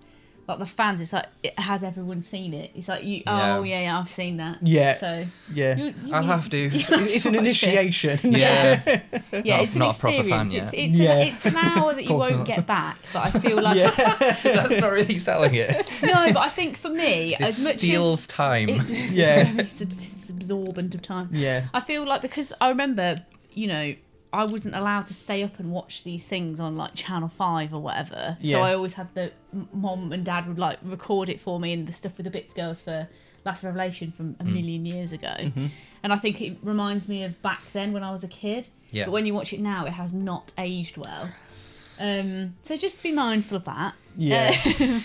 like 0.46 0.60
the 0.60 0.66
fans. 0.66 1.00
It's 1.00 1.14
like 1.14 1.28
it, 1.42 1.58
has 1.58 1.84
everyone 1.84 2.20
seen 2.20 2.54
it? 2.54 2.72
It's 2.76 2.90
like 2.90 3.06
you. 3.06 3.24
Yeah. 3.26 3.58
Oh 3.58 3.64
yeah, 3.64 3.80
yeah, 3.84 3.98
I've 4.00 4.12
seen 4.12 4.36
that. 4.38 4.58
yeah, 4.62 4.94
So 4.96 5.26
yeah. 5.54 5.78
you, 5.78 5.94
you, 6.04 6.14
I'll 6.14 6.22
have 6.24 6.50
to. 6.50 6.58
It's, 6.74 6.90
it's 6.92 7.26
an 7.26 7.34
watch 7.36 7.40
it. 7.44 7.46
initiation. 7.46 8.20
Yeah. 8.24 8.82
Yeah, 8.86 9.02
Not- 9.32 9.64
it's 9.64 9.74
an 9.76 9.80
not 9.80 9.96
a 9.96 10.00
proper 10.00 10.24
fan 10.26 10.42
experience. 10.48 10.54
It's 10.54 10.74
it's, 10.74 10.98
Yeah. 10.98 11.12
an, 11.14 11.28
it's 11.28 11.46
an 11.46 11.56
hour 11.56 11.94
that 11.94 12.04
you 12.04 12.14
won't 12.14 12.38
not. 12.40 12.46
get 12.46 12.68
back. 12.68 12.98
But 13.14 13.28
I 13.28 13.40
feel 13.40 13.62
like 13.62 13.78
yeah. 13.78 13.92
That's 14.44 14.78
not 14.82 14.92
really 14.92 15.18
selling 15.18 15.54
it. 15.56 15.94
no. 16.04 16.34
But 16.34 16.38
I 16.38 16.50
think 16.50 16.76
for 16.76 16.90
me, 16.90 17.36
It 17.36 17.40
as 17.42 17.64
much 17.64 17.78
steals 17.78 18.22
as 18.24 18.28
time. 18.28 18.68
it's, 18.70 18.92
Yeah. 19.14 19.50
Absorbent 20.52 20.94
of 20.96 21.02
time. 21.02 21.30
yeah. 21.32 21.66
I 21.74 21.80
feel 21.80 22.06
like 22.06 22.22
because 22.22 22.54
I 22.62 22.70
remember, 22.70 23.18
you 23.54 23.68
know, 23.68 23.96
I 24.32 24.46
wasn't 24.46 24.74
allowed 24.76 25.06
to 25.08 25.14
stay 25.14 25.44
up 25.44 25.60
and 25.60 25.72
watch 25.72 26.04
these 26.04 26.28
things 26.28 26.60
on 26.60 26.76
like 26.78 26.96
Channel 26.96 27.30
Five 27.30 27.74
or 27.74 27.80
whatever. 27.80 28.38
Yeah. 28.42 28.58
So 28.58 28.62
I 28.64 28.74
always 28.74 28.94
had 28.94 29.14
the 29.14 29.32
mom 29.72 30.12
and 30.12 30.26
dad 30.26 30.48
would 30.48 30.58
like 30.60 30.80
record 30.84 31.30
it 31.30 31.40
for 31.40 31.60
me 31.60 31.72
and 31.74 31.88
the 31.88 31.94
stuff 31.94 32.18
with 32.18 32.24
the 32.26 32.32
Bits 32.32 32.54
Girls 32.54 32.82
for 32.82 33.08
Last 33.46 33.64
Revelation 33.64 34.12
from 34.12 34.36
a 34.40 34.44
Mm. 34.44 34.54
million 34.54 34.86
years 34.86 35.12
ago. 35.12 35.28
Mhm. 35.38 35.70
And 36.02 36.12
I 36.12 36.16
think 36.16 36.42
it 36.42 36.58
reminds 36.64 37.08
me 37.08 37.24
of 37.24 37.40
back 37.44 37.62
then 37.74 37.94
when 37.94 38.04
I 38.04 38.12
was 38.12 38.24
a 38.24 38.28
kid. 38.28 38.68
Yeah. 38.92 39.06
But 39.06 39.12
when 39.12 39.26
you 39.26 39.34
watch 39.36 39.54
it 39.54 39.60
now, 39.60 39.86
it 39.86 39.92
has 39.92 40.14
not 40.14 40.52
aged 40.58 40.98
well. 40.98 41.30
Um, 42.00 42.56
so 42.64 42.76
just 42.76 43.04
be 43.04 43.12
mindful 43.12 43.58
of 43.58 43.66
that. 43.66 43.94
Yeah. 44.18 44.52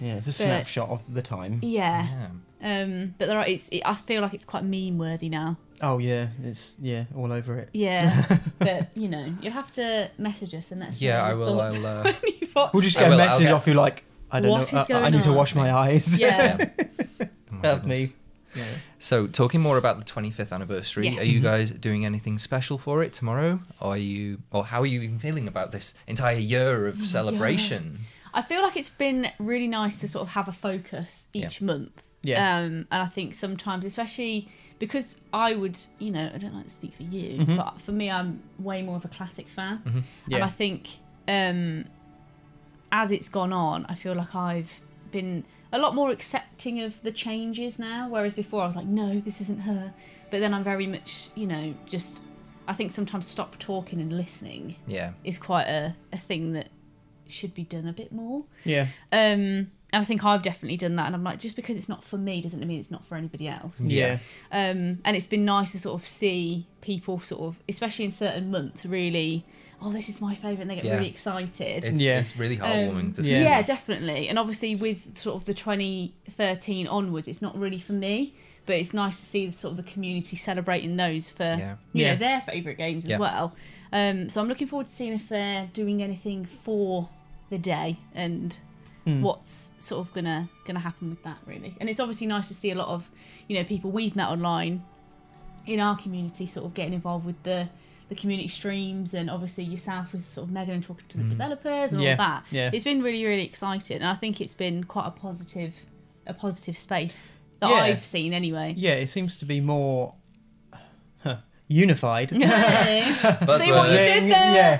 Yeah. 0.00 0.14
It's 0.18 0.28
a 0.28 0.32
snapshot 0.32 0.88
of 0.90 1.00
the 1.12 1.22
time. 1.22 1.58
yeah. 1.62 2.06
Yeah. 2.06 2.26
Um, 2.62 3.14
but 3.18 3.26
there 3.28 3.38
are, 3.38 3.46
it's, 3.46 3.68
it, 3.68 3.82
I 3.84 3.94
feel 3.94 4.20
like 4.22 4.34
it's 4.34 4.44
quite 4.44 4.64
meme 4.64 4.98
worthy 4.98 5.28
now. 5.28 5.56
Oh 5.80 5.98
yeah, 5.98 6.28
it's 6.42 6.74
yeah, 6.80 7.04
all 7.16 7.32
over 7.32 7.56
it. 7.58 7.68
Yeah, 7.72 8.26
but 8.58 8.88
you 8.96 9.08
know, 9.08 9.32
you'll 9.40 9.52
have 9.52 9.70
to 9.74 10.10
message 10.18 10.52
us 10.54 10.72
and 10.72 10.80
let 10.80 10.90
us 10.90 11.00
Yeah, 11.00 11.18
know 11.18 11.24
I 11.24 11.28
your 11.28 11.38
will. 11.38 11.56
thoughts 11.58 11.74
I'll. 11.76 11.86
Uh, 11.86 12.02
when 12.02 12.14
you 12.40 12.48
watch 12.56 12.72
We'll 12.72 12.82
just 12.82 12.96
I 12.96 13.00
get 13.00 13.06
a 13.06 13.10
will, 13.10 13.20
I'll 13.20 13.26
message 13.26 13.46
get- 13.46 13.52
off 13.54 13.66
you 13.68 13.74
like 13.74 14.04
I 14.30 14.40
don't 14.40 14.50
What 14.50 14.56
know. 14.72 14.80
is 14.80 14.90
I, 14.90 14.96
I 14.96 15.00
going 15.00 15.12
need 15.12 15.22
to 15.22 15.28
on? 15.30 15.34
wash 15.36 15.54
my 15.54 15.72
eyes. 15.72 16.18
Yeah. 16.18 16.56
oh 16.80 17.26
my 17.52 17.66
Help 17.68 17.82
goodness. 17.82 18.10
me. 18.10 18.12
Yeah. 18.56 18.64
So, 18.98 19.26
talking 19.28 19.60
more 19.60 19.76
about 19.78 19.98
the 19.98 20.04
25th 20.04 20.52
anniversary, 20.52 21.08
Yes. 21.10 21.20
are 21.20 21.24
you 21.26 21.40
guys 21.40 21.70
doing 21.70 22.04
anything 22.04 22.38
special 22.38 22.76
for 22.76 23.02
it 23.04 23.12
tomorrow? 23.12 23.60
Or 23.80 23.92
are 23.92 23.96
you, 23.98 24.38
or 24.50 24.64
how 24.64 24.80
are 24.82 24.86
you 24.86 25.00
even 25.02 25.18
feeling 25.18 25.46
about 25.46 25.70
this 25.70 25.94
entire 26.08 26.38
year 26.38 26.86
of 26.86 27.06
celebration? 27.06 28.00
I 28.34 28.42
feel 28.42 28.62
like 28.62 28.76
it's 28.76 28.90
been 28.90 29.30
really 29.38 29.68
nice 29.68 30.00
to 30.00 30.08
sort 30.08 30.22
of 30.26 30.34
have 30.34 30.48
a 30.48 30.52
focus 30.52 31.28
Yeah. 31.32 31.46
each 31.46 31.60
month. 31.62 32.02
Yeah. 32.22 32.58
Um, 32.58 32.86
and 32.90 33.02
I 33.02 33.06
think 33.06 33.34
sometimes, 33.34 33.84
especially 33.84 34.48
because 34.78 35.16
I 35.32 35.54
would, 35.54 35.78
you 35.98 36.10
know, 36.10 36.30
I 36.34 36.38
don't 36.38 36.54
like 36.54 36.64
to 36.64 36.70
speak 36.70 36.94
for 36.94 37.02
you, 37.04 37.38
Mhm. 37.44 37.56
but 37.56 37.80
for 37.80 37.92
me, 37.92 38.10
I'm 38.10 38.42
way 38.58 38.82
more 38.82 38.96
of 38.96 39.04
a 39.04 39.08
classic 39.08 39.48
fan. 39.48 39.78
Mhm. 39.84 40.02
Yeah. 40.28 40.36
And 40.36 40.44
I 40.44 40.48
think 40.48 40.98
um, 41.28 41.84
as 42.90 43.10
it's 43.12 43.28
gone 43.28 43.52
on, 43.52 43.84
I 43.88 43.94
feel 43.94 44.14
like 44.14 44.34
I've 44.34 44.80
been 45.12 45.44
a 45.72 45.78
lot 45.78 45.94
more 45.94 46.10
accepting 46.10 46.80
of 46.80 47.02
the 47.02 47.12
changes 47.12 47.78
now. 47.78 48.08
Whereas 48.08 48.32
before, 48.34 48.62
I 48.62 48.66
was 48.66 48.76
like, 48.76 48.86
no, 48.86 49.20
this 49.20 49.40
isn't 49.42 49.60
her. 49.60 49.92
But 50.30 50.40
then 50.40 50.54
I'm 50.54 50.64
very 50.64 50.86
much, 50.86 51.28
you 51.34 51.46
know, 51.46 51.74
just. 51.86 52.22
I 52.66 52.74
think 52.74 52.92
sometimes 52.92 53.26
stop 53.26 53.58
talking 53.58 53.98
and 53.98 54.12
listening 54.14 54.76
Yeah. 54.86 55.12
is 55.24 55.38
quite 55.38 55.68
a, 55.68 55.96
a 56.12 56.18
thing 56.18 56.52
that 56.52 56.68
should 57.26 57.54
be 57.54 57.64
done 57.64 57.88
a 57.88 57.94
bit 57.94 58.12
more. 58.12 58.44
yeah. 58.64 58.86
Um, 59.10 59.70
and 59.92 60.02
I 60.02 60.04
think 60.04 60.24
I've 60.24 60.42
definitely 60.42 60.76
done 60.76 60.96
that. 60.96 61.06
And 61.06 61.14
I'm 61.14 61.24
like, 61.24 61.38
just 61.38 61.56
because 61.56 61.76
it's 61.76 61.88
not 61.88 62.04
for 62.04 62.18
me 62.18 62.40
doesn't 62.42 62.60
mean 62.66 62.78
it's 62.80 62.90
not 62.90 63.06
for 63.06 63.16
anybody 63.16 63.48
else. 63.48 63.72
Yeah. 63.80 64.18
Um, 64.52 64.98
and 65.04 65.16
it's 65.16 65.26
been 65.26 65.44
nice 65.44 65.72
to 65.72 65.78
sort 65.78 66.00
of 66.00 66.06
see 66.06 66.66
people 66.82 67.20
sort 67.20 67.42
of, 67.42 67.62
especially 67.68 68.04
in 68.04 68.10
certain 68.10 68.50
months, 68.50 68.84
really, 68.84 69.44
oh, 69.80 69.90
this 69.92 70.08
is 70.08 70.20
my 70.20 70.34
favourite, 70.34 70.60
and 70.60 70.70
they 70.70 70.74
get 70.74 70.84
Yeah. 70.84 70.96
really 70.96 71.08
excited. 71.08 71.84
It's, 71.86 72.00
Yeah. 72.00 72.18
it's 72.20 72.36
really 72.36 72.56
heartwarming 72.58 72.98
Um, 73.00 73.12
to 73.12 73.24
see. 73.24 73.30
Yeah. 73.32 73.42
yeah. 73.42 73.62
definitely. 73.62 74.28
And 74.28 74.38
obviously, 74.38 74.74
with 74.76 75.16
sort 75.16 75.36
of 75.36 75.44
the 75.46 75.54
2013 75.54 76.86
onwards, 76.86 77.28
it's 77.28 77.40
not 77.42 77.56
really 77.58 77.78
for 77.78 77.92
me, 77.92 78.34
but 78.66 78.76
it's 78.76 78.92
nice 78.92 79.18
to 79.20 79.24
see 79.26 79.50
sort 79.52 79.72
of 79.72 79.76
the 79.78 79.90
community 79.90 80.36
celebrating 80.36 80.96
those 80.96 81.30
for 81.30 81.44
Yeah. 81.44 81.76
you 81.92 82.04
Yeah. 82.04 82.12
know 82.12 82.18
their 82.18 82.40
favourite 82.42 82.76
games 82.78 83.08
as 83.08 83.18
well. 83.18 83.54
Um, 83.92 84.28
so 84.28 84.40
I'm 84.40 84.48
looking 84.48 84.66
forward 84.66 84.86
to 84.88 84.92
seeing 84.92 85.14
if 85.14 85.28
they're 85.28 85.68
doing 85.72 86.02
anything 86.02 86.44
for 86.44 87.08
the 87.50 87.56
day 87.58 87.96
and 88.14 88.56
Mm. 89.06 89.22
what's 89.22 89.72
sort 89.78 90.06
of 90.06 90.12
gonna 90.12 90.48
gonna 90.66 90.80
happen 90.80 91.08
with 91.10 91.22
that 91.22 91.38
really. 91.46 91.74
And 91.80 91.88
it's 91.88 92.00
obviously 92.00 92.26
nice 92.26 92.48
to 92.48 92.54
see 92.54 92.70
a 92.70 92.74
lot 92.74 92.88
of 92.88 93.10
you 93.48 93.56
know 93.56 93.64
people 93.64 93.90
we've 93.90 94.14
met 94.16 94.28
online 94.28 94.84
in 95.66 95.80
our 95.80 95.96
community 95.96 96.46
sort 96.46 96.66
of 96.66 96.74
getting 96.74 96.92
involved 96.94 97.24
with 97.26 97.42
the 97.42 97.68
the 98.08 98.14
community 98.14 98.48
streams 98.48 99.12
and 99.14 99.28
obviously 99.30 99.64
yourself 99.64 100.12
with 100.12 100.26
sort 100.28 100.46
of 100.46 100.52
Megan 100.52 100.74
and 100.74 100.82
talking 100.82 101.04
to 101.08 101.18
the 101.18 101.24
Mm. 101.24 101.30
developers 101.30 101.92
and 101.92 102.00
all 102.00 102.04
Yeah, 102.06 102.12
of 102.12 102.18
that. 102.18 102.44
yeah. 102.50 102.70
It's 102.72 102.84
been 102.84 103.02
really, 103.02 103.22
really 103.24 103.44
exciting, 103.44 103.98
and 103.98 104.06
I 104.06 104.14
think 104.14 104.40
it's 104.40 104.54
been 104.54 104.84
quite 104.84 105.06
a 105.06 105.10
positive, 105.10 105.74
a 106.26 106.32
positive 106.32 106.76
space 106.78 107.32
that 107.60 107.68
Yeah. 107.68 107.76
I've 107.76 108.02
seen 108.04 108.32
anyway. 108.32 108.74
Yeah, 108.78 108.92
it 108.94 109.08
seems 109.10 109.36
to 109.36 109.44
be 109.44 109.60
more 109.60 110.14
huh, 111.18 111.36
unified. 111.68 112.30
See 112.30 112.38
what 112.40 113.90
you 113.90 113.98
did 113.98 114.30
there? 114.30 114.78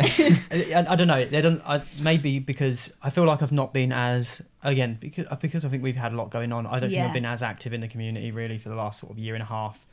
yeah. 0.67 0.81
I, 0.81 0.93
I 0.93 0.97
don't 0.97 1.07
know. 1.07 1.25
They 1.25 1.41
don't. 1.41 1.63
I, 1.65 1.83
maybe 2.01 2.39
because 2.39 2.93
I 3.03 3.11
feel 3.11 3.25
like 3.25 3.43
I've 3.43 3.53
not 3.53 3.73
been 3.73 3.93
as 3.93 4.43
again 4.63 4.97
because 5.01 5.27
because 5.41 5.65
I 5.65 5.69
think 5.69 5.83
we've 5.83 5.97
had 5.97 6.13
a 6.13 6.17
lot 6.17 6.31
going 6.31 6.53
on. 6.53 6.67
I 6.67 6.79
don't 6.79 6.91
think 6.91 7.03
I've 7.03 7.13
been 7.13 7.25
as 7.25 7.43
active 7.43 7.73
in 7.73 7.81
the 7.81 7.89
community 7.89 8.33
really 8.33 8.59
for 8.59 8.71
the 8.71 8.75
last 8.75 9.01
sort 9.01 9.13
of 9.13 9.19
year 9.19 9.35
and 9.35 9.43
a 9.43 9.47
half. 9.47 9.87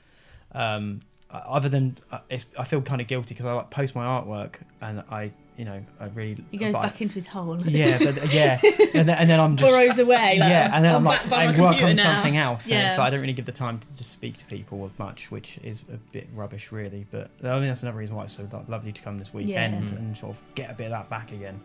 Um, 0.53 1.01
uh, 1.29 1.41
other 1.47 1.69
than 1.69 1.97
uh, 2.11 2.19
it's, 2.29 2.45
I 2.57 2.63
feel 2.63 2.81
kind 2.81 3.01
of 3.01 3.07
guilty 3.07 3.33
because 3.33 3.45
I 3.45 3.53
like 3.53 3.69
post 3.69 3.95
my 3.95 4.05
artwork 4.05 4.55
and 4.81 5.03
I 5.09 5.31
you 5.57 5.63
know 5.65 5.81
I 5.99 6.05
really 6.07 6.43
He 6.51 6.57
goes 6.57 6.73
back 6.73 7.01
into 7.01 7.15
his 7.15 7.27
hole. 7.27 7.57
yeah 7.65 7.97
but, 7.97 8.33
yeah 8.33 8.59
and 8.93 9.07
then, 9.07 9.17
and 9.17 9.29
then 9.29 9.39
I'm 9.39 9.55
just 9.55 9.71
burrows 9.73 9.97
away. 9.99 10.37
Like, 10.39 10.49
yeah, 10.49 10.69
and 10.73 10.83
then 10.83 10.93
I'm, 10.95 11.03
like, 11.03 11.21
back 11.21 11.29
by 11.29 11.43
I 11.45 11.47
work 11.59 11.81
on 11.81 11.95
now. 11.95 12.13
something 12.13 12.37
else, 12.37 12.69
Yeah. 12.69 12.89
like 12.89 12.99
I 12.99 13.09
don't 13.09 13.21
really 13.21 13.33
give 13.33 13.45
the 13.45 13.51
time 13.51 13.79
to 13.79 13.87
just 13.97 14.11
speak 14.11 14.37
to 14.37 14.45
people 14.45 14.91
much, 14.97 15.31
which 15.31 15.57
is 15.63 15.81
a 15.93 15.97
bit 16.11 16.27
rubbish, 16.33 16.71
really. 16.71 17.05
But 17.09 17.29
I 17.43 17.57
mean, 17.59 17.67
that's 17.67 17.83
another 17.83 17.97
reason 17.97 18.15
why 18.15 18.25
it's 18.25 18.33
so 18.35 18.47
lovely 18.67 18.91
to 18.91 19.01
come 19.01 19.17
this 19.17 19.33
weekend 19.33 19.89
Yeah. 19.89 19.95
and 19.95 20.17
sort 20.17 20.35
of 20.35 20.41
get 20.55 20.69
a 20.69 20.73
bit 20.73 20.85
of 20.85 20.91
that 20.91 21.09
back 21.09 21.31
again. 21.31 21.59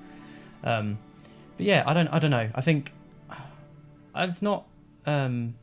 Um, 0.62 0.98
but 1.57 1.66
yeah, 1.66 1.83
I 1.87 1.92
don't, 1.92 2.09
I 2.09 2.18
don't 2.18 2.31
know. 2.31 2.48
I 2.55 2.61
think 2.61 2.92
I've 4.14 4.40
not. 4.42 4.66
Um, 5.07 5.55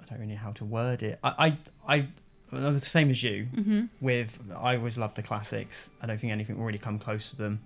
I 0.00 0.04
don't 0.04 0.20
really 0.20 0.32
know 0.34 0.38
how 0.38 0.52
to 0.52 0.64
word 0.64 1.02
it. 1.02 1.18
I, 1.24 1.56
I, 1.86 1.96
I 1.96 2.06
I'm 2.52 2.74
the 2.74 2.80
same 2.80 3.10
as 3.10 3.22
you 3.22 3.46
Mhm. 3.54 3.88
with 4.00 4.38
I 4.56 4.76
always 4.76 4.98
love 4.98 5.14
the 5.14 5.22
classics. 5.22 5.90
I 6.02 6.06
don't 6.06 6.18
think 6.18 6.32
anything 6.32 6.58
will 6.58 6.64
really 6.64 6.78
come 6.78 6.98
close 6.98 7.30
to 7.30 7.36
them. 7.36 7.60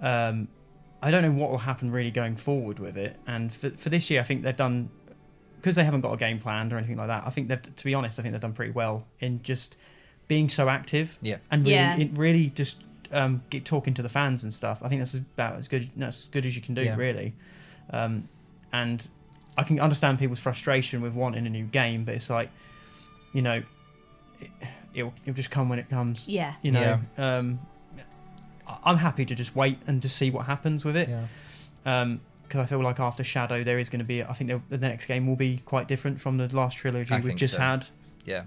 Um, 0.00 0.48
I 1.02 1.10
don't 1.10 1.22
know 1.22 1.32
what 1.32 1.50
will 1.50 1.58
happen 1.58 1.90
really 1.90 2.10
going 2.10 2.36
forward 2.36 2.78
with 2.78 2.96
it. 2.96 3.16
And 3.26 3.52
for, 3.52 3.70
for 3.70 3.90
this 3.90 4.10
year, 4.10 4.20
I 4.20 4.22
think 4.24 4.42
they've 4.42 4.56
done 4.56 4.88
because 5.56 5.76
they 5.76 5.84
haven't 5.84 6.00
got 6.00 6.12
a 6.12 6.16
game 6.16 6.40
planned 6.40 6.72
or 6.72 6.76
anything 6.78 6.96
like 6.96 7.06
that. 7.06 7.22
I 7.24 7.30
think 7.30 7.46
they've, 7.48 7.62
to 7.76 7.84
be 7.84 7.94
honest, 7.94 8.18
I 8.18 8.22
think 8.22 8.32
they've 8.32 8.40
done 8.40 8.52
pretty 8.52 8.72
well 8.72 9.06
in 9.20 9.40
just 9.44 9.76
being 10.26 10.48
so 10.48 10.68
active 10.68 11.18
Yeah. 11.22 11.36
and 11.52 11.62
really, 11.64 11.74
Yeah. 11.76 11.96
it 11.98 12.10
really 12.18 12.48
just 12.50 12.82
um, 13.12 13.42
get 13.50 13.64
talking 13.64 13.92
to 13.94 14.02
the 14.02 14.08
fans 14.08 14.42
and 14.42 14.52
stuff. 14.52 14.82
I 14.82 14.88
think 14.88 15.00
that's 15.00 15.14
about 15.14 15.56
as 15.56 15.68
good 15.68 15.90
that's 15.96 16.22
as 16.22 16.28
good 16.28 16.46
as 16.46 16.56
you 16.56 16.62
can 16.62 16.74
do, 16.74 16.82
Yeah. 16.82 16.96
really. 16.96 17.34
Um, 17.90 18.26
and 18.72 19.06
I 19.58 19.64
can 19.64 19.78
understand 19.78 20.18
people's 20.18 20.40
frustration 20.40 21.02
with 21.02 21.12
wanting 21.12 21.46
a 21.46 21.50
new 21.50 21.66
game, 21.66 22.04
but 22.04 22.14
it's 22.14 22.30
like, 22.30 22.50
you 23.34 23.42
know, 23.42 23.62
it, 24.42 24.50
it'll, 24.94 25.12
it'll 25.24 25.34
just 25.34 25.50
come 25.50 25.68
when 25.68 25.78
it 25.78 25.88
comes. 25.88 26.26
Yeah. 26.28 26.54
You 26.62 26.72
know, 26.72 27.00
um, 27.18 27.58
I- 28.68 28.78
I'm 28.84 28.96
happy 28.98 29.24
to 29.24 29.34
just 29.34 29.54
wait 29.56 29.78
and 29.86 30.00
to 30.02 30.08
see 30.08 30.30
what 30.30 30.46
happens 30.46 30.84
with 30.84 30.96
it 30.96 31.08
Yeah. 31.08 31.26
Um, 31.84 32.20
because 32.42 32.60
I 32.60 32.66
feel 32.66 32.82
like 32.82 33.00
after 33.00 33.24
Shadow 33.24 33.64
there 33.64 33.78
is 33.78 33.88
going 33.88 34.00
to 34.00 34.04
be. 34.04 34.22
I 34.22 34.34
think 34.34 34.50
the, 34.50 34.60
the 34.76 34.86
next 34.86 35.06
game 35.06 35.26
will 35.26 35.36
be 35.36 35.62
quite 35.64 35.88
different 35.88 36.20
from 36.20 36.36
the 36.36 36.54
last 36.54 36.76
trilogy 36.76 37.14
I 37.14 37.20
we've 37.20 37.34
just 37.34 37.54
so. 37.54 37.60
had. 37.60 37.86
Yeah. 38.26 38.44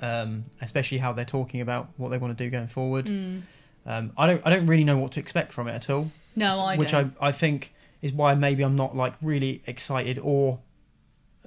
Um, 0.00 0.44
especially 0.62 0.98
how 0.98 1.12
they're 1.12 1.24
talking 1.24 1.60
about 1.60 1.88
what 1.96 2.10
they 2.10 2.18
want 2.18 2.38
to 2.38 2.44
do 2.44 2.50
going 2.50 2.68
forward. 2.68 3.06
Mm. 3.06 3.42
Um, 3.84 4.12
I 4.16 4.28
don't. 4.28 4.42
I 4.46 4.50
don't 4.50 4.66
really 4.66 4.84
know 4.84 4.96
what 4.96 5.10
to 5.12 5.20
expect 5.20 5.50
from 5.50 5.66
it 5.66 5.72
at 5.72 5.90
all. 5.90 6.08
No, 6.36 6.60
I 6.60 6.76
which 6.76 6.92
don't. 6.92 7.12
I 7.20 7.28
I 7.28 7.32
think 7.32 7.74
is 8.00 8.12
why 8.12 8.36
maybe 8.36 8.62
I'm 8.62 8.76
not 8.76 8.94
like 8.96 9.14
really 9.20 9.60
excited 9.66 10.20
or 10.22 10.60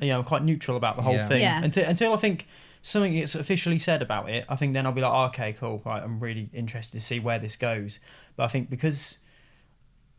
you 0.02 0.10
know 0.10 0.22
quite 0.22 0.44
neutral 0.44 0.76
about 0.76 0.98
the 0.98 1.02
whole 1.04 1.14
Yeah. 1.14 1.28
thing 1.30 1.42
Yeah. 1.42 1.64
until 1.64 1.86
until 1.88 2.14
I 2.14 2.18
think 2.18 2.46
something 2.82 3.12
gets 3.14 3.36
officially 3.36 3.80
said 3.80 4.02
about 4.02 4.30
it. 4.30 4.46
I 4.50 4.56
think 4.56 4.74
then 4.74 4.86
I'll 4.86 4.92
be 4.92 5.02
like, 5.02 5.12
oh, 5.14 5.24
okay, 5.26 5.54
cool, 5.54 5.82
right. 5.86 6.02
I'm 6.02 6.20
really 6.20 6.50
interested 6.54 7.00
to 7.00 7.06
see 7.06 7.20
where 7.20 7.40
this 7.40 7.56
goes. 7.56 8.00
But 8.36 8.44
I 8.44 8.48
think 8.48 8.70
because 8.70 9.18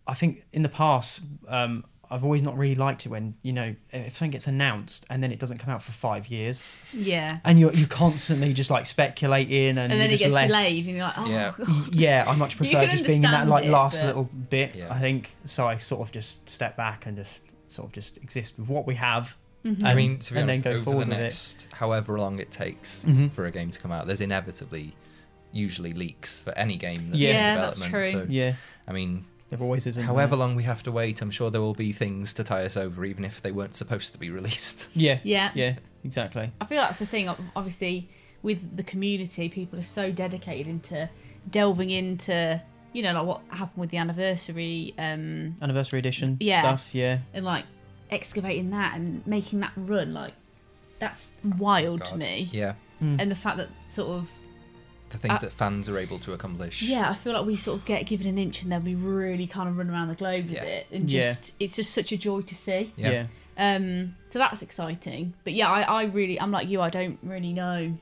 I 0.07 0.15
think 0.15 0.45
in 0.53 0.63
the 0.63 0.69
past. 0.69 1.21
Um, 1.49 1.85
I've 2.11 2.25
always 2.25 2.43
not 2.43 2.59
really 2.59 2.75
liked 2.75 3.07
it 3.07 3.09
when 3.09 3.37
you 3.41 3.55
know 3.55 3.75
if 3.91 4.15
something 4.17 4.33
gets 4.33 4.47
announced 4.47 5.07
and 5.09 5.23
then 5.23 5.33
it 5.33 5.39
doesn't 5.39 5.57
come 5.57 5.73
out 5.73 5.83
for 5.83 5.93
five 5.93 6.27
years, 6.27 6.61
Yeah. 6.93 7.39
and 7.43 7.59
you're 7.59 7.73
you 7.73 7.87
constantly 7.87 8.53
just 8.53 8.69
like 8.69 8.85
speculating 8.85 9.79
and, 9.79 9.91
And 9.91 9.93
then 9.93 10.03
it 10.03 10.11
just 10.11 10.25
gets 10.25 10.35
left 10.35 10.49
delayed, 10.49 10.87
and 10.89 10.95
you're 10.97 11.07
like, 11.07 11.15
oh, 11.17 11.27
Yeah. 11.27 11.53
God. 11.57 11.95
yeah, 11.95 12.25
I 12.29 12.37
much 12.37 12.59
prefer 12.59 12.87
just 12.87 13.07
being 13.07 13.25
in 13.25 13.31
that 13.31 13.49
like 13.49 13.65
it, 13.65 13.71
last 13.71 14.01
but- 14.03 14.09
little 14.09 14.25
bit. 14.25 14.75
Yeah. 14.75 14.93
I 14.93 14.99
think 14.99 15.35
so. 15.47 15.67
I 15.67 15.79
sort 15.79 16.03
of 16.07 16.13
just 16.13 16.47
step 16.51 16.77
back 16.77 17.07
and 17.07 17.17
just 17.17 17.45
sort 17.69 17.87
of 17.89 17.93
just 17.95 18.19
exist 18.19 18.59
with 18.59 18.69
what 18.69 18.87
we 18.87 18.97
have. 18.97 19.35
Mhm. 19.65 19.85
I 19.85 19.95
mean, 19.95 20.19
to 20.19 20.33
be 20.35 20.41
and 20.41 20.49
then 20.49 20.55
honest, 20.57 20.65
go 20.65 20.71
over 20.71 20.79
the 20.79 20.85
forward 20.85 21.09
with 21.09 21.19
next 21.19 21.69
however 21.73 22.19
long 22.19 22.39
it 22.41 22.51
takes 22.51 23.05
Mhm. 23.05 23.31
for 23.33 23.47
a 23.47 23.51
game 23.51 23.71
to 23.71 23.79
come 23.79 23.93
out, 23.93 24.07
there's 24.07 24.21
inevitably 24.21 24.95
usually 25.53 25.93
leaks 25.93 26.41
for 26.41 26.57
any 26.59 26.77
game 26.77 27.11
that's 27.11 27.19
Yeah. 27.19 27.29
in 27.31 27.35
Yeah, 27.37 27.55
that's 27.57 27.79
development. 27.79 28.05
true. 28.13 28.21
So, 28.23 28.27
Yeah, 28.29 28.55
I 28.89 28.93
mean, 28.93 29.25
there 29.51 29.61
always 29.61 29.87
is. 29.87 29.97
however 29.97 30.31
there? 30.31 30.39
long 30.39 30.57
we 30.57 30.63
have 30.65 30.83
to 30.85 30.91
wait, 30.93 31.21
I'm 31.23 31.31
sure 31.31 31.51
there 31.51 31.61
will 31.61 31.75
be 31.75 31.93
things 31.93 32.33
to 32.35 32.45
tie 32.45 32.65
us 32.65 32.77
over, 32.77 33.05
even 33.05 33.25
if 33.25 33.43
they 33.43 33.53
weren't 33.53 33.77
supposed 33.77 34.13
to 34.15 34.19
be 34.19 34.31
released. 34.39 34.89
Yeah, 34.95 35.19
Yeah. 35.23 35.51
yeah, 35.55 35.75
exactly. 36.05 36.51
I 36.61 36.65
feel 36.65 36.81
that's 36.81 36.99
the 36.99 37.07
thing. 37.07 37.29
Obviously, 37.55 38.09
with 38.43 38.77
the 38.77 38.83
community, 38.83 39.49
people 39.49 39.79
are 39.79 39.83
so 39.85 40.11
dedicated 40.11 40.67
into 40.67 41.09
delving 41.51 41.91
into, 41.91 42.61
you 42.93 43.03
know, 43.03 43.13
like 43.13 43.27
what 43.27 43.41
happened 43.51 43.81
with 43.81 43.91
the 43.91 43.99
anniversary, 43.99 44.95
um, 44.99 45.57
Anniversary 45.63 45.99
edition 45.99 46.37
Yeah. 46.41 46.61
stuff. 46.63 46.95
Yeah, 46.95 47.19
and 47.35 47.45
like 47.45 47.65
excavating 48.13 48.71
that 48.71 48.95
and 48.97 49.27
making 49.27 49.61
that 49.61 49.73
run. 49.77 50.13
Like, 50.15 50.35
that's 50.99 51.33
wild 51.59 52.05
to 52.07 52.17
me. 52.17 52.49
Yeah, 52.53 52.75
Mm. 53.03 53.21
And 53.21 53.31
the 53.31 53.35
fact 53.35 53.57
that 53.57 53.69
sort 53.89 54.11
of, 54.11 54.31
the 55.11 55.19
things 55.19 55.35
Uh, 55.35 55.39
that 55.39 55.53
fans 55.53 55.89
are 55.89 55.99
able 55.99 56.21
to 56.21 56.33
accomplish. 56.35 56.83
yeah, 56.83 57.11
I 57.11 57.15
feel 57.15 57.33
like 57.33 57.45
we 57.45 57.57
sort 57.57 57.81
of 57.81 57.85
get 57.85 58.07
given 58.07 58.29
an 58.29 58.39
inch 58.39 58.63
and 58.63 58.71
then 58.71 58.85
we 58.85 58.95
really 58.95 59.47
kind 59.49 59.69
of 59.69 59.77
run 59.77 59.91
around 59.91 60.07
the 60.09 60.15
globe 60.15 60.45
with 60.45 60.53
Yeah. 60.55 60.63
it, 60.63 60.87
and 60.93 61.11
Yeah. 61.11 61.33
just 61.33 61.53
it's 61.59 61.75
just 61.77 61.93
such 61.93 62.13
a 62.13 62.17
joy 62.17 62.43
to 62.43 62.55
see. 62.55 62.93
Yeah. 62.97 63.11
yeah, 63.11 63.27
Um, 63.77 64.15
so 64.29 64.39
that's 64.39 64.63
exciting. 64.63 65.35
But 65.43 65.53
yeah, 65.55 65.69
I, 65.69 65.83
I 65.83 66.05
really, 66.05 66.41
I'm 66.41 66.53
like 66.53 66.69
you. 66.69 66.81
I 66.81 66.91
don't 66.91 67.19
really 67.25 67.53
know 67.53 67.99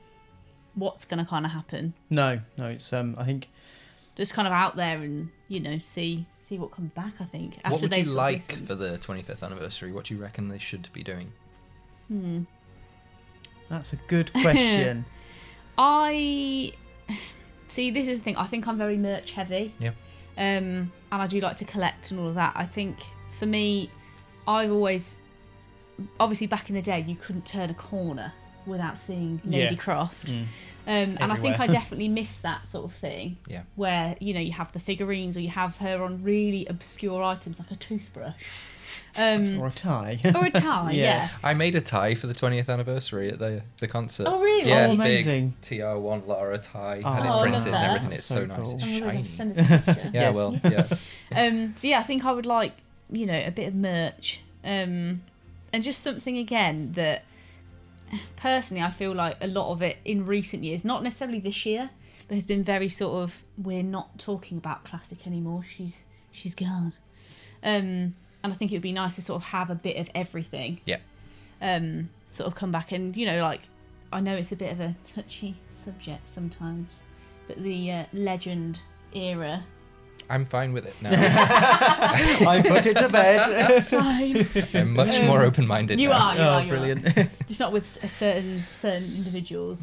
what's 0.75 1.03
going 1.05 1.17
to 1.23 1.29
kind 1.29 1.45
of 1.45 1.51
happen. 1.51 1.93
No, 2.11 2.39
no. 2.57 2.67
It's 2.67 2.93
um. 2.93 3.15
I 3.17 3.25
think 3.25 3.49
Just 4.15 4.33
kind 4.33 4.47
of 4.47 4.53
out 4.53 4.75
there 4.75 4.97
and 5.01 5.29
you 5.47 5.59
know 5.59 5.79
see 5.79 6.25
see 6.51 6.57
what 6.59 6.71
comes 6.71 6.91
back. 6.91 7.13
I 7.21 7.23
think. 7.25 7.57
After 7.59 7.71
What 7.71 7.81
would 7.81 7.91
you 7.91 8.03
they've 8.03 8.05
sort 8.05 8.11
of 8.11 8.17
like 8.17 8.47
listened. 8.49 8.67
for 8.67 8.75
the 8.75 8.97
25th 8.97 9.41
anniversary? 9.41 9.91
What 9.93 10.05
do 10.05 10.13
you 10.13 10.21
reckon 10.21 10.49
they 10.49 10.57
should 10.59 10.89
be 10.91 11.01
doing? 11.03 11.31
Hmm. 12.09 12.41
that's 13.69 13.93
a 13.93 13.95
good 14.07 14.31
question. 14.41 15.05
I 15.77 16.73
see. 17.69 17.89
This 17.91 18.07
is 18.09 18.17
the 18.17 18.23
thing. 18.23 18.35
I 18.35 18.43
think 18.45 18.67
I'm 18.67 18.77
very 18.77 18.97
merch 18.97 19.31
heavy. 19.31 19.73
Yeah. 19.79 19.91
Um, 20.37 20.91
and 21.11 21.21
I 21.21 21.27
do 21.27 21.39
like 21.39 21.57
to 21.57 21.65
collect 21.65 22.11
and 22.11 22.19
all 22.19 22.27
of 22.27 22.35
that. 22.35 22.53
I 22.55 22.65
think 22.65 22.97
for 23.39 23.45
me, 23.45 23.89
I've 24.47 24.71
always, 24.71 25.17
obviously 26.19 26.47
back 26.47 26.69
in 26.69 26.75
the 26.75 26.81
day, 26.81 27.03
you 27.07 27.15
couldn't 27.15 27.45
turn 27.45 27.69
a 27.69 27.73
corner 27.73 28.33
without 28.65 28.97
seeing 28.97 29.41
Lara 29.45 29.63
Yeah. 29.69 29.75
Croft. 29.75 30.27
Mm. 30.27 30.41
Um, 30.87 31.17
and 31.19 31.31
I 31.31 31.35
think 31.35 31.59
I 31.59 31.67
definitely 31.79 32.07
miss 32.07 32.37
that 32.37 32.65
sort 32.67 32.85
of 32.85 32.93
thing. 32.93 33.37
Yeah. 33.47 33.61
Where 33.75 34.15
you 34.19 34.33
know 34.33 34.39
you 34.39 34.51
have 34.53 34.71
the 34.73 34.79
figurines 34.79 35.37
or 35.37 35.41
you 35.41 35.49
have 35.49 35.77
her 35.77 36.01
on 36.03 36.23
really 36.23 36.65
obscure 36.67 37.21
items 37.23 37.59
like 37.59 37.69
a 37.71 37.75
toothbrush, 37.75 38.33
um, 39.15 39.59
Or 39.61 39.67
a 39.67 39.71
tie. 39.71 40.19
or 40.35 40.45
a 40.45 40.49
tie. 40.49 40.91
Yeah. 40.93 41.03
yeah. 41.03 41.29
I 41.43 41.53
made 41.53 41.75
a 41.75 41.81
tie 41.81 42.15
for 42.15 42.25
the 42.27 42.33
20th 42.33 42.67
anniversary 42.69 43.29
at 43.29 43.37
the 43.39 43.61
the 43.79 43.87
concert. 43.87 44.25
Oh 44.27 44.39
really? 44.41 44.69
Yeah, 44.69 44.85
Oh, 44.87 44.89
big 44.91 44.99
amazing. 44.99 45.53
TR1 45.61 46.27
Lara 46.27 46.57
tie. 46.57 47.01
Oh, 47.05 47.11
had 47.13 47.23
I 47.23 47.25
it 47.27 47.29
love 47.29 47.41
printed 47.41 47.63
and 47.65 47.73
that. 47.73 47.85
everything. 47.89 48.11
It's 48.13 48.25
so, 48.25 48.35
So 48.35 48.45
nice. 48.47 48.57
cool. 48.57 48.73
It's 48.75 48.83
Oh, 48.83 48.87
shiny. 48.87 49.21
just 49.23 49.37
send 49.37 49.57
us 49.59 49.65
a 49.69 49.77
picture. 49.79 50.09
Yeah, 50.13 50.21
Yes. 50.31 50.35
well, 50.35 50.59
yeah. 50.63 50.87
Um, 51.39 51.73
so 51.77 51.87
yeah, 51.87 51.99
I 51.99 52.03
think 52.03 52.25
I 52.25 52.31
would 52.31 52.45
like 52.47 52.73
you 53.11 53.25
know 53.27 53.39
a 53.45 53.51
bit 53.51 53.67
of 53.67 53.75
merch, 53.75 54.41
um, 54.63 55.21
and 55.73 55.83
just 55.83 56.01
something 56.01 56.37
again 56.39 56.93
that 56.93 57.23
personally 58.35 58.83
I 58.83 58.91
feel 58.91 59.13
like 59.13 59.37
a 59.41 59.47
lot 59.47 59.71
of 59.71 59.81
it 59.81 59.97
in 60.05 60.25
recent 60.25 60.63
years, 60.63 60.83
not 60.83 61.03
necessarily 61.03 61.39
this 61.39 61.65
year, 61.65 61.89
but 62.27 62.35
has 62.35 62.45
been 62.45 62.63
very 62.63 62.89
sort 62.89 63.23
of 63.23 63.43
we're 63.57 63.83
not 63.83 64.19
talking 64.19 64.57
about 64.57 64.83
classic 64.85 65.27
anymore. 65.27 65.63
She's 65.63 66.03
she's 66.31 66.55
gone, 66.55 66.93
um, 67.63 68.15
and 68.43 68.53
I 68.53 68.53
think 68.53 68.71
it 68.71 68.75
would 68.75 68.81
be 68.81 68.93
nice 68.93 69.15
to 69.15 69.21
sort 69.21 69.41
of 69.41 69.49
have 69.49 69.69
a 69.69 69.75
bit 69.75 69.97
of 69.97 70.09
everything. 70.15 70.81
Yeah. 70.85 70.99
Um, 71.61 72.09
sort 72.31 72.47
of 72.47 72.55
come 72.55 72.71
back 72.71 72.91
and 72.91 73.15
you 73.15 73.25
know 73.25 73.41
like 73.41 73.61
I 74.13 74.21
know 74.21 74.35
it's 74.35 74.51
a 74.51 74.55
bit 74.55 74.71
of 74.71 74.79
a 74.79 74.95
touchy 75.05 75.55
subject 75.83 76.27
sometimes, 76.29 77.01
but 77.47 77.61
the 77.61 77.91
uh, 77.91 78.05
legend 78.13 78.79
era. 79.13 79.63
I'm 80.31 80.45
fine 80.45 80.71
with 80.73 80.85
it 80.85 80.95
now. 81.01 81.11
I 81.13 82.63
put 82.65 82.85
it 82.85 82.97
to 82.97 83.09
bed. 83.09 83.49
That's 83.69 83.89
fine. 83.89 84.47
I'm 84.73 84.93
much 84.93 85.21
more 85.23 85.41
open-minded 85.43 85.99
You 85.99 86.09
now. 86.09 86.15
are, 86.19 86.35
you 86.35 86.41
oh, 86.41 86.49
are, 86.49 86.61
you 86.61 86.69
brilliant. 86.69 87.17
are. 87.17 87.27
Just 87.47 87.59
not 87.59 87.71
with 87.73 88.03
a 88.03 88.07
certain 88.07 88.63
certain 88.69 89.03
individuals. 89.15 89.79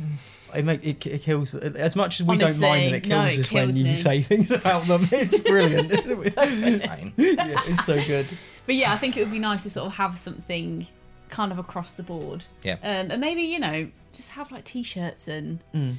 It, 0.55 0.65
make, 0.65 0.83
it, 0.85 1.05
it 1.07 1.23
kills 1.23 1.55
as 1.55 1.95
much 1.95 2.21
as 2.21 2.27
we 2.27 2.39
don't 2.39 2.59
mind 2.59 2.95
them. 2.95 2.95
It 2.95 3.11
Honestly, 3.11 3.11
no, 3.11 3.23
kills 3.27 3.35
it 3.35 3.41
us 3.41 3.53
when 3.53 3.67
kills 3.75 3.77
you 3.87 3.97
say 3.97 4.23
things 4.23 4.51
about 4.51 4.85
them. 4.87 5.07
It's 5.13 5.39
brilliant. 5.41 5.93
Fine. 6.35 7.13
yeah, 7.19 7.61
it's 7.67 7.85
so 7.85 8.03
good. 8.07 8.27
But 8.65 8.77
yeah, 8.77 8.93
I 8.95 8.99
think 8.99 9.17
it 9.19 9.23
would 9.23 9.33
be 9.33 9.39
nice 9.39 9.65
to 9.65 9.71
sort 9.71 9.87
of 9.87 9.95
have 9.97 10.19
something 10.19 10.87
kind 11.29 11.53
of 11.53 11.59
across 11.59 11.93
the 11.93 12.03
board. 12.03 12.45
Yeah. 12.63 12.77
Um, 12.83 13.11
and 13.11 13.21
maybe 13.21 13.43
you 13.43 13.59
know 13.59 13.89
just 14.15 14.31
have 14.31 14.51
like 14.51 14.65
t-shirts 14.65 15.29
and 15.29 15.59
Mm. 15.75 15.97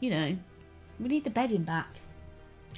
you 0.00 0.08
know 0.10 0.36
We 0.98 1.08
need 1.08 1.24
the 1.24 1.30
bedding 1.30 1.64
back. 1.64 1.88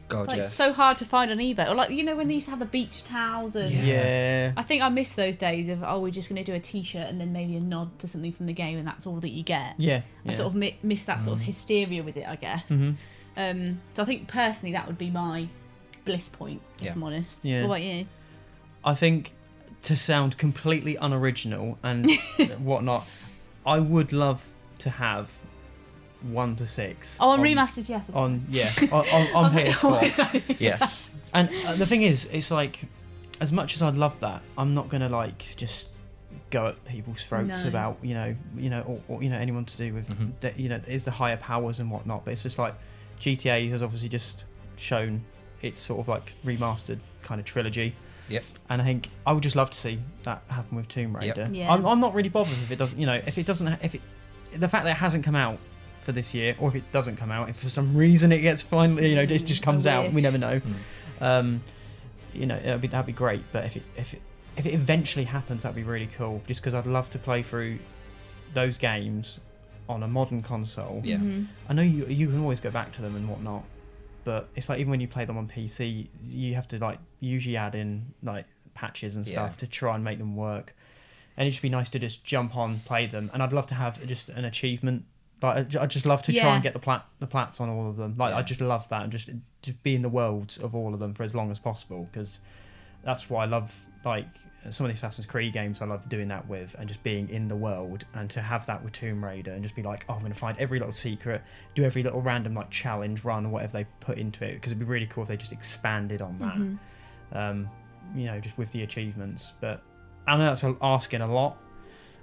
God, 0.09 0.23
It's 0.25 0.29
like 0.29 0.37
yes. 0.39 0.53
so 0.55 0.73
hard 0.75 0.97
to 0.99 1.05
find 1.07 1.31
on 1.31 1.39
eBay. 1.39 1.71
Or 1.71 1.75
like 1.75 1.91
you 1.91 2.03
know 2.03 2.15
when 2.17 2.29
they 2.29 2.35
used 2.35 2.47
to 2.47 2.51
have 2.51 2.59
the 2.59 2.67
beach 2.67 3.05
towels 3.05 3.57
and. 3.57 3.71
Yeah. 3.71 3.83
Yeah. 3.85 4.53
I 4.57 4.63
think 4.63 4.83
I 4.83 4.89
miss 4.91 5.15
those 5.15 5.37
days 5.37 5.69
of 5.71 5.83
oh 5.83 6.01
we're 6.01 6.11
just 6.11 6.29
going 6.29 6.43
to 6.43 6.51
do 6.51 6.55
a 6.55 6.61
T-shirt 6.61 7.09
and 7.09 7.19
then 7.21 7.33
maybe 7.33 7.57
a 7.57 7.61
nod 7.61 7.99
to 8.01 8.09
something 8.09 8.33
from 8.33 8.47
the 8.47 8.53
game 8.53 8.77
and 8.79 8.87
that's 8.87 9.07
all 9.07 9.17
that 9.21 9.31
you 9.31 9.43
get. 9.43 9.75
Yeah. 9.79 10.03
I 10.27 10.33
sort 10.33 10.49
of 10.49 10.55
mi- 10.55 10.77
miss 10.83 11.05
that 11.07 11.21
sort 11.23 11.39
of 11.39 11.41
hysteria 11.45 12.03
with 12.03 12.17
it, 12.17 12.27
I 12.29 12.37
guess. 12.37 12.71
Mhm. 12.71 12.95
Um, 13.37 13.81
so 13.95 14.03
I 14.03 14.07
think 14.07 14.29
personally 14.29 14.73
that 14.75 14.87
would 14.87 14.99
be 14.99 15.11
my 15.11 15.49
bliss 16.05 16.29
point, 16.29 16.61
if 16.81 16.87
Yeah. 16.87 16.93
I'm 16.93 17.03
honest. 17.03 17.45
Yeah. 17.45 17.61
What 17.63 17.67
about 17.67 17.83
you? 17.83 18.07
I 18.85 18.95
think 18.95 19.33
to 19.83 19.97
sound 19.97 20.37
completely 20.37 20.97
unoriginal 20.97 21.79
and 21.83 22.11
whatnot, 22.59 23.09
I 23.65 23.79
would 23.81 24.13
love 24.13 24.45
to 24.81 24.91
have 24.91 25.33
one 26.25 26.57
to 26.57 26.67
six. 26.67 27.17
Oh, 27.21 27.31
on, 27.31 27.41
on 27.41 27.45
remastered, 27.47 27.89
yeah. 27.89 28.03
On 28.15 28.45
yeah, 28.49 28.71
on, 28.93 29.01
on, 29.01 29.07
I 29.07 29.33
on 29.35 29.45
was 29.45 29.55
like, 29.85 30.13
PS4. 30.13 30.57
yes. 30.61 31.13
And 31.35 31.49
uh, 31.67 31.75
the 31.75 31.87
thing 31.87 32.03
is, 32.03 32.27
it's 32.33 32.51
like, 32.51 32.81
as 33.41 33.53
much 33.53 33.75
as 33.75 33.83
I'd 33.83 33.95
love 33.95 34.19
that, 34.21 34.43
I'm 34.59 34.75
not 34.75 34.89
gonna 34.89 35.09
like 35.09 35.45
just 35.57 35.89
go 36.51 36.69
at 36.69 36.85
people's 36.85 37.23
throats 37.25 37.63
No. 37.65 37.69
about 37.71 37.97
you 38.03 38.15
know 38.15 38.35
you 38.57 38.69
know 38.71 38.83
or, 38.83 39.01
or 39.09 39.23
you 39.23 39.31
know 39.31 39.39
anyone 39.39 39.65
to 39.65 39.77
do 39.77 39.95
with 39.95 40.09
Mhm. 40.09 40.33
the, 40.41 40.53
you 40.57 40.69
know 40.69 40.81
is 40.87 41.05
the 41.07 41.11
higher 41.11 41.37
powers 41.39 41.79
and 41.79 41.91
whatnot. 41.91 42.25
But 42.25 42.33
it's 42.33 42.43
just 42.43 42.59
like 42.59 42.75
GTA 43.21 43.71
has 43.71 43.83
obviously 43.83 44.09
just 44.09 44.45
shown 44.77 45.23
its 45.63 45.81
sort 45.81 46.01
of 46.01 46.09
like 46.09 46.35
remastered 46.45 46.99
kind 47.23 47.41
of 47.41 47.47
trilogy. 47.47 47.95
Yep. 48.29 48.45
And 48.71 48.81
I 48.81 48.85
think 48.85 49.09
I 49.27 49.33
would 49.33 49.43
just 49.43 49.57
love 49.57 49.71
to 49.71 49.77
see 49.77 49.99
that 50.25 50.43
happen 50.49 50.77
with 50.77 50.89
Tomb 50.89 51.17
Yep. 51.21 51.37
Raider. 51.37 51.51
Yeah. 51.53 51.73
I'm, 51.73 51.85
I'm 51.87 52.01
not 52.01 52.15
really 52.15 52.29
bothered 52.31 52.53
if 52.55 52.71
it 52.71 52.77
doesn't, 52.77 52.99
you 52.99 53.05
know, 53.07 53.21
if 53.27 53.37
it 53.37 53.45
doesn't, 53.47 53.69
if 53.83 53.95
it, 53.95 54.01
the 54.57 54.69
fact 54.69 54.85
that 54.85 54.93
it 54.93 54.97
hasn't 54.97 55.25
come 55.25 55.35
out 55.37 55.59
for 56.03 56.13
this 56.13 56.35
year, 56.35 56.55
or 56.59 56.69
if 56.69 56.75
it 56.75 56.91
doesn't 56.93 57.17
come 57.17 57.31
out, 57.31 57.49
if 57.49 57.57
for 57.57 57.69
some 57.71 57.97
reason 57.97 58.33
it 58.33 58.41
gets 58.41 58.61
finally, 58.63 59.09
you 59.11 59.15
know, 59.15 59.23
it 59.23 59.27
just 59.29 59.63
Mm, 59.63 59.65
comes 59.65 59.87
out, 59.87 60.13
we 60.13 60.21
never 60.21 60.39
know. 60.39 60.61
Mm. 60.61 61.23
Um, 61.23 61.63
you 62.35 62.47
know, 62.47 62.59
that'd 62.59 62.81
be, 62.81 62.89
that'd 62.89 63.07
be 63.07 63.13
great. 63.13 63.43
But 63.53 63.65
if 63.67 63.77
it, 63.77 63.83
if 63.97 64.15
it, 64.15 64.23
if 64.57 64.67
it 64.67 64.75
eventually 64.75 65.25
happens, 65.25 65.63
that'd 65.63 65.77
be 65.77 65.83
really 65.83 66.09
cool. 66.09 66.43
Just 66.47 66.61
because 66.61 66.75
I'd 66.75 66.87
love 66.87 67.09
to 67.11 67.19
play 67.19 67.43
through 67.43 67.79
those 68.55 68.79
games 68.79 69.39
on 69.89 70.03
a 70.03 70.09
modern 70.09 70.43
console. 70.43 71.01
Yeah. 71.05 71.17
Mhm. 71.17 71.47
I 71.69 71.73
know 71.75 71.83
you 71.83 72.07
you 72.07 72.27
can 72.29 72.41
always 72.41 72.61
go 72.61 72.71
back 72.71 72.93
to 72.93 73.03
them 73.03 73.15
and 73.17 73.29
whatnot, 73.29 73.65
but 74.25 74.49
it's 74.57 74.69
like 74.69 74.79
even 74.79 74.91
when 74.91 75.01
you 75.01 75.09
play 75.09 75.25
them 75.25 75.37
on 75.39 75.47
PC, 75.49 76.07
you 76.25 76.55
have 76.55 76.69
to 76.69 76.79
like 76.79 76.99
usually 77.21 77.57
add 77.57 77.75
in 77.75 78.07
like 78.23 78.47
patches 78.75 79.17
and 79.17 79.27
stuff 79.27 79.51
Yeah. 79.53 79.57
to 79.59 79.67
try 79.67 79.95
and 79.95 80.03
make 80.05 80.19
them 80.19 80.35
work. 80.37 80.75
And 81.37 81.47
it'd 81.47 81.55
just 81.55 81.63
be 81.63 81.69
nice 81.71 81.89
to 81.91 81.99
just 81.99 82.25
jump 82.25 82.57
on, 82.57 82.81
play 82.81 83.07
them, 83.07 83.31
and 83.33 83.43
I'd 83.43 83.53
love 83.55 83.67
to 83.69 83.75
have 83.75 84.05
just 84.07 84.29
an 84.31 84.45
achievement. 84.45 85.05
Like 85.43 85.57
I'd- 85.59 85.79
I'd 85.79 85.91
just 85.91 86.07
love 86.07 86.23
to 86.23 86.33
try 86.33 86.55
and 86.55 86.63
get 86.63 86.73
the 86.73 86.79
plat 86.79 87.05
the 87.19 87.27
plats 87.27 87.61
on 87.61 87.69
all 87.69 87.89
of 87.89 87.97
them. 87.97 88.15
Like 88.17 88.31
Yeah. 88.33 88.39
I 88.39 88.43
just 88.43 88.61
love 88.61 88.89
that 88.91 89.03
and 89.03 89.11
just 89.13 89.29
just 89.63 89.83
be 89.83 89.95
in 89.95 90.03
the 90.03 90.09
world 90.09 90.59
of 90.63 90.75
all 90.75 90.95
of 90.95 91.01
them 91.01 91.15
for 91.15 91.23
as 91.23 91.35
long 91.35 91.51
as 91.51 91.59
possible 91.59 92.09
because 92.13 92.41
that's 93.05 93.29
why 93.29 93.43
I 93.43 93.47
love 93.47 93.75
like 94.05 94.27
some 94.71 94.87
of 94.87 94.91
the 94.91 94.95
Assassin's 94.95 95.27
Creed 95.27 95.53
games. 95.53 95.81
I 95.83 95.87
love 95.87 96.09
doing 96.09 96.29
that 96.29 96.47
with 96.49 96.77
and 96.79 96.89
just 96.89 97.03
being 97.03 97.29
in 97.29 97.49
the 97.49 97.57
world 97.57 98.05
and 98.15 98.31
to 98.31 98.41
have 98.41 98.65
that 98.67 98.83
with 98.85 98.93
Tomb 98.93 99.25
Raider 99.25 99.53
and 99.53 99.63
just 99.63 99.75
be 99.75 99.83
like, 99.83 100.05
oh, 100.09 100.15
I'm 100.15 100.21
going 100.21 100.33
to 100.33 100.39
find 100.39 100.57
every 100.59 100.79
little 100.79 100.93
secret, 100.93 101.43
do 101.75 101.83
every 101.83 102.05
little 102.05 102.21
random 102.23 102.55
like 102.55 102.71
challenge 102.71 103.25
run 103.25 103.45
or 103.47 103.49
whatever 103.49 103.73
they 103.73 103.87
put 103.99 104.19
into 104.19 104.45
it 104.45 104.55
because 104.55 104.71
it'd 104.71 104.79
be 104.79 104.85
really 104.85 105.07
cool 105.07 105.23
if 105.25 105.29
they 105.29 105.37
just 105.37 105.53
expanded 105.53 106.23
on 106.23 106.39
that. 106.39 106.55
Mhm. 106.55 106.79
Um, 107.37 107.69
you 108.15 108.27
know, 108.27 108.39
just 108.39 108.57
with 108.57 108.71
the 108.73 108.83
achievements. 108.85 109.53
But 109.61 109.83
I 110.29 110.37
know 110.37 110.45
that's 110.55 110.65
asking 110.81 111.23
a 111.23 111.27
lot. 111.33 111.57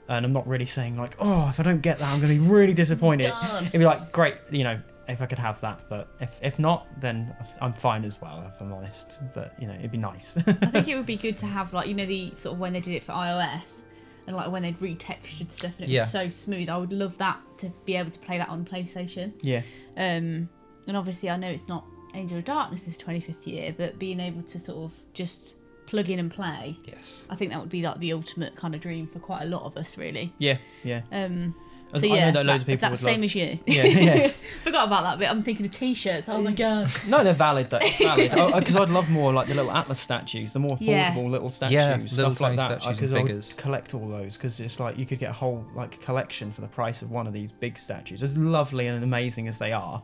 And 0.10 0.26
I'm 0.26 0.34
not 0.34 0.45
really 0.47 0.66
saying 0.66 0.97
like, 0.97 1.16
oh, 1.20 1.47
if 1.49 1.60
I 1.60 1.64
don't 1.64 1.82
get 1.82 1.99
that, 1.99 2.12
I'm 2.12 2.20
going 2.20 2.34
to 2.36 2.43
be 2.43 2.49
really 2.49 2.74
disappointed. 2.74 3.30
God. 3.30 3.62
It'd 3.68 3.80
be 3.80 3.86
like, 3.86 4.12
great, 4.12 4.36
you 4.49 4.64
know, 4.64 4.80
if 5.07 5.22
I 5.22 5.26
could 5.28 5.38
have 5.39 5.62
that. 5.62 5.82
But 5.88 6.07
if, 6.20 6.36
if 6.41 6.60
not, 6.60 6.88
then 6.99 7.36
I'm 7.62 7.74
fine 7.74 8.03
as 8.03 8.20
well, 8.22 8.43
if 8.53 8.60
I'm 8.60 8.74
honest. 8.74 9.20
But, 9.36 9.53
you 9.60 9.68
know, 9.68 9.74
it'd 9.76 9.91
be 9.91 9.97
nice. 9.99 10.36
I 10.38 10.41
think 10.66 10.88
it 10.88 10.95
would 10.97 11.05
be 11.05 11.16
good 11.16 11.38
to 11.38 11.45
have 11.45 11.74
like 11.74 11.88
you 11.88 11.93
know 11.93 12.05
the 12.07 12.32
sort 12.36 12.53
of 12.53 12.60
when 12.60 12.74
they 12.74 12.80
did 12.82 12.95
it 12.95 13.03
for 13.03 13.12
iOS 13.14 13.84
and 14.28 14.36
like 14.36 14.51
when 14.51 14.64
they'd 14.64 14.78
retextured 14.80 15.51
stuff 15.51 15.74
and 15.78 15.86
it 15.88 15.89
Yeah. 15.89 16.01
was 16.01 16.12
so 16.12 16.28
smooth. 16.30 16.70
I 16.70 16.78
would 16.78 16.91
love 16.93 17.18
that 17.20 17.39
to 17.60 17.72
be 17.86 17.95
able 17.95 18.12
to 18.12 18.20
play 18.20 18.38
that 18.39 18.49
on 18.49 18.66
PlayStation. 18.66 19.32
yeah. 19.41 19.62
Um, 19.95 20.49
and 20.88 20.97
obviously 20.97 21.30
I 21.30 21.38
know 21.38 21.49
it's 21.49 21.68
not 21.68 21.86
Angel 22.16 22.39
of 22.39 22.45
Darkness' 22.45 22.97
25th 22.97 23.45
year, 23.45 23.76
but 23.78 23.99
being 23.99 24.20
able 24.20 24.41
to 24.41 24.57
sort 24.60 24.86
of 24.86 24.91
just 25.14 25.55
plug 25.90 26.10
in 26.10 26.20
and 26.20 26.32
play, 26.32 26.78
Yes. 26.86 27.26
I 27.30 27.36
think 27.36 27.52
that 27.52 27.60
would 27.60 27.70
be 27.70 27.82
like 27.82 28.00
the 28.00 28.14
ultimate 28.14 28.56
kind 28.56 28.76
of 28.76 28.82
dream 28.82 29.08
for 29.08 29.20
quite 29.20 29.44
a 29.44 29.46
lot 29.48 29.64
of 29.64 29.76
us, 29.78 29.98
really. 29.98 30.34
Yeah. 30.38 30.58
Yeah. 30.84 31.02
Um, 31.12 31.56
so 31.96 32.06
I 32.06 32.16
yeah, 32.16 32.26
know 32.28 32.32
that 32.34 32.46
loads 32.46 32.62
of 32.62 32.68
people 32.68 32.82
that's 32.90 33.02
would 33.02 33.06
same 33.10 33.22
love- 33.22 33.26
as 33.26 33.36
you. 33.36 33.60
Yeah, 33.66 33.84
yeah. 33.86 34.32
Forgot 34.64 34.86
about 34.88 35.04
that 35.06 35.18
bit. 35.18 35.28
I'm 35.28 35.42
thinking 35.42 35.66
of 35.66 35.72
t-shirts. 35.72 36.30
Oh 36.30 36.40
my 36.40 36.52
god. 36.52 36.88
No, 37.08 37.24
they're 37.24 37.34
valid. 37.34 37.72
Though. 37.72 37.80
It's 37.82 37.98
valid 37.98 38.30
because 38.60 38.76
I'd 38.76 38.90
love 38.92 39.10
more 39.10 39.34
like 39.34 39.48
the 39.48 39.56
little 39.56 39.72
Atlas 39.72 40.00
statues, 40.00 40.54
the 40.54 40.60
more 40.60 40.78
affordable 40.78 40.80
Yeah. 40.82 41.16
little 41.18 41.50
statues, 41.50 41.74
Yeah, 41.74 41.90
little 41.96 42.08
stuff 42.08 42.42
like 42.42 42.58
that. 42.58 42.84
statues 42.84 42.88
and 42.88 42.96
Because 42.98 43.14
I 43.14 43.18
would 43.22 43.28
figures. 43.28 43.54
collect 43.54 43.96
all 43.96 44.08
those 44.08 44.38
because 44.38 44.60
it's 44.60 44.80
like 44.80 45.00
you 45.00 45.08
could 45.08 45.18
get 45.18 45.32
a 45.32 45.34
whole 45.34 45.66
like 45.74 46.00
collection 46.00 46.52
for 46.52 46.62
the 46.62 46.68
price 46.68 47.02
of 47.02 47.10
one 47.10 47.26
of 47.26 47.34
these 47.34 47.52
big 47.52 47.80
statues. 47.80 48.22
As 48.22 48.38
lovely 48.38 48.86
and 48.86 49.04
amazing 49.04 49.48
as 49.48 49.58
they 49.58 49.72
are, 49.72 50.00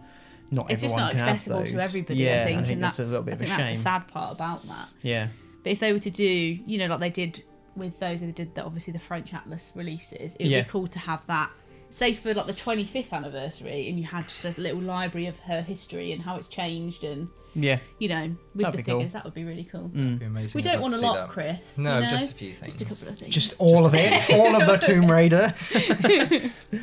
not 0.50 0.72
It's 0.72 0.82
just 0.82 0.96
everyone 0.96 1.04
not 1.04 1.12
can 1.12 1.20
have 1.20 1.30
accessible 1.36 1.66
to 1.68 1.80
everybody. 1.84 2.20
Yeah, 2.20 2.42
I 2.42 2.46
think, 2.46 2.68
and 2.70 2.84
that's, 2.84 2.98
that's, 2.98 3.10
a 3.10 3.12
little 3.12 3.26
bit 3.26 3.32
I 3.32 3.34
of 3.34 3.40
think 3.42 3.52
a 3.52 3.58
that's 3.58 3.78
the 3.78 3.84
sad 3.84 4.08
part 4.08 4.32
about 4.32 4.68
that. 4.68 4.90
Yeah, 5.04 5.28
But 5.66 5.72
if 5.72 5.80
they 5.80 5.92
were 5.94 6.00
to 6.00 6.12
do, 6.12 6.24
you 6.24 6.78
know, 6.78 6.86
like 6.86 7.00
they 7.00 7.10
did 7.10 7.44
with 7.76 7.98
those, 7.98 8.22
they 8.22 8.28
did 8.28 8.54
the, 8.54 8.64
obviously 8.64 8.94
the 8.94 9.00
French 9.00 9.34
Atlas 9.34 9.72
releases. 9.74 10.36
It 10.36 10.44
would 10.44 10.48
Yeah. 10.52 10.62
be 10.62 10.70
cool 10.70 10.86
to 10.86 11.00
have 11.00 11.26
that, 11.26 11.50
say 11.90 12.14
for 12.14 12.36
like 12.36 12.46
the 12.46 12.54
25th 12.54 13.12
anniversary, 13.12 13.90
and 13.90 13.98
you 13.98 14.06
had 14.06 14.30
just 14.30 14.46
a 14.46 14.54
little 14.62 14.80
library 14.80 15.26
of 15.26 15.36
her 15.40 15.64
history 15.64 16.12
and 16.12 16.22
how 16.22 16.36
it's 16.36 16.50
changed, 16.50 17.04
and 17.04 17.30
yeah. 17.56 17.80
you 17.98 18.10
know, 18.10 18.36
with 18.54 18.62
That'd 18.66 18.74
the 18.74 18.78
be 18.78 18.84
cool. 18.84 19.00
figures, 19.00 19.14
that 19.14 19.24
would 19.26 19.34
be 19.34 19.44
really 19.44 19.64
cool. 19.64 19.90
Mm. 19.90 20.20
Be 20.20 20.26
amazing. 20.26 20.60
We 20.60 20.62
don't 20.62 20.82
want 20.82 20.94
a 20.94 20.98
lot, 21.00 21.16
that. 21.16 21.30
Chris. 21.30 21.80
No, 21.80 21.96
you 21.96 22.02
know? 22.04 22.10
just 22.10 22.32
a 22.32 22.36
few 22.36 22.54
things. 22.54 22.74
Just 22.74 22.82
a 22.84 22.86
couple 22.86 23.08
of 23.14 23.20
things. 23.20 23.34
Just 23.34 23.54
all 23.58 23.88
of 23.88 23.96
it, 23.96 24.30
all 24.34 24.62
of 24.62 24.68
the 24.68 24.78
Tomb 24.78 25.10
Raider. 25.10 25.52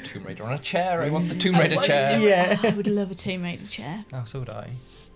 Tomb 0.04 0.24
Raider 0.24 0.42
on 0.42 0.54
a 0.54 0.58
chair. 0.58 1.02
I 1.02 1.08
want 1.08 1.28
the 1.28 1.36
Tomb 1.36 1.54
Raider 1.54 1.76
chair. 1.82 2.18
Yeah. 2.18 2.58
oh, 2.64 2.68
I 2.68 2.72
would 2.72 2.88
love 2.88 3.12
a 3.12 3.14
Tomb 3.14 3.44
Raider 3.44 3.66
chair. 3.66 4.04
Oh, 4.12 4.24
so 4.24 4.40
would 4.40 4.48
I. 4.48 4.70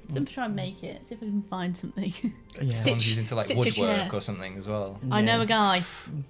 So 0.09 0.17
I'm 0.19 0.25
trying 0.25 0.27
to 0.27 0.35
try 0.35 0.45
and 0.47 0.55
make 0.57 0.83
it. 0.85 1.09
See 1.09 1.15
if 1.17 1.23
I 1.23 1.27
can 1.27 1.43
find 1.43 1.77
something. 1.77 2.13
Yeah. 2.61 2.73
Someone's 2.73 3.09
using 3.09 3.25
to 3.27 3.35
like 3.35 3.47
stitch 3.47 3.67
a 3.67 3.71
chair. 3.73 3.87
woodwork 3.89 4.15
or 4.15 4.21
something 4.21 4.57
as 4.57 4.67
well. 4.69 4.99
I 5.11 5.21
know 5.21 5.41
a 5.41 5.47
guy. 5.47 5.83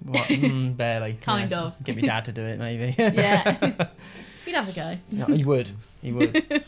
What? 0.03 0.27
Mm, 0.27 0.75
barely. 0.75 1.13
Kind 1.21 1.51
Yeah. 1.51 1.59
of. 1.61 1.83
Get 1.83 1.95
my 1.95 2.01
dad 2.01 2.25
to 2.25 2.31
do 2.31 2.41
it, 2.43 2.57
maybe. 2.59 2.93
Yeah. 2.97 3.87
You'd 4.45 4.55
have 4.55 4.69
a 4.69 4.71
go. 4.71 4.97
no, 5.11 5.25
he 5.25 5.43
would. 5.43 5.69
He 6.01 6.11
would. 6.13 6.63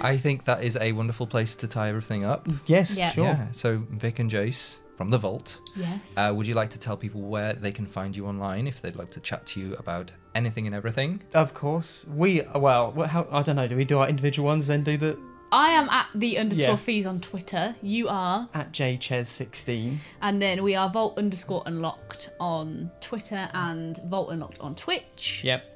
I 0.00 0.16
think 0.18 0.44
that 0.46 0.64
is 0.64 0.76
a 0.76 0.92
wonderful 0.92 1.26
place 1.26 1.54
to 1.56 1.68
tie 1.68 1.88
everything 1.88 2.24
up. 2.24 2.48
Yes, 2.66 2.98
Yeah. 2.98 3.10
sure. 3.12 3.24
Yeah. 3.24 3.46
So 3.52 3.84
Vic 3.90 4.18
and 4.18 4.28
Jace 4.30 4.80
from 4.96 5.10
the 5.10 5.18
Vault. 5.18 5.58
Yes. 5.76 6.14
Uh, 6.16 6.32
would 6.34 6.46
you 6.46 6.54
like 6.54 6.70
to 6.70 6.78
tell 6.78 6.96
people 6.96 7.20
where 7.22 7.52
they 7.52 7.70
can 7.72 7.86
find 7.86 8.14
you 8.16 8.26
online 8.26 8.66
if 8.66 8.82
they'd 8.82 8.96
like 8.96 9.10
to 9.12 9.20
chat 9.20 9.46
to 9.46 9.60
you 9.60 9.74
about 9.74 10.10
anything 10.34 10.66
and 10.66 10.74
everything? 10.74 11.22
Of 11.34 11.54
course. 11.54 12.04
We 12.08 12.42
well, 12.54 12.90
what, 12.92 13.08
how 13.10 13.26
I 13.30 13.42
don't 13.42 13.56
know. 13.56 13.68
Do 13.68 13.76
we 13.76 13.84
do 13.84 13.98
our 14.00 14.08
individual 14.08 14.46
ones 14.46 14.66
then 14.66 14.82
do 14.82 14.96
the 14.96 15.18
I 15.52 15.68
am 15.72 15.88
at 15.90 16.06
the 16.14 16.38
underscore 16.38 16.68
Yeah. 16.70 16.76
fees 16.76 17.04
on 17.06 17.20
Twitter. 17.20 17.76
You 17.82 18.08
are. 18.08 18.48
at 18.54 18.72
jchez16? 18.72 19.96
And 20.22 20.40
then 20.40 20.62
we 20.62 20.74
are 20.74 20.88
Vault 20.88 21.18
underscore 21.18 21.62
unlocked 21.66 22.30
on 22.40 22.90
Twitter 23.00 23.50
and 23.52 23.98
Vault 23.98 24.30
unlocked 24.30 24.60
on 24.60 24.74
Twitch. 24.74 25.42
Yep. 25.44 25.71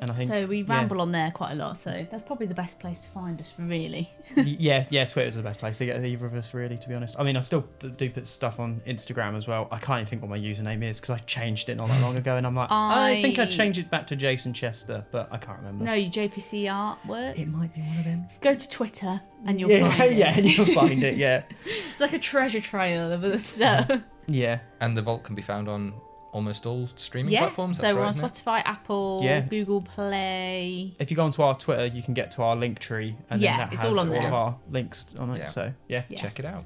And 0.00 0.10
I 0.10 0.14
think 0.14 0.30
So 0.30 0.46
we 0.46 0.60
yeah. 0.62 0.74
ramble 0.76 1.00
on 1.00 1.10
there 1.10 1.30
quite 1.32 1.52
a 1.52 1.54
lot. 1.56 1.76
So 1.78 2.06
that's 2.10 2.22
probably 2.22 2.46
the 2.46 2.54
best 2.54 2.78
place 2.78 3.00
to 3.02 3.08
find 3.08 3.40
us, 3.40 3.52
really. 3.58 4.08
Y- 4.36 4.42
yeah, 4.58 4.86
yeah, 4.90 5.04
Twitter's 5.04 5.34
the 5.34 5.42
best 5.42 5.58
place 5.58 5.78
to 5.78 5.86
get 5.86 6.04
either 6.04 6.24
of 6.26 6.34
us, 6.34 6.54
really, 6.54 6.78
to 6.78 6.88
be 6.88 6.94
honest. 6.94 7.16
I 7.18 7.24
mean, 7.24 7.36
I 7.36 7.40
still 7.40 7.62
do 7.96 8.08
put 8.08 8.26
stuff 8.26 8.60
on 8.60 8.80
Instagram 8.86 9.36
as 9.36 9.48
well. 9.48 9.66
I 9.72 9.78
can't 9.78 10.00
even 10.00 10.06
think 10.08 10.22
what 10.22 10.30
my 10.30 10.38
username 10.38 10.84
is 10.88 11.00
because 11.00 11.10
I 11.10 11.18
changed 11.24 11.68
it 11.68 11.74
not 11.76 11.88
that 11.88 12.00
long 12.00 12.16
ago, 12.16 12.36
and 12.36 12.46
I'm 12.46 12.54
like, 12.54 12.68
oh, 12.70 12.74
I, 12.74 13.20
think 13.22 13.38
I 13.40 13.42
I- 13.42 13.46
changed 13.46 13.78
it 13.80 13.90
back 13.90 14.06
to 14.08 14.16
Jason 14.16 14.52
Chester, 14.52 15.04
but 15.10 15.28
I 15.32 15.38
can't 15.38 15.58
remember. 15.58 15.84
No, 15.84 15.94
your 15.94 16.10
JPC 16.10 16.64
artwork. 16.64 17.38
It 17.38 17.48
might 17.48 17.74
be 17.74 17.80
one 17.80 17.98
of 17.98 18.04
them. 18.04 18.24
Go 18.40 18.54
to 18.54 18.68
Twitter 18.68 19.20
and 19.46 19.58
you'll 19.58 19.70
yeah, 19.70 19.88
find 19.96 20.02
it. 20.12 20.16
yeah, 20.16 20.36
and 20.38 20.56
you'll 20.56 20.66
find 20.66 21.02
it. 21.02 21.16
Yeah, 21.16 21.42
It's 21.92 22.00
like 22.00 22.12
a 22.12 22.18
treasure 22.18 22.60
trail 22.60 23.10
of 23.10 23.24
other 23.24 23.38
stuff. 23.38 23.90
yeah, 24.28 24.60
And 24.80 24.96
the 24.96 25.02
Vault 25.02 25.24
can 25.24 25.34
be 25.34 25.42
found 25.42 25.68
on 25.68 25.92
almost 26.32 26.66
all 26.66 26.88
streaming 26.96 27.32
yeah. 27.32 27.40
platforms. 27.40 27.76
So 27.76 27.82
That's 27.82 27.94
we're 27.94 28.00
right, 28.00 28.06
on 28.06 28.10
isn't 28.10 28.24
it? 28.24 28.32
Spotify, 28.44 28.62
Apple, 28.64 29.20
Yeah. 29.24 29.40
Google 29.40 29.80
Play. 29.80 30.94
If 30.98 31.10
you 31.10 31.16
go 31.16 31.24
onto 31.24 31.42
our 31.42 31.56
Twitter, 31.56 31.86
you 31.86 32.02
can 32.02 32.14
get 32.14 32.30
to 32.32 32.42
our 32.42 32.56
Linktree, 32.56 33.14
and 33.30 33.40
Yeah, 33.40 33.56
then 33.56 33.58
that 33.66 33.72
it's 33.72 33.82
has 33.82 33.94
all 33.96 34.00
on 34.00 34.08
all 34.08 34.14
there. 34.14 34.26
of 34.28 34.32
our 34.34 34.56
links 34.70 35.06
on 35.18 35.30
it. 35.30 35.38
Yeah. 35.38 35.44
So 35.44 35.72
yeah, 35.88 36.02
Yeah. 36.08 36.20
Check 36.20 36.38
it 36.38 36.44
out. 36.44 36.64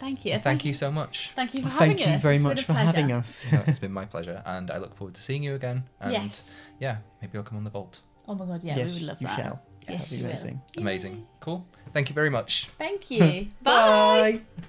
Thank 0.00 0.24
you. 0.24 0.36
Thank, 0.40 0.64
you 0.64 0.74
so 0.74 0.90
much. 0.90 1.30
Thank 1.36 1.54
you 1.54 1.60
for 1.62 1.68
Well, 1.68 1.78
having 1.78 1.96
thank 1.96 2.08
you 2.08 2.14
us. 2.16 2.22
very 2.22 2.34
It's 2.34 2.42
been 2.42 2.48
much 2.50 2.60
a 2.62 2.64
for 2.64 2.72
having 2.72 3.12
us. 3.12 3.46
No, 3.52 3.62
it's 3.68 3.78
been 3.84 3.92
my 3.92 4.04
pleasure, 4.04 4.42
and 4.46 4.68
I 4.70 4.78
look 4.78 4.96
forward 4.96 5.14
to 5.14 5.22
seeing 5.22 5.44
you 5.44 5.54
again. 5.54 5.84
And 6.00 6.12
Yes. 6.12 6.60
yeah, 6.80 6.96
maybe 7.20 7.38
I'll 7.38 7.44
come 7.44 7.58
on 7.58 7.62
the 7.64 7.70
Vault. 7.70 8.00
Oh 8.26 8.34
my 8.34 8.44
god, 8.46 8.64
yeah, 8.64 8.76
yes, 8.78 8.94
we 8.94 9.00
would 9.00 9.08
love 9.08 9.20
you 9.20 9.28
that. 9.28 9.36
shall. 9.36 9.62
Yes, 9.88 10.10
That'd 10.10 10.18
be 10.18 10.24
we 10.24 10.30
amazing. 10.30 10.62
Amazing. 10.78 11.26
Cool. 11.40 11.66
Thank 11.92 12.08
you 12.08 12.14
very 12.16 12.30
much. 12.30 12.68
Thank 12.78 13.10
you. 13.12 13.20
Bye. 13.62 14.40
Bye. 14.56 14.66